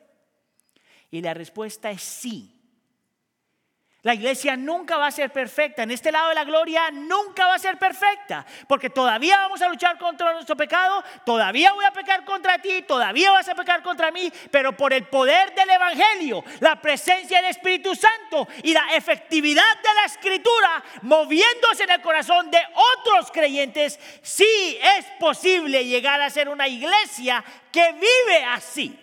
Y 1.10 1.20
la 1.20 1.34
respuesta 1.34 1.90
es 1.90 2.02
sí. 2.02 2.61
La 4.02 4.14
iglesia 4.14 4.56
nunca 4.56 4.96
va 4.96 5.06
a 5.06 5.12
ser 5.12 5.30
perfecta. 5.30 5.84
En 5.84 5.92
este 5.92 6.10
lado 6.10 6.30
de 6.30 6.34
la 6.34 6.42
gloria 6.42 6.90
nunca 6.90 7.46
va 7.46 7.54
a 7.54 7.58
ser 7.58 7.78
perfecta. 7.78 8.44
Porque 8.66 8.90
todavía 8.90 9.36
vamos 9.36 9.62
a 9.62 9.68
luchar 9.68 9.96
contra 9.96 10.32
nuestro 10.32 10.56
pecado. 10.56 11.04
Todavía 11.24 11.72
voy 11.72 11.84
a 11.84 11.92
pecar 11.92 12.24
contra 12.24 12.58
ti. 12.58 12.82
Todavía 12.82 13.30
vas 13.30 13.48
a 13.48 13.54
pecar 13.54 13.80
contra 13.80 14.10
mí. 14.10 14.32
Pero 14.50 14.76
por 14.76 14.92
el 14.92 15.06
poder 15.06 15.54
del 15.54 15.70
Evangelio, 15.70 16.42
la 16.58 16.80
presencia 16.80 17.40
del 17.40 17.50
Espíritu 17.50 17.94
Santo 17.94 18.48
y 18.64 18.72
la 18.72 18.96
efectividad 18.96 19.76
de 19.76 19.94
la 19.94 20.06
Escritura 20.06 20.82
moviéndose 21.02 21.84
en 21.84 21.90
el 21.90 22.02
corazón 22.02 22.50
de 22.50 22.58
otros 22.96 23.30
creyentes, 23.30 24.00
sí 24.20 24.80
es 24.98 25.04
posible 25.20 25.84
llegar 25.84 26.20
a 26.20 26.28
ser 26.28 26.48
una 26.48 26.66
iglesia 26.66 27.44
que 27.70 27.92
vive 27.92 28.44
así. 28.48 28.98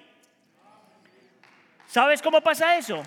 ¿Sabes 1.88 2.22
cómo 2.22 2.41
pasa 2.41 2.76
eso? 2.76 3.02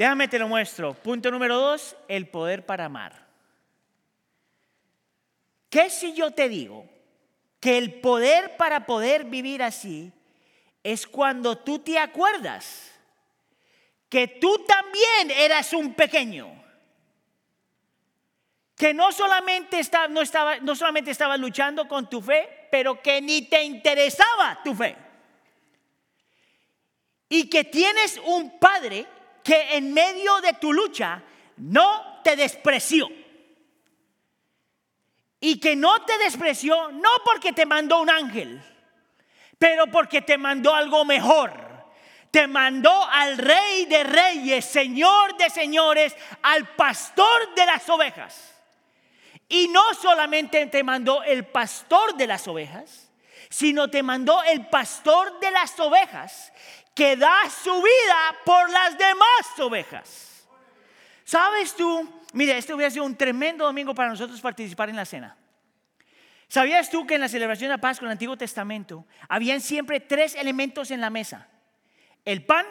Déjame 0.00 0.28
te 0.28 0.38
lo 0.38 0.48
muestro. 0.48 0.94
Punto 0.94 1.30
número 1.30 1.58
dos, 1.58 1.94
el 2.08 2.26
poder 2.26 2.64
para 2.64 2.86
amar. 2.86 3.12
¿Qué 5.68 5.90
si 5.90 6.14
yo 6.14 6.30
te 6.30 6.48
digo 6.48 6.88
que 7.60 7.76
el 7.76 8.00
poder 8.00 8.56
para 8.56 8.86
poder 8.86 9.26
vivir 9.26 9.62
así 9.62 10.10
es 10.82 11.06
cuando 11.06 11.58
tú 11.58 11.80
te 11.80 11.98
acuerdas 11.98 12.90
que 14.08 14.26
tú 14.26 14.64
también 14.66 15.32
eras 15.32 15.74
un 15.74 15.92
pequeño? 15.92 16.50
Que 18.74 18.94
no 18.94 19.12
solamente, 19.12 19.82
no, 20.08 20.22
estaba, 20.22 20.60
no 20.60 20.74
solamente 20.76 21.10
estabas 21.10 21.38
luchando 21.38 21.86
con 21.86 22.08
tu 22.08 22.22
fe, 22.22 22.68
pero 22.70 23.02
que 23.02 23.20
ni 23.20 23.42
te 23.42 23.62
interesaba 23.64 24.62
tu 24.64 24.74
fe. 24.74 24.96
Y 27.28 27.50
que 27.50 27.64
tienes 27.64 28.18
un 28.24 28.58
padre 28.58 29.06
que 29.50 29.76
en 29.76 29.92
medio 29.92 30.40
de 30.42 30.52
tu 30.52 30.72
lucha 30.72 31.20
no 31.56 32.20
te 32.22 32.36
despreció. 32.36 33.08
Y 35.40 35.58
que 35.58 35.74
no 35.74 36.04
te 36.04 36.16
despreció 36.18 36.92
no 36.92 37.10
porque 37.24 37.52
te 37.52 37.66
mandó 37.66 38.00
un 38.00 38.10
ángel, 38.10 38.62
pero 39.58 39.88
porque 39.88 40.22
te 40.22 40.38
mandó 40.38 40.72
algo 40.72 41.04
mejor. 41.04 41.52
Te 42.30 42.46
mandó 42.46 42.92
al 43.06 43.38
rey 43.38 43.86
de 43.86 44.04
reyes, 44.04 44.64
señor 44.66 45.36
de 45.36 45.50
señores, 45.50 46.14
al 46.42 46.68
pastor 46.76 47.52
de 47.56 47.66
las 47.66 47.88
ovejas. 47.88 48.54
Y 49.48 49.66
no 49.66 49.82
solamente 49.94 50.64
te 50.66 50.84
mandó 50.84 51.24
el 51.24 51.44
pastor 51.44 52.14
de 52.14 52.28
las 52.28 52.46
ovejas, 52.46 53.10
sino 53.48 53.90
te 53.90 54.04
mandó 54.04 54.44
el 54.44 54.68
pastor 54.68 55.40
de 55.40 55.50
las 55.50 55.80
ovejas 55.80 56.52
que 56.94 57.16
da 57.16 57.48
su 57.48 57.74
vida 57.74 58.36
por 58.44 58.70
las 58.70 58.98
demás 58.98 59.60
ovejas. 59.60 60.48
¿Sabes 61.24 61.74
tú? 61.74 62.22
Mire, 62.32 62.58
este 62.58 62.74
hubiera 62.74 62.90
sido 62.90 63.04
un 63.04 63.16
tremendo 63.16 63.64
domingo 63.64 63.94
para 63.94 64.08
nosotros 64.08 64.40
participar 64.40 64.88
en 64.88 64.96
la 64.96 65.04
cena. 65.04 65.36
¿Sabías 66.48 66.90
tú 66.90 67.06
que 67.06 67.14
en 67.14 67.20
la 67.20 67.28
celebración 67.28 67.68
de 67.68 67.76
la 67.76 67.80
Pascua 67.80 68.06
en 68.06 68.10
el 68.10 68.12
Antiguo 68.14 68.36
Testamento 68.36 69.06
habían 69.28 69.60
siempre 69.60 70.00
tres 70.00 70.34
elementos 70.34 70.90
en 70.90 71.00
la 71.00 71.08
mesa? 71.08 71.48
El 72.24 72.44
pan, 72.44 72.66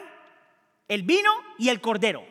el 0.86 1.02
vino 1.02 1.30
y 1.58 1.70
el 1.70 1.80
cordero. 1.80 2.22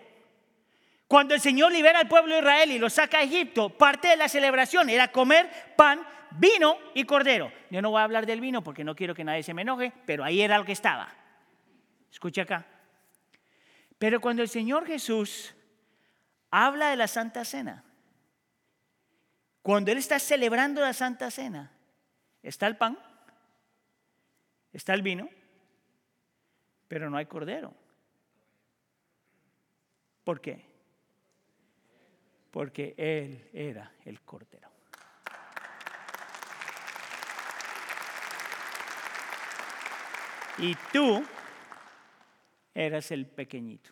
Cuando 1.07 1.33
el 1.33 1.41
Señor 1.41 1.71
libera 1.71 1.97
al 1.97 2.07
pueblo 2.07 2.35
de 2.35 2.41
Israel 2.41 2.71
y 2.71 2.77
lo 2.77 2.91
saca 2.91 3.17
a 3.17 3.23
Egipto, 3.23 3.69
parte 3.69 4.09
de 4.09 4.15
la 4.15 4.29
celebración 4.29 4.91
era 4.91 5.11
comer 5.11 5.73
pan, 5.75 6.05
vino 6.37 6.77
y 6.93 7.05
cordero. 7.05 7.51
Yo 7.71 7.81
no 7.81 7.89
voy 7.89 8.01
a 8.01 8.03
hablar 8.03 8.27
del 8.27 8.41
vino 8.41 8.63
porque 8.63 8.83
no 8.83 8.95
quiero 8.95 9.15
que 9.15 9.23
nadie 9.23 9.41
se 9.41 9.55
me 9.55 9.63
enoje, 9.63 9.91
pero 10.05 10.23
ahí 10.23 10.41
era 10.41 10.59
lo 10.59 10.65
que 10.65 10.73
estaba. 10.73 11.11
Escucha 12.11 12.43
acá. 12.43 12.65
Pero 13.97 14.21
cuando 14.21 14.41
el 14.41 14.49
Señor 14.49 14.85
Jesús 14.85 15.53
habla 16.49 16.89
de 16.89 16.95
la 16.95 17.07
Santa 17.07 17.45
Cena, 17.45 17.83
cuando 19.61 19.91
Él 19.91 19.97
está 19.97 20.19
celebrando 20.19 20.81
la 20.81 20.93
Santa 20.93 21.29
Cena, 21.29 21.71
está 22.41 22.65
el 22.67 22.77
pan, 22.77 22.97
está 24.71 24.93
el 24.93 25.01
vino, 25.01 25.29
pero 26.87 27.09
no 27.09 27.17
hay 27.17 27.25
cordero. 27.25 27.73
¿Por 30.23 30.41
qué? 30.41 30.65
Porque 32.51 32.95
Él 32.97 33.49
era 33.53 33.91
el 34.05 34.21
cordero. 34.21 34.69
Y 40.57 40.75
tú 40.91 41.23
eras 42.73 43.11
el 43.11 43.27
pequeñito. 43.27 43.91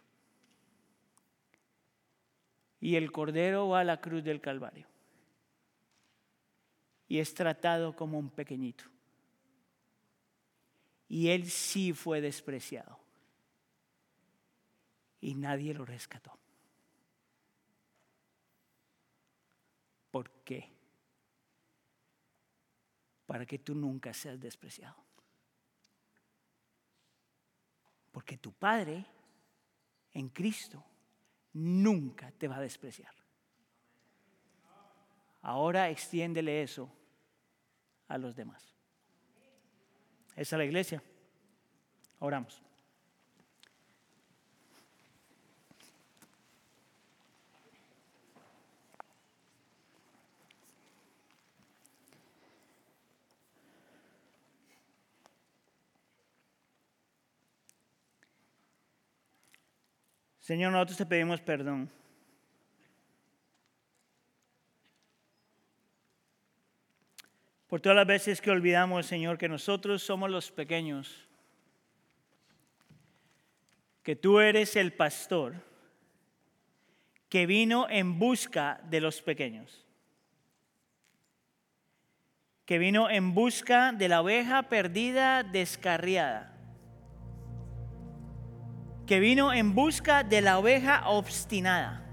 Y 2.80 2.96
el 2.96 3.12
Cordero 3.12 3.70
va 3.70 3.82
a 3.82 3.84
la 3.84 4.00
cruz 4.00 4.24
del 4.24 4.42
Calvario. 4.42 4.88
Y 7.08 7.20
es 7.20 7.34
tratado 7.34 7.96
como 7.96 8.20
un 8.20 8.30
pequeñito. 8.30 8.84
Y 11.10 11.30
él 11.30 11.50
sí 11.50 11.94
fue 11.94 12.22
despreciado. 12.22 13.00
Y 15.22 15.36
nadie 15.36 15.74
lo 15.74 15.86
rescató. 15.86 16.38
¿Por 20.12 20.30
qué? 20.44 20.70
Para 23.26 23.46
que 23.46 23.60
tú 23.60 23.74
nunca 23.74 24.14
seas 24.14 24.40
despreciado. 24.40 25.07
Porque 28.18 28.40
tu 28.40 28.52
Padre 28.52 29.06
en 30.12 30.30
Cristo 30.30 30.84
nunca 31.54 32.32
te 32.32 32.48
va 32.48 32.56
a 32.56 32.62
despreciar. 32.62 33.14
Ahora 35.44 35.92
extiéndele 35.92 36.64
eso 36.64 36.92
a 38.08 38.18
los 38.18 38.36
demás. 38.36 38.76
Esa 40.36 40.56
es 40.56 40.58
la 40.58 40.66
iglesia. 40.66 41.04
Oramos. 42.18 42.64
Señor, 60.48 60.72
nosotros 60.72 61.00
te 61.00 61.06
pedimos 61.06 61.42
perdón. 61.42 61.92
Por 67.68 67.82
todas 67.82 67.98
las 67.98 68.08
veces 68.08 68.40
que 68.40 68.50
olvidamos, 68.50 69.06
Señor, 69.06 69.38
que 69.38 69.50
nosotros 69.50 70.02
somos 70.02 70.30
los 70.30 70.50
pequeños, 70.50 71.28
que 74.04 74.16
tú 74.16 74.40
eres 74.40 74.78
el 74.78 74.94
pastor 74.94 75.56
que 77.28 77.46
vino 77.46 77.90
en 77.90 78.18
busca 78.18 78.80
de 78.86 79.02
los 79.02 79.22
pequeños, 79.22 79.86
que 82.66 82.78
vino 82.78 83.10
en 83.10 83.34
busca 83.34 83.92
de 83.92 84.08
la 84.08 84.22
oveja 84.22 84.64
perdida, 84.70 85.44
descarriada 85.44 86.57
que 89.08 89.22
vino 89.22 89.54
en 89.54 89.74
busca 89.74 90.24
de 90.24 90.42
la 90.42 90.60
oveja 90.60 91.08
obstinada, 91.08 92.04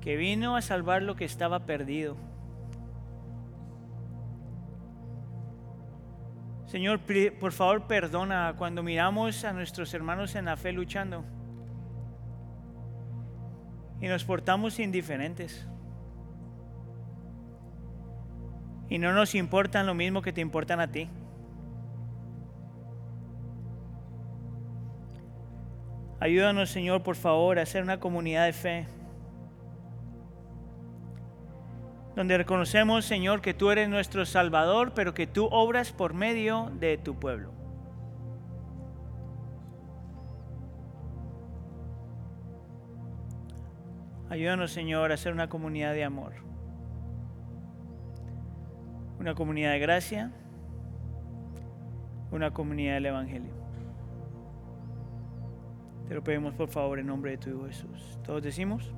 que 0.00 0.16
vino 0.16 0.56
a 0.56 0.62
salvar 0.62 1.02
lo 1.02 1.14
que 1.14 1.26
estaba 1.26 1.66
perdido. 1.66 2.16
Señor, 6.66 7.00
por 7.38 7.52
favor 7.52 7.86
perdona 7.86 8.54
cuando 8.56 8.82
miramos 8.82 9.44
a 9.44 9.52
nuestros 9.52 9.92
hermanos 9.92 10.34
en 10.34 10.46
la 10.46 10.56
fe 10.56 10.72
luchando 10.72 11.24
y 14.00 14.08
nos 14.08 14.24
portamos 14.24 14.78
indiferentes. 14.78 15.66
Y 18.88 18.98
no 18.98 19.12
nos 19.12 19.34
importan 19.34 19.86
lo 19.86 19.94
mismo 19.94 20.22
que 20.22 20.32
te 20.32 20.40
importan 20.40 20.80
a 20.80 20.90
ti. 20.90 21.10
Ayúdanos, 26.20 26.70
Señor, 26.70 27.02
por 27.02 27.14
favor, 27.14 27.58
a 27.58 27.66
ser 27.66 27.82
una 27.82 28.00
comunidad 28.00 28.46
de 28.46 28.52
fe. 28.52 28.86
Donde 32.16 32.36
reconocemos, 32.36 33.04
Señor, 33.04 33.40
que 33.40 33.54
tú 33.54 33.70
eres 33.70 33.88
nuestro 33.88 34.26
Salvador, 34.26 34.92
pero 34.94 35.14
que 35.14 35.28
tú 35.28 35.46
obras 35.52 35.92
por 35.92 36.14
medio 36.14 36.72
de 36.80 36.98
tu 36.98 37.14
pueblo. 37.14 37.52
Ayúdanos, 44.30 44.72
Señor, 44.72 45.12
a 45.12 45.16
ser 45.16 45.32
una 45.32 45.48
comunidad 45.48 45.94
de 45.94 46.02
amor. 46.02 46.32
Una 49.20 49.34
comunidad 49.36 49.70
de 49.70 49.78
gracia. 49.78 50.32
Una 52.32 52.50
comunidad 52.50 52.94
del 52.94 53.06
Evangelio. 53.06 53.57
Te 56.08 56.14
lo 56.14 56.24
pedimos 56.24 56.54
por 56.54 56.70
favor 56.70 56.98
en 56.98 57.06
nombre 57.06 57.32
de 57.32 57.36
tu 57.36 57.50
Hijo 57.50 57.66
Jesús. 57.66 58.18
Todos 58.24 58.42
decimos. 58.42 58.94